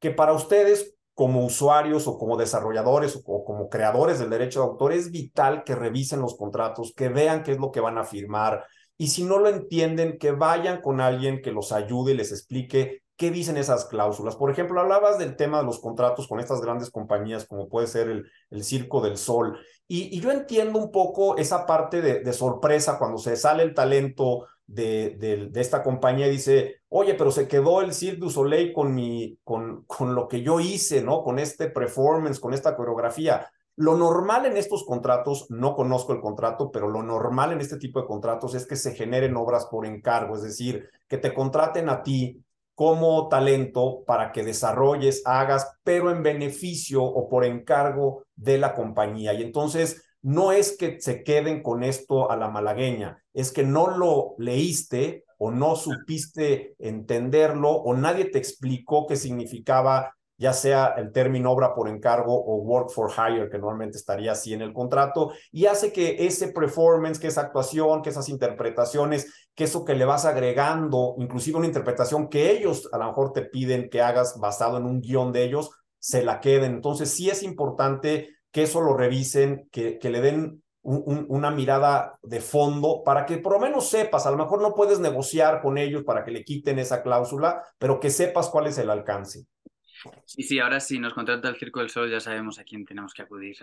que 0.00 0.10
para 0.10 0.32
ustedes 0.32 0.94
como 1.12 1.44
usuarios 1.44 2.06
o 2.06 2.18
como 2.18 2.36
desarrolladores 2.36 3.22
o 3.24 3.44
como 3.44 3.68
creadores 3.68 4.18
del 4.18 4.30
derecho 4.30 4.60
de 4.60 4.66
autor 4.66 4.92
es 4.92 5.10
vital 5.10 5.64
que 5.64 5.74
revisen 5.74 6.20
los 6.20 6.36
contratos, 6.36 6.92
que 6.96 7.08
vean 7.08 7.42
qué 7.42 7.52
es 7.52 7.58
lo 7.58 7.70
que 7.70 7.80
van 7.80 7.98
a 7.98 8.04
firmar. 8.04 8.64
Y 8.98 9.08
si 9.08 9.24
no 9.24 9.38
lo 9.38 9.48
entienden, 9.50 10.18
que 10.18 10.32
vayan 10.32 10.80
con 10.80 11.00
alguien 11.00 11.42
que 11.42 11.52
los 11.52 11.72
ayude 11.72 12.12
y 12.12 12.16
les 12.16 12.32
explique 12.32 13.02
¿Qué 13.16 13.30
dicen 13.30 13.56
esas 13.56 13.86
cláusulas? 13.86 14.36
Por 14.36 14.50
ejemplo, 14.50 14.78
hablabas 14.78 15.18
del 15.18 15.36
tema 15.36 15.58
de 15.58 15.64
los 15.64 15.80
contratos 15.80 16.28
con 16.28 16.38
estas 16.38 16.60
grandes 16.60 16.90
compañías 16.90 17.46
como 17.46 17.68
puede 17.68 17.86
ser 17.86 18.08
el, 18.08 18.30
el 18.50 18.62
Circo 18.62 19.00
del 19.00 19.16
Sol. 19.16 19.58
Y, 19.88 20.20
yo 20.20 20.30
entiendo 20.32 20.78
un 20.78 20.90
poco 20.90 21.36
esa 21.36 21.64
parte 21.64 22.02
de, 22.02 22.32
sorpresa 22.32 22.98
cuando 22.98 23.18
se 23.18 23.36
sale 23.36 23.62
el 23.62 23.72
talento 23.72 24.46
de, 24.66 25.16
de, 25.18 25.60
esta 25.60 25.82
compañía 25.82 26.26
y 26.26 26.32
dice, 26.32 26.82
oye, 26.88 27.14
pero 27.14 27.30
se 27.30 27.48
quedó 27.48 27.80
el 27.80 27.94
Cirque 27.94 28.20
du 28.20 28.30
Soleil 28.30 28.72
con, 28.72 28.94
mi, 28.94 29.38
con, 29.44 29.84
con 29.86 30.14
lo 30.14 30.28
que 30.28 30.42
yo 30.42 30.60
hice, 30.60 31.02
¿no? 31.02 31.22
Con 31.22 31.38
este 31.38 31.70
performance, 31.70 32.40
con 32.40 32.52
esta 32.52 32.76
coreografía. 32.76 33.48
Lo 33.76 33.96
normal 33.96 34.46
en 34.46 34.56
estos 34.56 34.84
contratos, 34.84 35.46
no 35.50 35.74
conozco 35.74 36.12
el 36.12 36.20
contrato, 36.20 36.70
pero 36.70 36.88
lo 36.88 37.02
normal 37.02 37.52
en 37.52 37.60
este 37.60 37.76
tipo 37.76 38.00
de 38.00 38.06
contratos 38.06 38.54
es 38.54 38.66
que 38.66 38.76
se 38.76 38.94
generen 38.94 39.36
obras 39.36 39.66
por 39.66 39.86
encargo, 39.86 40.34
es 40.34 40.42
decir, 40.42 40.88
que 41.06 41.18
te 41.18 41.32
contraten 41.32 41.88
a 41.88 42.02
ti 42.02 42.42
como 42.76 43.28
talento 43.28 44.04
para 44.06 44.32
que 44.32 44.44
desarrolles, 44.44 45.22
hagas, 45.24 45.78
pero 45.82 46.10
en 46.10 46.22
beneficio 46.22 47.02
o 47.02 47.26
por 47.28 47.46
encargo 47.46 48.24
de 48.36 48.58
la 48.58 48.74
compañía. 48.74 49.32
Y 49.32 49.42
entonces 49.42 50.04
no 50.20 50.52
es 50.52 50.76
que 50.76 51.00
se 51.00 51.24
queden 51.24 51.62
con 51.62 51.82
esto 51.82 52.30
a 52.30 52.36
la 52.36 52.48
malagueña, 52.48 53.24
es 53.32 53.50
que 53.50 53.64
no 53.64 53.96
lo 53.96 54.34
leíste 54.38 55.24
o 55.38 55.50
no 55.50 55.74
supiste 55.74 56.74
entenderlo 56.78 57.70
o 57.70 57.94
nadie 57.94 58.26
te 58.26 58.38
explicó 58.38 59.06
qué 59.06 59.16
significaba 59.16 60.15
ya 60.38 60.52
sea 60.52 60.94
el 60.96 61.12
término 61.12 61.50
obra 61.50 61.74
por 61.74 61.88
encargo 61.88 62.34
o 62.34 62.56
work 62.56 62.90
for 62.90 63.10
hire, 63.10 63.48
que 63.48 63.58
normalmente 63.58 63.98
estaría 63.98 64.32
así 64.32 64.52
en 64.52 64.62
el 64.62 64.72
contrato, 64.72 65.32
y 65.50 65.66
hace 65.66 65.92
que 65.92 66.26
ese 66.26 66.48
performance, 66.48 67.18
que 67.18 67.28
esa 67.28 67.42
actuación, 67.42 68.02
que 68.02 68.10
esas 68.10 68.28
interpretaciones, 68.28 69.48
que 69.54 69.64
eso 69.64 69.84
que 69.84 69.94
le 69.94 70.04
vas 70.04 70.24
agregando, 70.24 71.14
inclusive 71.18 71.58
una 71.58 71.66
interpretación 71.66 72.28
que 72.28 72.50
ellos 72.50 72.88
a 72.92 72.98
lo 72.98 73.06
mejor 73.06 73.32
te 73.32 73.42
piden 73.42 73.88
que 73.88 74.02
hagas 74.02 74.38
basado 74.38 74.76
en 74.76 74.84
un 74.84 75.00
guion 75.00 75.32
de 75.32 75.44
ellos, 75.44 75.70
se 75.98 76.22
la 76.22 76.40
queden. 76.40 76.74
Entonces 76.74 77.10
sí 77.10 77.30
es 77.30 77.42
importante 77.42 78.28
que 78.52 78.64
eso 78.64 78.80
lo 78.80 78.94
revisen, 78.94 79.68
que, 79.72 79.98
que 79.98 80.10
le 80.10 80.20
den 80.20 80.62
una 80.86 81.50
mirada 81.50 82.16
de 82.22 82.40
fondo 82.40 83.02
para 83.04 83.26
que 83.26 83.38
por 83.38 83.54
lo 83.54 83.58
menos 83.58 83.88
sepas, 83.88 84.24
a 84.24 84.30
lo 84.30 84.36
mejor 84.36 84.62
no 84.62 84.72
puedes 84.72 85.00
negociar 85.00 85.60
con 85.60 85.78
ellos 85.78 86.04
para 86.04 86.24
que 86.24 86.30
le 86.30 86.44
quiten 86.44 86.78
esa 86.78 87.02
cláusula, 87.02 87.60
pero 87.76 87.98
que 87.98 88.08
sepas 88.08 88.48
cuál 88.48 88.68
es 88.68 88.78
el 88.78 88.90
alcance. 88.90 89.46
Sí, 90.24 90.42
sí, 90.42 90.58
ahora 90.58 90.80
sí 90.80 90.98
nos 90.98 91.14
contrata 91.14 91.48
el 91.48 91.56
Circo 91.56 91.80
del 91.80 91.90
Sol, 91.90 92.10
ya 92.10 92.20
sabemos 92.20 92.58
a 92.58 92.64
quién 92.64 92.84
tenemos 92.84 93.14
que 93.14 93.22
acudir. 93.22 93.56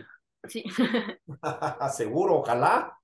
Sí. 0.48 0.64
Seguro, 1.96 2.36
ojalá. 2.36 2.98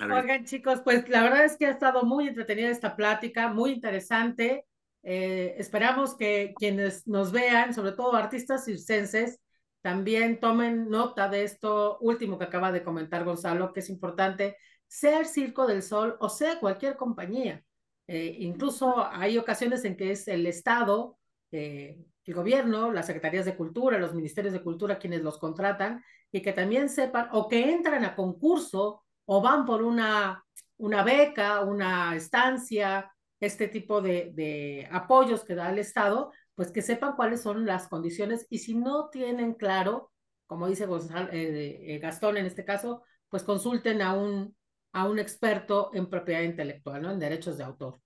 Oigan, 0.00 0.44
chicos, 0.44 0.80
pues 0.82 1.08
la 1.08 1.22
verdad 1.22 1.44
es 1.44 1.56
que 1.56 1.66
ha 1.66 1.70
estado 1.70 2.02
muy 2.04 2.28
entretenida 2.28 2.68
esta 2.68 2.96
plática, 2.96 3.48
muy 3.48 3.72
interesante. 3.72 4.66
Eh, 5.02 5.54
esperamos 5.58 6.16
que 6.16 6.52
quienes 6.56 7.06
nos 7.06 7.32
vean, 7.32 7.72
sobre 7.72 7.92
todo 7.92 8.14
artistas 8.14 8.64
circenses, 8.64 9.40
también 9.80 10.40
tomen 10.40 10.88
nota 10.88 11.28
de 11.28 11.44
esto 11.44 11.98
último 12.00 12.38
que 12.38 12.44
acaba 12.44 12.72
de 12.72 12.82
comentar 12.82 13.24
Gonzalo, 13.24 13.72
que 13.72 13.80
es 13.80 13.88
importante, 13.88 14.56
sea 14.88 15.20
el 15.20 15.26
Circo 15.26 15.66
del 15.66 15.82
Sol 15.82 16.16
o 16.20 16.28
sea 16.28 16.58
cualquier 16.58 16.96
compañía. 16.96 17.64
Eh, 18.08 18.36
incluso 18.40 19.06
hay 19.06 19.38
ocasiones 19.38 19.84
en 19.84 19.96
que 19.96 20.10
es 20.10 20.28
el 20.28 20.46
Estado, 20.46 21.18
eh, 21.52 22.04
el 22.24 22.34
gobierno, 22.34 22.92
las 22.92 23.06
secretarías 23.06 23.44
de 23.44 23.56
cultura, 23.56 23.98
los 23.98 24.14
ministerios 24.14 24.52
de 24.52 24.62
cultura 24.62 24.98
quienes 24.98 25.22
los 25.22 25.38
contratan 25.38 26.02
y 26.32 26.42
que 26.42 26.52
también 26.52 26.88
sepan 26.88 27.28
o 27.32 27.48
que 27.48 27.70
entran 27.70 28.04
a 28.04 28.16
concurso 28.16 29.04
o 29.24 29.40
van 29.40 29.64
por 29.64 29.82
una, 29.82 30.44
una 30.76 31.04
beca, 31.04 31.62
una 31.62 32.16
estancia, 32.16 33.10
este 33.40 33.68
tipo 33.68 34.00
de, 34.00 34.32
de 34.34 34.88
apoyos 34.90 35.44
que 35.44 35.54
da 35.54 35.70
el 35.70 35.78
Estado, 35.78 36.32
pues 36.54 36.70
que 36.72 36.82
sepan 36.82 37.16
cuáles 37.16 37.42
son 37.42 37.66
las 37.66 37.86
condiciones 37.88 38.46
y 38.50 38.58
si 38.58 38.74
no 38.74 39.08
tienen 39.10 39.54
claro, 39.54 40.10
como 40.46 40.68
dice 40.68 40.86
Gonzalo, 40.86 41.30
eh, 41.32 41.94
eh, 41.94 41.98
Gastón 41.98 42.38
en 42.38 42.46
este 42.46 42.64
caso, 42.64 43.02
pues 43.28 43.42
consulten 43.42 44.00
a 44.02 44.14
un, 44.14 44.56
a 44.92 45.08
un 45.08 45.18
experto 45.18 45.90
en 45.92 46.08
propiedad 46.08 46.42
intelectual, 46.42 47.02
¿no? 47.02 47.10
En 47.10 47.18
derechos 47.18 47.58
de 47.58 47.64
autor. 47.64 48.00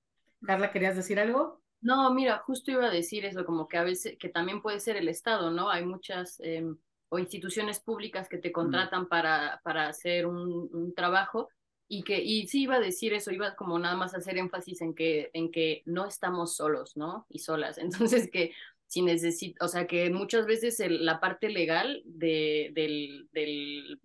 Carla, 0.45 0.73
¿querías 0.73 0.97
decir 0.97 1.21
algo? 1.21 1.60
No, 1.81 2.13
mira, 2.13 2.39
justo 2.39 2.71
iba 2.71 2.87
a 2.87 2.91
decir 2.91 3.25
eso, 3.25 3.45
como 3.45 3.67
que 3.67 3.79
a 3.79 3.85
veces, 3.85 4.19
que 4.19 4.29
también 4.29 4.61
puede 4.61 4.81
ser 4.81 4.97
el 4.97 5.09
Estado, 5.09 5.51
¿no? 5.51 5.71
Hay 5.71 5.85
muchas 5.85 6.39
em, 6.41 6.77
o 7.09 7.19
instituciones 7.19 7.81
públicas 7.81 8.29
que 8.29 8.39
te 8.39 8.53
contratan 8.53 9.09
para, 9.09 9.61
para 9.65 9.89
hacer 9.89 10.27
un, 10.27 10.69
un, 10.73 10.95
trabajo 10.95 11.49
y 11.89 12.05
que, 12.05 12.23
y 12.23 12.47
sí 12.47 12.63
iba 12.63 12.77
a 12.77 12.81
decir 12.81 13.15
eso, 13.15 13.33
iba 13.33 13.57
como 13.57 13.79
nada 13.79 13.97
más 13.97 14.15
a 14.15 14.19
hacer 14.19 14.39
énfasis 14.39 14.81
en 14.83 14.95
que, 14.95 15.31
en 15.33 15.51
que 15.51 15.83
no 15.87 16.07
estamos 16.07 16.55
solos, 16.55 16.97
¿no? 16.97 17.27
Y 17.29 17.41
solas. 17.41 17.79
Entonces 17.79 18.31
que 18.31 18.53
si 18.87 19.03
necesito, 19.03 19.65
o 19.65 19.69
sea, 19.69 19.87
que 19.87 20.11
muchas 20.11 20.47
veces 20.47 20.81
el, 20.81 21.05
la 21.05 21.19
parte 21.21 21.49
legal 21.49 22.03
de, 22.05 22.71
del, 22.75 23.29
del, 23.33 24.01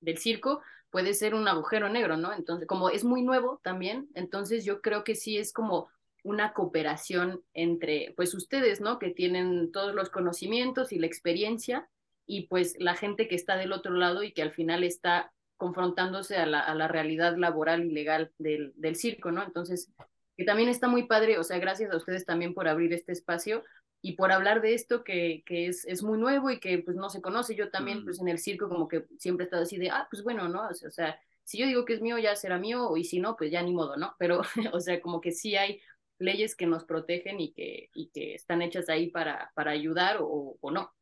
del 0.00 0.18
circo 0.18 0.60
puede 0.90 1.14
ser 1.14 1.34
un 1.34 1.48
agujero 1.48 1.88
negro, 1.88 2.16
¿no? 2.16 2.32
Entonces, 2.32 2.66
como 2.66 2.90
es 2.90 3.04
muy 3.04 3.22
nuevo 3.22 3.60
también, 3.62 4.08
entonces 4.14 4.64
yo 4.64 4.80
creo 4.80 5.04
que 5.04 5.14
sí 5.14 5.36
es 5.36 5.52
como 5.52 5.88
una 6.26 6.52
cooperación 6.52 7.40
entre, 7.54 8.12
pues 8.16 8.34
ustedes, 8.34 8.80
¿no? 8.80 8.98
Que 8.98 9.10
tienen 9.10 9.70
todos 9.70 9.94
los 9.94 10.10
conocimientos 10.10 10.92
y 10.92 10.98
la 10.98 11.06
experiencia 11.06 11.88
y 12.26 12.48
pues 12.48 12.74
la 12.80 12.96
gente 12.96 13.28
que 13.28 13.36
está 13.36 13.56
del 13.56 13.72
otro 13.72 13.92
lado 13.92 14.24
y 14.24 14.32
que 14.32 14.42
al 14.42 14.50
final 14.50 14.82
está 14.82 15.32
confrontándose 15.56 16.36
a 16.36 16.44
la, 16.44 16.58
a 16.58 16.74
la 16.74 16.88
realidad 16.88 17.36
laboral 17.36 17.84
y 17.84 17.92
legal 17.92 18.32
del, 18.38 18.72
del 18.74 18.96
circo, 18.96 19.30
¿no? 19.30 19.44
Entonces, 19.44 19.92
que 20.36 20.44
también 20.44 20.68
está 20.68 20.88
muy 20.88 21.04
padre, 21.04 21.38
o 21.38 21.44
sea, 21.44 21.60
gracias 21.60 21.92
a 21.92 21.96
ustedes 21.96 22.26
también 22.26 22.54
por 22.54 22.66
abrir 22.66 22.92
este 22.92 23.12
espacio 23.12 23.62
y 24.02 24.16
por 24.16 24.32
hablar 24.32 24.62
de 24.62 24.74
esto 24.74 25.04
que, 25.04 25.44
que 25.46 25.68
es, 25.68 25.84
es 25.86 26.02
muy 26.02 26.18
nuevo 26.18 26.50
y 26.50 26.58
que 26.58 26.78
pues 26.78 26.96
no 26.96 27.08
se 27.08 27.22
conoce. 27.22 27.54
Yo 27.54 27.70
también, 27.70 28.02
pues 28.02 28.20
en 28.20 28.26
el 28.26 28.40
circo 28.40 28.68
como 28.68 28.88
que 28.88 29.06
siempre 29.16 29.44
he 29.44 29.46
estado 29.46 29.62
así 29.62 29.78
de, 29.78 29.90
ah, 29.90 30.08
pues 30.10 30.24
bueno, 30.24 30.48
¿no? 30.48 30.66
O 30.68 30.90
sea, 30.90 31.20
si 31.44 31.58
yo 31.58 31.66
digo 31.66 31.84
que 31.84 31.94
es 31.94 32.00
mío, 32.00 32.18
ya 32.18 32.34
será 32.34 32.58
mío, 32.58 32.96
y 32.96 33.04
si 33.04 33.20
no, 33.20 33.36
pues 33.36 33.52
ya 33.52 33.62
ni 33.62 33.72
modo, 33.72 33.96
¿no? 33.96 34.16
Pero, 34.18 34.42
o 34.72 34.80
sea, 34.80 35.00
como 35.00 35.20
que 35.20 35.30
sí 35.30 35.54
hay 35.54 35.80
leyes 36.18 36.56
que 36.56 36.66
nos 36.66 36.84
protegen 36.84 37.40
y 37.40 37.52
que, 37.52 37.90
y 37.94 38.08
que 38.08 38.34
están 38.34 38.62
hechas 38.62 38.88
ahí 38.88 39.10
para, 39.10 39.52
para 39.54 39.72
ayudar 39.72 40.18
o, 40.20 40.56
o 40.60 40.70
no. 40.70 40.92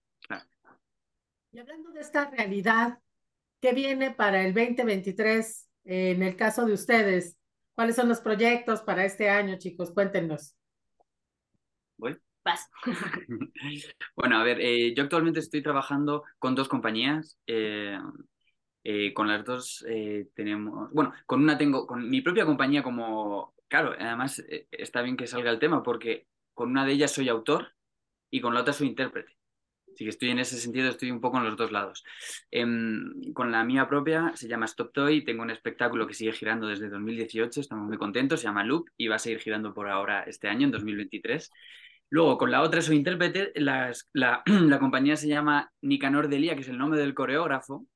Y 1.52 1.58
hablando 1.58 1.90
de 1.92 2.00
esta 2.00 2.30
realidad, 2.30 2.98
¿qué 3.60 3.72
viene 3.72 4.10
para 4.10 4.44
el 4.44 4.54
2023 4.54 5.68
en 5.84 6.22
el 6.22 6.36
caso 6.36 6.66
de 6.66 6.72
ustedes? 6.72 7.36
¿Cuáles 7.74 7.96
son 7.96 8.08
los 8.08 8.20
proyectos 8.20 8.82
para 8.82 9.04
este 9.04 9.30
año, 9.30 9.56
chicos? 9.58 9.92
Cuéntenos. 9.92 10.56
¿Voy? 11.96 12.16
Vas. 12.44 12.68
bueno, 14.16 14.38
a 14.38 14.42
ver, 14.42 14.60
eh, 14.60 14.94
yo 14.94 15.04
actualmente 15.04 15.40
estoy 15.40 15.62
trabajando 15.62 16.24
con 16.38 16.54
dos 16.54 16.68
compañías. 16.68 17.38
Eh, 17.46 17.98
eh, 18.86 19.14
con 19.14 19.28
las 19.28 19.42
dos 19.46 19.82
eh, 19.88 20.28
tenemos, 20.34 20.92
bueno, 20.92 21.14
con 21.24 21.42
una 21.42 21.56
tengo, 21.56 21.86
con 21.86 22.06
mi 22.10 22.20
propia 22.20 22.44
compañía 22.44 22.82
como, 22.82 23.54
claro, 23.68 23.94
además 23.98 24.40
eh, 24.48 24.66
está 24.70 25.02
bien 25.02 25.16
que 25.16 25.26
salga 25.26 25.50
el 25.50 25.58
tema 25.58 25.82
porque 25.82 26.26
con 26.54 26.70
una 26.70 26.84
de 26.84 26.92
ellas 26.92 27.12
soy 27.12 27.28
autor 27.28 27.74
y 28.30 28.40
con 28.40 28.54
la 28.54 28.60
otra 28.60 28.72
soy 28.72 28.88
intérprete. 28.88 29.36
Así 29.94 30.04
que 30.04 30.10
estoy 30.10 30.30
en 30.30 30.40
ese 30.40 30.58
sentido, 30.58 30.88
estoy 30.88 31.12
un 31.12 31.20
poco 31.20 31.38
en 31.38 31.44
los 31.44 31.56
dos 31.56 31.70
lados. 31.70 32.04
Em, 32.50 33.32
con 33.32 33.52
la 33.52 33.62
mía 33.64 33.88
propia 33.88 34.32
se 34.34 34.48
llama 34.48 34.66
Stop 34.66 34.92
Toy, 34.92 35.24
tengo 35.24 35.42
un 35.42 35.50
espectáculo 35.50 36.06
que 36.06 36.14
sigue 36.14 36.32
girando 36.32 36.66
desde 36.66 36.88
2018, 36.88 37.60
estamos 37.60 37.86
muy 37.86 37.96
contentos, 37.96 38.40
se 38.40 38.46
llama 38.48 38.64
Loop 38.64 38.88
y 38.96 39.06
va 39.06 39.16
a 39.16 39.18
seguir 39.20 39.38
girando 39.38 39.72
por 39.72 39.88
ahora 39.88 40.24
este 40.24 40.48
año, 40.48 40.66
en 40.66 40.72
2023. 40.72 41.50
Luego, 42.10 42.38
con 42.38 42.50
la 42.50 42.62
otra 42.62 42.80
soy 42.82 42.96
intérprete, 42.96 43.52
la, 43.56 43.92
la, 44.12 44.78
compañía 44.80 45.16
se 45.16 45.28
llama 45.28 45.72
Nicanor 45.80 46.28
Delia, 46.28 46.54
que 46.54 46.62
es 46.62 46.68
el 46.68 46.78
nombre 46.78 47.00
del 47.00 47.14
coreógrafo. 47.14 47.86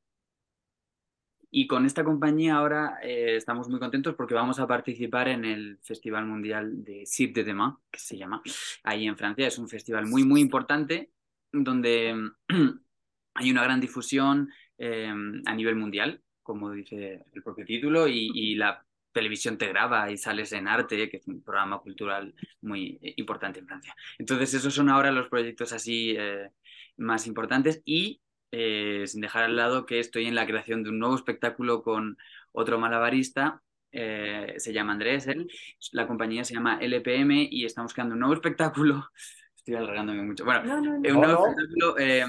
Y 1.50 1.66
con 1.66 1.86
esta 1.86 2.04
compañía 2.04 2.56
ahora 2.56 2.98
eh, 3.02 3.36
estamos 3.36 3.68
muy 3.68 3.78
contentos 3.78 4.14
porque 4.14 4.34
vamos 4.34 4.58
a 4.58 4.66
participar 4.66 5.28
en 5.28 5.44
el 5.44 5.78
Festival 5.82 6.26
Mundial 6.26 6.84
de 6.84 7.06
Cirque 7.06 7.40
de 7.40 7.44
Demain, 7.44 7.74
que 7.90 7.98
se 7.98 8.18
llama, 8.18 8.42
ahí 8.82 9.06
en 9.06 9.16
Francia. 9.16 9.46
Es 9.46 9.58
un 9.58 9.68
festival 9.68 10.06
muy, 10.06 10.24
muy 10.24 10.40
importante 10.40 11.10
donde 11.50 12.14
hay 13.34 13.50
una 13.50 13.64
gran 13.64 13.80
difusión 13.80 14.50
eh, 14.76 15.12
a 15.46 15.54
nivel 15.54 15.76
mundial, 15.76 16.22
como 16.42 16.70
dice 16.70 17.24
el 17.32 17.42
propio 17.42 17.64
título, 17.64 18.06
y, 18.08 18.30
y, 18.34 18.54
la 18.54 18.84
televisión 19.12 19.58
te 19.58 19.68
graba 19.68 20.10
y 20.10 20.16
sales 20.16 20.52
en 20.52 20.68
arte, 20.68 21.08
que 21.08 21.16
es 21.16 21.26
un 21.26 21.42
programa 21.42 21.78
cultural 21.80 22.34
muy 22.60 22.98
eh, 23.02 23.14
importante 23.16 23.58
en 23.60 23.66
Francia. 23.66 23.94
Entonces, 24.18 24.54
esos 24.54 24.74
son 24.74 24.88
ahora 24.88 25.10
los 25.12 25.28
proyectos 25.28 25.72
así 25.72 26.14
eh, 26.16 26.50
más 26.96 27.26
importantes 27.26 27.82
y 27.84 28.20
eh, 28.50 29.04
sin 29.06 29.20
dejar 29.20 29.44
al 29.44 29.56
lado 29.56 29.86
que 29.86 30.00
estoy 30.00 30.26
en 30.26 30.34
la 30.34 30.46
creación 30.46 30.82
de 30.82 30.90
un 30.90 30.98
nuevo 30.98 31.14
espectáculo 31.14 31.82
con 31.82 32.16
otro 32.52 32.78
malabarista 32.78 33.62
eh, 33.90 34.54
se 34.58 34.72
llama 34.72 34.92
Andrés, 34.92 35.26
él, 35.26 35.50
la 35.92 36.06
compañía 36.06 36.44
se 36.44 36.54
llama 36.54 36.78
LPM 36.80 37.48
y 37.50 37.64
estamos 37.64 37.94
creando 37.94 38.14
un 38.14 38.20
nuevo 38.20 38.34
espectáculo 38.34 39.08
estoy 39.56 39.74
alargándome 39.74 40.22
mucho. 40.22 40.44
Bueno, 40.44 40.64
no, 40.64 40.80
no, 40.80 40.98
no. 40.98 41.14
un 41.14 41.20
nuevo 41.20 41.46
espectáculo 41.46 41.98
eh, 41.98 42.24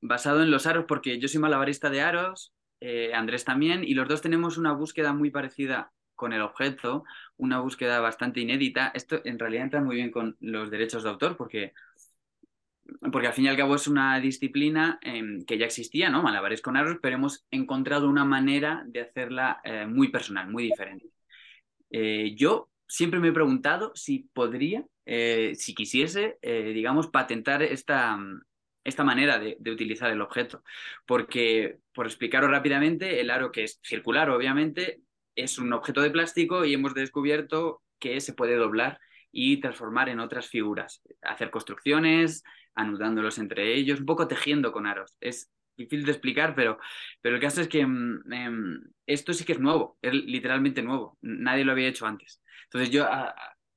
basado 0.00 0.42
en 0.42 0.50
los 0.50 0.66
aros, 0.66 0.84
porque 0.86 1.18
yo 1.18 1.28
soy 1.28 1.40
malabarista 1.40 1.88
de 1.88 2.02
aros, 2.02 2.52
eh, 2.80 3.14
Andrés 3.14 3.44
también, 3.44 3.84
y 3.84 3.94
los 3.94 4.08
dos 4.08 4.20
tenemos 4.20 4.58
una 4.58 4.72
búsqueda 4.72 5.12
muy 5.12 5.30
parecida 5.30 5.92
con 6.14 6.32
el 6.32 6.42
objeto, 6.42 7.04
una 7.36 7.60
búsqueda 7.60 8.00
bastante 8.00 8.40
inédita. 8.40 8.90
Esto 8.94 9.20
en 9.24 9.38
realidad 9.38 9.64
entra 9.64 9.80
muy 9.80 9.96
bien 9.96 10.10
con 10.10 10.36
los 10.40 10.70
derechos 10.70 11.04
de 11.04 11.10
autor, 11.10 11.36
porque, 11.36 11.72
porque 13.12 13.28
al 13.28 13.32
fin 13.32 13.44
y 13.46 13.48
al 13.48 13.56
cabo 13.56 13.74
es 13.74 13.86
una 13.88 14.18
disciplina 14.20 14.98
eh, 15.02 15.22
que 15.46 15.58
ya 15.58 15.66
existía, 15.66 16.10
¿no? 16.10 16.22
Malabares 16.22 16.62
con 16.62 16.76
aros, 16.76 16.98
pero 17.02 17.16
hemos 17.16 17.46
encontrado 17.50 18.08
una 18.08 18.24
manera 18.24 18.82
de 18.86 19.00
hacerla 19.00 19.60
eh, 19.64 19.86
muy 19.86 20.08
personal, 20.08 20.48
muy 20.50 20.64
diferente. 20.64 21.06
yo 22.36 22.70
siempre 22.86 23.20
me 23.20 23.28
he 23.28 23.32
preguntado 23.32 23.92
si 23.94 24.28
podría 24.32 24.84
eh, 25.04 25.54
si 25.56 25.74
quisiese, 25.74 26.38
eh, 26.42 26.72
digamos, 26.72 27.08
patentar 27.08 27.62
esta, 27.62 28.18
esta 28.84 29.04
manera 29.04 29.38
de, 29.38 29.56
de, 29.58 29.70
utilizar 29.70 30.10
el 30.10 30.20
objeto. 30.20 30.62
Porque, 31.06 31.78
por 31.92 32.06
explicaros 32.06 32.50
rápidamente, 32.50 33.20
el 33.20 33.30
aro 33.30 33.52
que 33.52 33.64
es 33.64 33.80
circular, 33.82 34.30
obviamente, 34.30 35.00
es 35.34 35.58
un 35.58 35.72
objeto 35.72 36.02
de 36.02 36.10
plástico 36.10 36.64
y 36.64 36.74
hemos 36.74 36.94
descubierto 36.94 37.82
que 37.98 38.20
se 38.20 38.34
puede 38.34 38.56
doblar 38.56 39.00
y 39.32 39.58
transformar 39.60 40.08
en 40.08 40.20
otras 40.20 40.48
figuras, 40.48 41.02
hacer 41.22 41.50
construcciones, 41.50 42.44
anudándolos 42.74 43.38
entre 43.38 43.74
ellos, 43.74 44.00
un 44.00 44.06
poco 44.06 44.28
tejiendo 44.28 44.72
con 44.72 44.86
aros. 44.86 45.16
Es 45.20 45.50
difícil 45.76 46.04
de 46.04 46.12
explicar, 46.12 46.54
pero, 46.54 46.78
pero 47.20 47.36
el 47.36 47.40
caso 47.40 47.60
es 47.60 47.68
que 47.68 47.80
eh, 47.80 48.50
esto 49.06 49.32
sí 49.32 49.44
que 49.44 49.52
es 49.52 49.60
nuevo, 49.60 49.98
es 50.02 50.12
literalmente 50.14 50.82
nuevo, 50.82 51.18
nadie 51.22 51.64
lo 51.64 51.72
había 51.72 51.88
hecho 51.88 52.06
antes. 52.06 52.42
Entonces 52.64 52.90
yo 52.90 53.06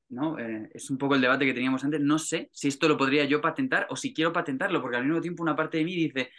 ¿no? 0.10 0.38
Eh, 0.40 0.70
es 0.74 0.90
un 0.90 0.98
poco 0.98 1.16
el 1.16 1.22
debate 1.22 1.46
que 1.46 1.54
teníamos 1.54 1.84
antes. 1.84 2.00
No 2.02 2.20
sé 2.20 2.50
si 2.54 2.68
esto 2.68 2.88
lo 2.88 2.98
podría 2.98 3.26
yo 3.26 3.42
patentar 3.42 3.88
o 3.90 3.96
si 3.96 4.14
quiero 4.14 4.34
patentarlo, 4.34 4.82
porque 4.82 4.98
al 4.98 5.06
mismo 5.06 5.22
tiempo 5.22 5.44
una 5.44 5.56
parte 5.56 5.78
de 5.78 5.86
mí 5.86 5.96
dice, 5.96 6.32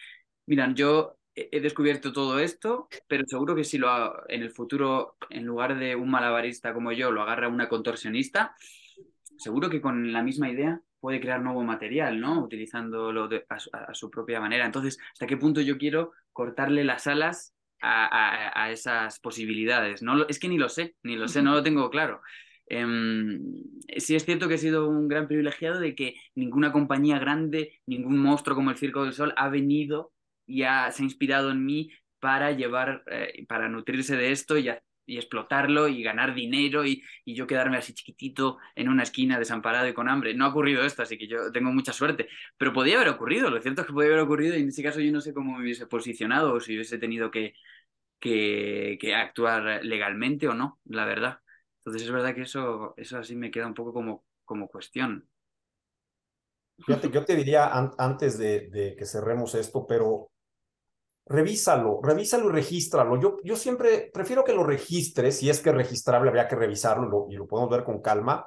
mira, 0.46 0.72
yo 0.74 1.18
he 1.34 1.60
descubierto 1.60 2.12
todo 2.12 2.38
esto, 2.38 2.88
pero 3.06 3.24
seguro 3.26 3.54
que 3.54 3.64
si 3.64 3.76
lo 3.76 4.28
en 4.28 4.42
el 4.42 4.50
futuro, 4.50 5.16
en 5.28 5.44
lugar 5.44 5.78
de 5.78 5.94
un 5.94 6.10
malabarista 6.10 6.72
como 6.72 6.92
yo, 6.92 7.10
lo 7.10 7.22
agarra 7.22 7.48
una 7.48 7.68
contorsionista, 7.68 8.54
seguro 9.36 9.68
que 9.68 9.82
con 9.82 10.12
la 10.12 10.22
misma 10.22 10.48
idea 10.48 10.80
puede 11.06 11.20
crear 11.20 11.40
nuevo 11.40 11.62
material, 11.62 12.20
¿no? 12.20 12.42
Utilizándolo 12.42 13.28
de, 13.28 13.46
a, 13.48 13.58
a, 13.92 13.94
su 13.94 14.10
propia 14.10 14.40
manera. 14.40 14.66
Entonces, 14.66 14.98
¿hasta 15.12 15.28
qué 15.28 15.36
punto 15.36 15.60
yo 15.60 15.78
quiero 15.78 16.10
cortarle 16.32 16.82
las 16.82 17.06
alas 17.06 17.54
a, 17.80 18.06
a, 18.06 18.64
a, 18.64 18.72
esas 18.72 19.20
posibilidades. 19.20 20.02
No, 20.02 20.26
es 20.26 20.40
que 20.40 20.48
ni 20.48 20.58
lo 20.58 20.68
sé, 20.68 20.96
ni 21.04 21.14
lo 21.14 21.28
sé, 21.28 21.42
no 21.42 21.52
lo 21.52 21.62
tengo 21.62 21.90
claro. 21.90 22.22
Eh, 22.68 22.84
sí 23.98 24.16
es 24.16 24.24
cierto 24.24 24.48
que 24.48 24.54
he 24.54 24.58
sido 24.58 24.88
un 24.88 25.06
gran 25.06 25.28
privilegiado 25.28 25.78
de 25.78 25.94
que 25.94 26.16
ninguna 26.34 26.72
compañía 26.72 27.20
grande, 27.20 27.78
ningún 27.86 28.18
monstruo 28.18 28.56
como 28.56 28.72
el 28.72 28.76
Circo 28.76 29.04
del 29.04 29.12
Sol 29.12 29.32
ha 29.36 29.48
venido 29.48 30.12
y 30.44 30.64
ha, 30.64 30.90
se 30.90 31.02
ha 31.02 31.04
inspirado 31.04 31.52
en 31.52 31.64
mí 31.64 31.92
para 32.18 32.50
llevar, 32.50 33.04
eh, 33.12 33.46
para 33.46 33.68
nutrirse 33.68 34.16
de 34.16 34.32
esto 34.32 34.58
y, 34.58 34.72
y 35.06 35.16
explotarlo 35.16 35.88
y 35.88 36.02
ganar 36.02 36.34
dinero 36.34 36.84
y, 36.84 37.02
y, 37.24 37.34
yo 37.34 37.46
quedarme 37.46 37.76
así 37.78 37.94
chiquitito 37.94 38.58
en 38.74 38.88
una 38.88 39.04
esquina 39.04 39.38
desamparado 39.38 39.88
y 39.88 39.94
con 39.94 40.08
hambre. 40.08 40.34
No 40.34 40.44
ha 40.44 40.48
ocurrido 40.48 40.84
esto, 40.84 41.02
así 41.02 41.16
que 41.16 41.28
yo 41.28 41.52
tengo 41.52 41.72
mucha 41.72 41.92
suerte. 41.92 42.28
Pero 42.58 42.72
podía 42.72 42.96
haber 42.96 43.08
ocurrido, 43.08 43.50
lo 43.50 43.60
cierto 43.60 43.82
es 43.82 43.86
que 43.86 43.92
podía 43.92 44.08
haber 44.10 44.20
ocurrido 44.20 44.56
y 44.56 44.62
en 44.62 44.68
ese 44.68 44.82
caso 44.82 45.00
yo 45.00 45.12
no 45.12 45.20
sé 45.20 45.32
cómo 45.32 45.56
me 45.56 45.62
hubiese 45.64 45.86
posicionado 45.86 46.54
o 46.54 46.60
si 46.60 46.74
hubiese 46.74 46.98
tenido 46.98 47.30
que, 47.30 47.54
que, 48.20 49.14
actuar 49.14 49.84
legalmente 49.84 50.48
o 50.48 50.54
no, 50.54 50.80
la 50.84 51.04
verdad. 51.04 51.40
Entonces 51.78 52.02
es 52.02 52.12
verdad 52.12 52.34
que 52.34 52.42
eso, 52.42 52.94
eso 52.96 53.18
así 53.18 53.36
me 53.36 53.50
queda 53.50 53.66
un 53.66 53.74
poco 53.74 53.92
como, 53.92 54.24
como 54.44 54.68
cuestión. 54.68 55.28
Fíjate, 56.78 57.10
yo 57.10 57.24
te 57.24 57.36
diría 57.36 57.70
antes 57.72 58.38
de, 58.38 58.94
que 58.98 59.06
cerremos 59.06 59.54
esto, 59.54 59.86
pero 59.86 60.30
revísalo, 61.26 62.00
revísalo 62.02 62.48
y 62.48 62.52
regístralo. 62.52 63.20
Yo, 63.20 63.36
yo 63.44 63.56
siempre 63.56 64.10
prefiero 64.12 64.44
que 64.44 64.52
lo 64.52 64.64
registres, 64.64 65.38
si 65.38 65.50
es 65.50 65.60
que 65.60 65.70
es 65.70 65.76
registrable, 65.76 66.28
habría 66.28 66.48
que 66.48 66.56
revisarlo 66.56 67.26
y 67.28 67.34
lo, 67.34 67.46
podemos 67.46 67.70
ver 67.70 67.84
con 67.84 68.00
calma, 68.00 68.46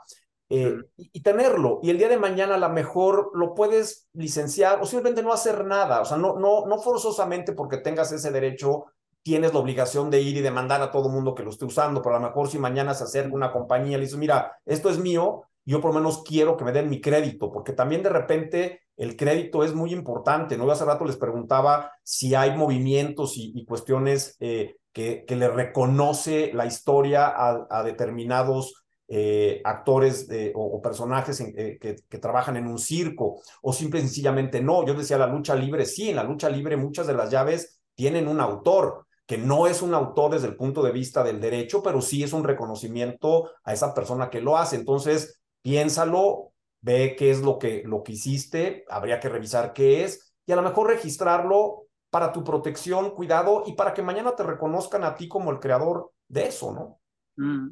eh, 0.50 0.76
y, 0.98 1.10
y, 1.14 1.22
tenerlo. 1.22 1.80
Y 1.84 1.92
el 1.92 1.98
día 2.00 2.10
de 2.10 2.18
mañana 2.18 2.56
a 2.56 2.58
lo 2.58 2.70
mejor 2.70 3.32
lo 3.36 3.54
puedes 3.54 4.08
licenciar 4.14 4.82
o 4.82 4.86
simplemente 4.86 5.22
no 5.22 5.32
hacer 5.32 5.64
nada. 5.66 6.02
O 6.02 6.06
sea, 6.06 6.18
no, 6.18 6.40
no, 6.40 6.66
no 6.66 6.80
forzosamente 6.80 7.54
porque 7.54 7.78
tengas 7.78 8.12
ese 8.12 8.32
derecho 8.32 8.86
tienes 9.22 9.54
la 9.54 9.60
obligación 9.60 10.10
de 10.10 10.22
ir 10.22 10.38
y 10.38 10.42
demandar 10.42 10.82
a 10.82 10.92
todo 10.92 11.10
mundo 11.10 11.36
que 11.36 11.44
lo 11.44 11.50
esté 11.50 11.66
usando, 11.66 12.02
pero 12.02 12.16
a 12.16 12.20
lo 12.20 12.28
mejor 12.28 12.50
si 12.50 12.58
mañana 12.58 12.94
se 12.94 13.04
acerca 13.04 13.36
una 13.36 13.52
compañía 13.52 13.98
y 13.98 14.00
le 14.00 14.06
dice, 14.06 14.18
mira, 14.18 14.58
esto 14.66 14.90
es 14.90 14.98
mío, 14.98 15.44
yo 15.66 15.82
por 15.82 15.94
lo 15.94 16.00
menos 16.00 16.24
quiero 16.24 16.58
que 16.58 16.64
me 16.64 16.72
den 16.72 16.90
mi 16.90 17.02
crédito, 17.02 17.52
porque 17.52 17.74
también 17.74 18.02
de 18.02 18.10
repente 18.10 18.82
el 19.00 19.16
crédito 19.16 19.64
es 19.64 19.74
muy 19.74 19.94
importante, 19.94 20.58
¿no? 20.58 20.66
Yo 20.66 20.74
hace 20.74 20.84
rato 20.84 21.06
les 21.06 21.16
preguntaba 21.16 21.90
si 22.04 22.36
hay 22.36 22.56
movimientos 22.56 23.34
y, 23.38 23.64
cuestiones 23.66 24.36
eh, 24.42 24.76
que, 24.92 25.26
le 25.30 25.48
reconoce 25.48 26.52
la 26.54 26.66
historia 26.66 27.34
a, 27.34 27.82
determinados 27.84 28.84
eh, 29.08 29.62
actores 29.64 30.30
eh, 30.30 30.52
o, 30.54 30.82
personajes 30.82 31.42
que, 31.56 31.96
que, 32.10 32.18
trabajan 32.18 32.58
en 32.58 32.68
un 32.68 32.78
circo, 32.78 33.42
o 33.62 33.72
simple 33.72 34.02
y 34.02 34.04
sencillamente 34.04 34.62
no. 34.62 34.86
Yo 34.86 34.94
decía 34.94 35.18
la 35.18 35.28
lucha 35.28 35.56
libre, 35.56 35.86
sí, 35.86 36.10
en 36.10 36.18
la 36.18 36.26
lucha 36.26 36.50
libre 36.50 36.76
muchas 36.76 37.08
de 37.08 37.14
las 37.14 37.32
llaves 37.32 37.80
tienen 37.96 38.28
un 38.28 38.42
autor, 38.42 39.06
que 39.26 39.38
no 39.38 39.66
es 39.66 39.82
un 39.82 39.94
autor 39.94 40.32
desde 40.32 40.48
el 40.48 40.58
punto 40.58 40.84
de 40.84 40.92
vista 40.92 41.24
del 41.24 41.40
derecho, 41.40 41.82
pero 41.82 42.02
sí 42.02 42.22
es 42.22 42.34
un 42.34 42.44
reconocimiento 42.44 43.50
a 43.64 43.72
esa 43.72 43.94
persona 43.94 44.30
que 44.30 44.42
lo 44.42 44.58
hace. 44.58 44.76
Entonces, 44.76 45.40
piénsalo, 45.62 46.49
ve 46.82 47.16
qué 47.18 47.32
es 47.32 47.42
lo 47.42 47.60
que, 47.60 47.84
lo 47.86 48.04
que 48.04 48.14
hiciste, 48.14 48.86
habría 48.90 49.20
que 49.20 49.30
revisar 49.30 49.74
qué 49.74 50.04
es, 50.04 50.34
y 50.46 50.52
a 50.52 50.56
lo 50.56 50.62
mejor 50.62 50.88
registrarlo 50.88 51.88
para 52.10 52.32
tu 52.32 52.44
protección, 52.44 53.12
cuidado, 53.12 53.64
y 53.68 53.74
para 53.74 53.94
que 53.94 54.02
mañana 54.02 54.36
te 54.36 54.44
reconozcan 54.44 55.04
a 55.04 55.16
ti 55.16 55.28
como 55.28 55.52
el 55.52 55.60
creador 55.60 56.12
de 56.28 56.48
eso, 56.48 56.72
¿no? 56.72 57.00
Mm. 57.36 57.72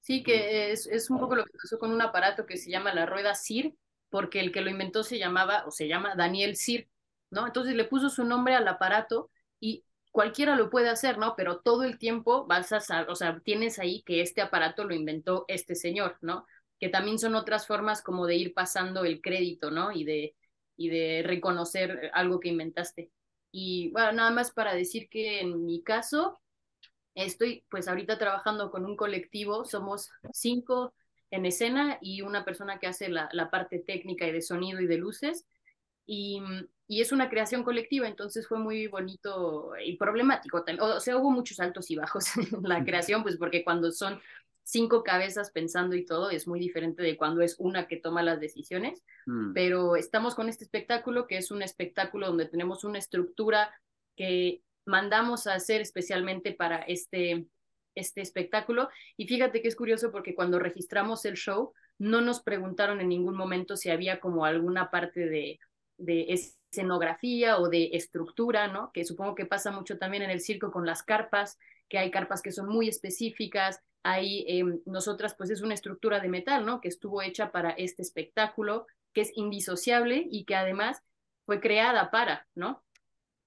Sí, 0.00 0.22
que 0.22 0.72
es, 0.72 0.86
es 0.86 1.10
un 1.10 1.18
poco 1.18 1.36
lo 1.36 1.44
que 1.44 1.52
pasó 1.52 1.78
con 1.78 1.92
un 1.92 2.02
aparato 2.02 2.44
que 2.44 2.56
se 2.56 2.70
llama 2.70 2.92
la 2.92 3.06
rueda 3.06 3.34
CIR, 3.34 3.74
porque 4.10 4.40
el 4.40 4.52
que 4.52 4.60
lo 4.60 4.70
inventó 4.70 5.04
se 5.04 5.18
llamaba, 5.18 5.64
o 5.66 5.70
se 5.70 5.88
llama 5.88 6.14
Daniel 6.16 6.56
CIR, 6.56 6.88
¿no? 7.30 7.46
Entonces 7.46 7.74
le 7.74 7.84
puso 7.84 8.10
su 8.10 8.24
nombre 8.24 8.54
al 8.54 8.66
aparato 8.66 9.30
y 9.60 9.84
cualquiera 10.10 10.54
lo 10.54 10.70
puede 10.70 10.90
hacer, 10.90 11.18
¿no? 11.18 11.34
Pero 11.36 11.60
todo 11.60 11.84
el 11.84 11.98
tiempo 11.98 12.46
vas 12.46 12.72
a, 12.72 13.06
o 13.08 13.14
sea, 13.14 13.40
tienes 13.44 13.78
ahí 13.78 14.02
que 14.02 14.20
este 14.20 14.42
aparato 14.42 14.84
lo 14.84 14.94
inventó 14.94 15.44
este 15.48 15.74
señor, 15.74 16.18
¿no? 16.20 16.46
Que 16.82 16.88
también 16.88 17.20
son 17.20 17.36
otras 17.36 17.68
formas 17.68 18.02
como 18.02 18.26
de 18.26 18.34
ir 18.36 18.54
pasando 18.54 19.04
el 19.04 19.20
crédito, 19.22 19.70
¿no? 19.70 19.92
Y 19.92 20.02
de, 20.02 20.34
y 20.76 20.88
de 20.88 21.22
reconocer 21.24 22.10
algo 22.12 22.40
que 22.40 22.48
inventaste. 22.48 23.12
Y 23.52 23.90
bueno, 23.92 24.12
nada 24.12 24.32
más 24.32 24.50
para 24.50 24.74
decir 24.74 25.08
que 25.08 25.40
en 25.40 25.64
mi 25.64 25.84
caso, 25.84 26.40
estoy 27.14 27.64
pues 27.70 27.86
ahorita 27.86 28.18
trabajando 28.18 28.70
con 28.72 28.84
un 28.84 28.96
colectivo, 28.96 29.64
somos 29.64 30.10
cinco 30.32 30.94
en 31.30 31.46
escena 31.46 31.98
y 32.00 32.22
una 32.22 32.44
persona 32.44 32.80
que 32.80 32.88
hace 32.88 33.08
la, 33.08 33.28
la 33.32 33.50
parte 33.50 33.78
técnica 33.78 34.26
y 34.26 34.32
de 34.32 34.42
sonido 34.42 34.80
y 34.80 34.86
de 34.88 34.98
luces. 34.98 35.46
Y 36.06 36.42
y 36.92 37.00
es 37.00 37.10
una 37.10 37.30
creación 37.30 37.62
colectiva, 37.64 38.06
entonces 38.06 38.46
fue 38.46 38.58
muy 38.58 38.86
bonito 38.86 39.72
y 39.82 39.96
problemático. 39.96 40.62
O 40.82 41.00
sea, 41.00 41.16
hubo 41.16 41.30
muchos 41.30 41.58
altos 41.58 41.90
y 41.90 41.96
bajos 41.96 42.36
en 42.36 42.62
la 42.64 42.84
creación, 42.84 43.22
pues 43.22 43.38
porque 43.38 43.64
cuando 43.64 43.90
son 43.92 44.20
cinco 44.62 45.02
cabezas 45.02 45.50
pensando 45.50 45.96
y 45.96 46.04
todo, 46.04 46.30
es 46.30 46.46
muy 46.46 46.60
diferente 46.60 47.02
de 47.02 47.16
cuando 47.16 47.42
es 47.42 47.56
una 47.58 47.86
que 47.88 47.96
toma 47.96 48.22
las 48.22 48.40
decisiones, 48.40 49.02
mm. 49.26 49.52
pero 49.52 49.96
estamos 49.96 50.34
con 50.34 50.48
este 50.48 50.64
espectáculo, 50.64 51.26
que 51.26 51.36
es 51.36 51.50
un 51.50 51.62
espectáculo 51.62 52.28
donde 52.28 52.46
tenemos 52.46 52.84
una 52.84 52.98
estructura 52.98 53.74
que 54.16 54.62
mandamos 54.84 55.46
a 55.46 55.54
hacer 55.54 55.80
especialmente 55.80 56.52
para 56.52 56.78
este, 56.78 57.46
este 57.94 58.20
espectáculo. 58.20 58.88
Y 59.16 59.26
fíjate 59.26 59.62
que 59.62 59.68
es 59.68 59.76
curioso 59.76 60.10
porque 60.10 60.34
cuando 60.34 60.58
registramos 60.58 61.24
el 61.24 61.34
show, 61.34 61.72
no 61.98 62.20
nos 62.20 62.42
preguntaron 62.42 63.00
en 63.00 63.08
ningún 63.08 63.36
momento 63.36 63.76
si 63.76 63.90
había 63.90 64.20
como 64.20 64.44
alguna 64.44 64.90
parte 64.90 65.28
de, 65.28 65.60
de 65.98 66.26
escenografía 66.72 67.58
o 67.58 67.68
de 67.68 67.90
estructura, 67.92 68.66
¿no? 68.68 68.90
Que 68.92 69.04
supongo 69.04 69.34
que 69.34 69.46
pasa 69.46 69.70
mucho 69.70 69.98
también 69.98 70.24
en 70.24 70.30
el 70.30 70.40
circo 70.40 70.72
con 70.72 70.86
las 70.86 71.02
carpas, 71.02 71.58
que 71.88 71.98
hay 71.98 72.10
carpas 72.10 72.42
que 72.42 72.52
son 72.52 72.68
muy 72.68 72.88
específicas, 72.88 73.80
hay, 74.02 74.44
eh, 74.48 74.64
nosotras 74.86 75.34
pues 75.34 75.50
es 75.50 75.62
una 75.62 75.74
estructura 75.74 76.20
de 76.20 76.28
metal, 76.28 76.66
¿no? 76.66 76.80
Que 76.80 76.88
estuvo 76.88 77.22
hecha 77.22 77.52
para 77.52 77.70
este 77.70 78.02
espectáculo, 78.02 78.86
que 79.12 79.22
es 79.22 79.32
indisociable 79.36 80.26
y 80.30 80.44
que 80.44 80.56
además 80.56 81.02
fue 81.46 81.60
creada 81.60 82.10
para, 82.10 82.46
¿no? 82.54 82.82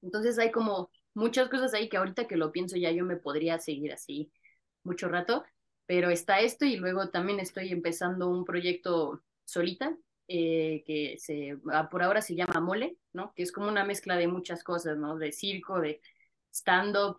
Entonces 0.02 0.38
hay 0.40 0.52
como 0.52 0.90
muchas 1.14 1.50
cosas 1.50 1.74
ahí 1.74 1.90
que 1.90 1.98
ahorita 1.98 2.28
que 2.28 2.38
lo 2.38 2.52
pienso 2.52 2.78
ya 2.78 2.92
yo 2.92 3.06
me 3.06 3.18
podría 3.18 3.60
seguir 3.60 3.94
así 3.94 4.32
mucho 4.84 5.08
rato, 5.10 5.44
pero 5.86 6.10
está 6.10 6.40
esto 6.40 6.66
y 6.66 6.78
luego 6.78 7.10
también 7.10 7.40
estoy 7.40 7.72
empezando 7.72 8.30
un 8.30 8.46
proyecto 8.46 9.24
solita 9.46 9.98
eh, 10.28 10.84
que 10.88 11.18
se, 11.20 11.58
ah, 11.72 11.90
por 11.90 12.02
ahora 12.02 12.22
se 12.22 12.36
llama 12.36 12.60
Mole, 12.60 12.98
¿no? 13.14 13.34
Que 13.36 13.44
es 13.44 13.52
como 13.52 13.68
una 13.68 13.84
mezcla 13.86 14.16
de 14.18 14.28
muchas 14.28 14.64
cosas, 14.64 14.98
¿no? 14.98 15.18
De 15.18 15.32
circo, 15.32 15.80
de 15.80 16.02
stand-up, 16.52 17.18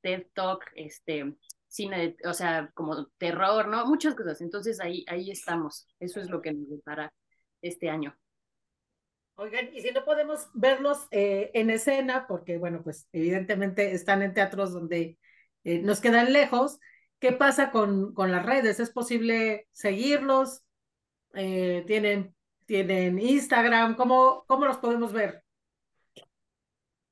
TED 0.00 0.26
Talk, 0.34 0.64
este, 0.74 1.34
cine, 1.72 2.16
o 2.24 2.34
sea, 2.34 2.70
como 2.74 3.06
terror, 3.18 3.68
¿no? 3.68 3.86
Muchas 3.86 4.14
cosas. 4.14 4.40
Entonces 4.40 4.80
ahí, 4.80 5.04
ahí 5.08 5.30
estamos. 5.30 5.88
Eso 5.98 6.20
es 6.20 6.28
lo 6.28 6.42
que 6.42 6.52
nos 6.52 6.68
depara 6.68 7.12
este 7.62 7.88
año. 7.88 8.16
Oigan, 9.36 9.74
y 9.74 9.80
si 9.80 9.90
no 9.90 10.04
podemos 10.04 10.50
verlos 10.52 11.08
eh, 11.10 11.50
en 11.54 11.70
escena, 11.70 12.26
porque 12.28 12.58
bueno, 12.58 12.82
pues 12.84 13.08
evidentemente 13.12 13.92
están 13.92 14.22
en 14.22 14.34
teatros 14.34 14.72
donde 14.72 15.18
eh, 15.64 15.78
nos 15.80 16.00
quedan 16.00 16.32
lejos, 16.32 16.78
¿qué 17.18 17.32
pasa 17.32 17.70
con, 17.70 18.12
con 18.12 18.30
las 18.30 18.44
redes? 18.44 18.78
¿Es 18.78 18.90
posible 18.90 19.66
seguirlos? 19.72 20.62
Eh, 21.34 21.84
¿Tienen 21.86 22.34
tienen 22.66 23.18
Instagram, 23.18 23.96
¿cómo, 23.96 24.44
cómo 24.46 24.66
los 24.66 24.78
podemos 24.78 25.12
ver? 25.12 25.44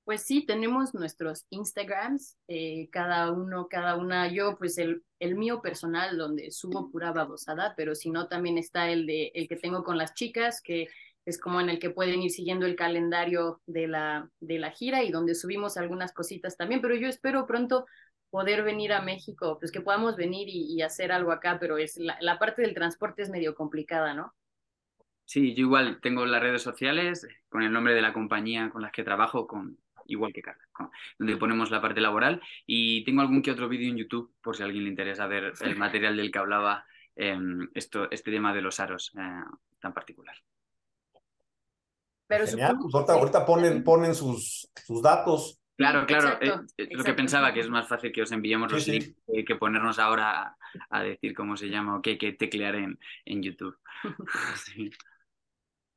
Pues 0.04 0.22
sí, 0.22 0.44
tenemos 0.44 0.92
nuestros 0.94 1.46
Instagrams, 1.50 2.36
eh, 2.48 2.88
cada 2.90 3.30
uno, 3.30 3.68
cada 3.68 3.96
una, 3.96 4.26
yo 4.32 4.56
pues 4.58 4.76
el, 4.78 5.04
el 5.20 5.36
mío 5.36 5.60
personal 5.62 6.18
donde 6.18 6.50
subo 6.50 6.90
pura 6.90 7.12
babosada, 7.12 7.74
pero 7.76 7.94
si 7.94 8.10
no 8.10 8.26
también 8.26 8.58
está 8.58 8.90
el 8.90 9.06
de 9.06 9.30
el 9.34 9.46
que 9.46 9.56
tengo 9.56 9.84
con 9.84 9.98
las 9.98 10.14
chicas, 10.14 10.62
que 10.62 10.88
es 11.26 11.38
como 11.38 11.60
en 11.60 11.68
el 11.70 11.78
que 11.78 11.90
pueden 11.90 12.22
ir 12.22 12.30
siguiendo 12.32 12.66
el 12.66 12.74
calendario 12.76 13.62
de 13.66 13.86
la, 13.86 14.28
de 14.40 14.58
la 14.58 14.72
gira 14.72 15.04
y 15.04 15.12
donde 15.12 15.34
subimos 15.36 15.76
algunas 15.76 16.12
cositas 16.12 16.56
también, 16.56 16.80
pero 16.80 16.96
yo 16.96 17.06
espero 17.08 17.46
pronto 17.46 17.86
poder 18.30 18.64
venir 18.64 18.92
a 18.92 19.02
México, 19.02 19.58
pues 19.60 19.70
que 19.70 19.80
podamos 19.80 20.16
venir 20.16 20.48
y, 20.48 20.74
y 20.74 20.82
hacer 20.82 21.12
algo 21.12 21.30
acá, 21.32 21.58
pero 21.60 21.78
es 21.78 21.96
la, 21.98 22.16
la 22.20 22.38
parte 22.38 22.62
del 22.62 22.74
transporte 22.74 23.22
es 23.22 23.30
medio 23.30 23.54
complicada, 23.54 24.14
¿no? 24.14 24.34
Sí, 25.24 25.54
yo 25.54 25.62
igual 25.62 26.00
tengo 26.00 26.26
las 26.26 26.42
redes 26.42 26.62
sociales 26.62 27.26
con 27.48 27.62
el 27.62 27.72
nombre 27.72 27.94
de 27.94 28.02
la 28.02 28.12
compañía 28.12 28.68
con 28.70 28.82
las 28.82 28.90
que 28.92 29.04
trabajo, 29.04 29.46
con 29.46 29.78
igual 30.10 30.32
que 30.32 30.42
Carla, 30.42 30.62
donde 31.18 31.36
ponemos 31.36 31.70
la 31.70 31.80
parte 31.80 32.00
laboral 32.00 32.40
y 32.66 33.04
tengo 33.04 33.20
algún 33.20 33.42
que 33.42 33.50
otro 33.50 33.68
vídeo 33.68 33.88
en 33.88 33.96
YouTube 33.96 34.34
por 34.42 34.56
si 34.56 34.62
a 34.62 34.66
alguien 34.66 34.84
le 34.84 34.90
interesa 34.90 35.26
ver 35.26 35.52
el 35.60 35.76
material 35.76 36.16
del 36.16 36.30
que 36.30 36.38
hablaba 36.38 36.84
eh, 37.16 37.38
esto, 37.74 38.10
este 38.10 38.30
tema 38.30 38.52
de 38.54 38.62
los 38.62 38.80
aros 38.80 39.12
eh, 39.16 39.42
tan 39.80 39.92
particular. 39.92 40.36
Pero 42.26 42.46
Genial, 42.46 42.78
pues 42.80 42.94
ahorita, 42.94 43.12
ahorita, 43.12 43.46
ponen, 43.46 43.82
ponen 43.82 44.14
sus, 44.14 44.70
sus 44.86 45.02
datos. 45.02 45.60
Claro, 45.76 46.06
claro, 46.06 46.28
exacto, 46.28 46.44
eh, 46.44 46.64
exacto. 46.76 46.96
lo 46.96 47.04
que 47.04 47.14
pensaba 47.14 47.52
que 47.52 47.60
es 47.60 47.68
más 47.68 47.88
fácil 47.88 48.12
que 48.12 48.22
os 48.22 48.30
enviemos 48.32 48.70
los 48.70 48.84
sí, 48.84 48.92
links 48.92 49.14
sí. 49.26 49.44
que 49.44 49.56
ponernos 49.56 49.98
ahora 49.98 50.42
a, 50.42 50.56
a, 50.90 51.02
decir 51.02 51.34
cómo 51.34 51.56
se 51.56 51.68
llama 51.68 51.96
o 51.96 52.02
qué 52.02 52.10
hay 52.10 52.18
que 52.18 52.32
teclear 52.34 52.76
en, 52.76 52.98
en 53.24 53.42
YouTube. 53.42 53.76
sí. 54.56 54.90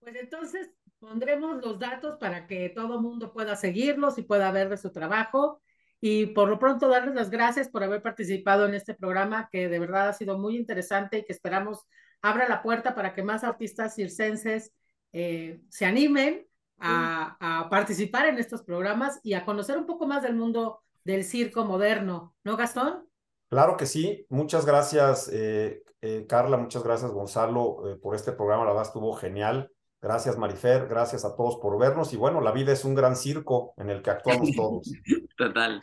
Pues 0.03 0.15
entonces 0.17 0.69
pondremos 0.99 1.63
los 1.63 1.79
datos 1.79 2.17
para 2.19 2.45
que 2.45 2.69
todo 2.69 3.01
mundo 3.01 3.31
pueda 3.31 3.55
seguirlos 3.55 4.17
y 4.17 4.23
pueda 4.23 4.51
ver 4.51 4.77
su 4.77 4.91
trabajo. 4.91 5.61
Y 6.01 6.27
por 6.27 6.49
lo 6.49 6.59
pronto 6.59 6.89
darles 6.89 7.15
las 7.15 7.29
gracias 7.29 7.69
por 7.69 7.83
haber 7.83 8.01
participado 8.01 8.65
en 8.67 8.73
este 8.73 8.93
programa 8.93 9.47
que 9.49 9.69
de 9.69 9.79
verdad 9.79 10.09
ha 10.09 10.13
sido 10.13 10.37
muy 10.37 10.57
interesante 10.57 11.19
y 11.19 11.25
que 11.25 11.31
esperamos 11.31 11.85
abra 12.21 12.49
la 12.49 12.61
puerta 12.61 12.95
para 12.95 13.13
que 13.13 13.23
más 13.23 13.43
artistas 13.43 13.95
circenses 13.95 14.73
eh, 15.13 15.61
se 15.69 15.85
animen 15.85 16.47
a, 16.79 17.67
participar 17.69 18.25
en 18.27 18.39
estos 18.39 18.63
programas 18.63 19.21
y 19.23 19.33
a 19.33 19.45
conocer 19.45 19.77
un 19.77 19.85
poco 19.85 20.05
más 20.05 20.23
del 20.23 20.35
mundo 20.35 20.81
del 21.05 21.23
circo 21.23 21.63
moderno, 21.63 22.35
¿no, 22.43 22.57
Gastón? 22.57 23.07
Claro 23.49 23.77
que 23.77 23.85
sí. 23.85 24.25
Muchas 24.29 24.65
gracias, 24.65 25.29
eh, 25.31 25.83
eh, 26.01 26.25
Carla, 26.27 26.57
muchas 26.57 26.83
gracias, 26.83 27.11
Gonzalo, 27.11 27.99
por 28.01 28.15
este 28.15 28.33
programa. 28.33 28.65
La 28.65 28.71
verdad 28.71 28.87
estuvo 28.87 29.13
genial. 29.13 29.72
Gracias, 30.03 30.37
Marifer. 30.37 30.89
Gracias 30.89 31.23
a 31.23 31.33
todos 31.33 31.55
por 31.61 31.79
vernos. 31.79 32.11
Y 32.11 32.17
bueno, 32.17 32.41
la 32.41 32.51
vida 32.51 32.73
es 32.73 32.83
un 32.83 32.93
gran 32.93 33.15
circo 33.15 33.73
en 33.77 33.89
el 33.89 34.01
que 34.01 34.09
actuamos 34.09 34.49
todos. 34.55 34.91
Total. 35.37 35.79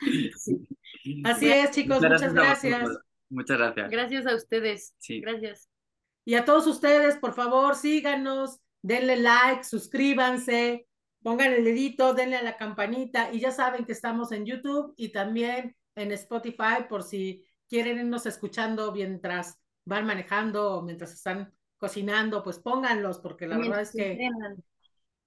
Así 1.24 1.50
es, 1.50 1.70
chicos. 1.70 2.02
Muchas 2.02 2.34
gracias. 2.34 2.86
Muchas 3.30 3.56
gracias. 3.56 3.90
Gracias 3.90 4.26
a 4.26 4.34
ustedes. 4.34 4.94
Sí. 4.98 5.22
Gracias. 5.22 5.70
Y 6.26 6.34
a 6.34 6.44
todos 6.44 6.66
ustedes, 6.66 7.16
por 7.16 7.32
favor, 7.32 7.74
síganos, 7.74 8.60
denle 8.82 9.16
like, 9.16 9.64
suscríbanse, 9.64 10.86
pongan 11.22 11.54
el 11.54 11.64
dedito, 11.64 12.12
denle 12.12 12.36
a 12.36 12.42
la 12.42 12.58
campanita 12.58 13.32
y 13.32 13.40
ya 13.40 13.52
saben 13.52 13.86
que 13.86 13.92
estamos 13.92 14.32
en 14.32 14.44
YouTube 14.44 14.92
y 14.98 15.12
también 15.12 15.74
en 15.94 16.12
Spotify 16.12 16.84
por 16.90 17.04
si 17.04 17.46
quieren 17.70 17.98
irnos 17.98 18.26
escuchando 18.26 18.92
mientras 18.92 19.58
van 19.86 20.04
manejando 20.04 20.74
o 20.74 20.82
mientras 20.82 21.14
están 21.14 21.54
cocinando, 21.80 22.44
pues 22.44 22.60
pónganlos 22.60 23.18
porque 23.18 23.48
la 23.48 23.58
verdad 23.58 23.80
es 23.80 23.90
que... 23.90 24.16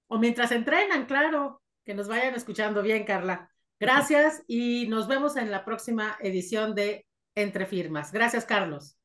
O 0.06 0.18
mientras 0.18 0.52
entrenan, 0.52 1.06
claro, 1.06 1.60
que 1.84 1.94
nos 1.94 2.08
vayan 2.08 2.34
escuchando 2.34 2.82
bien, 2.82 3.04
Carla. 3.04 3.50
Gracias 3.80 4.42
y 4.46 4.86
nos 4.88 5.08
vemos 5.08 5.36
en 5.36 5.50
la 5.50 5.64
próxima 5.64 6.16
edición 6.20 6.74
de 6.74 7.06
Entre 7.34 7.66
Firmas. 7.66 8.12
Gracias, 8.12 8.44
Carlos. 8.44 8.96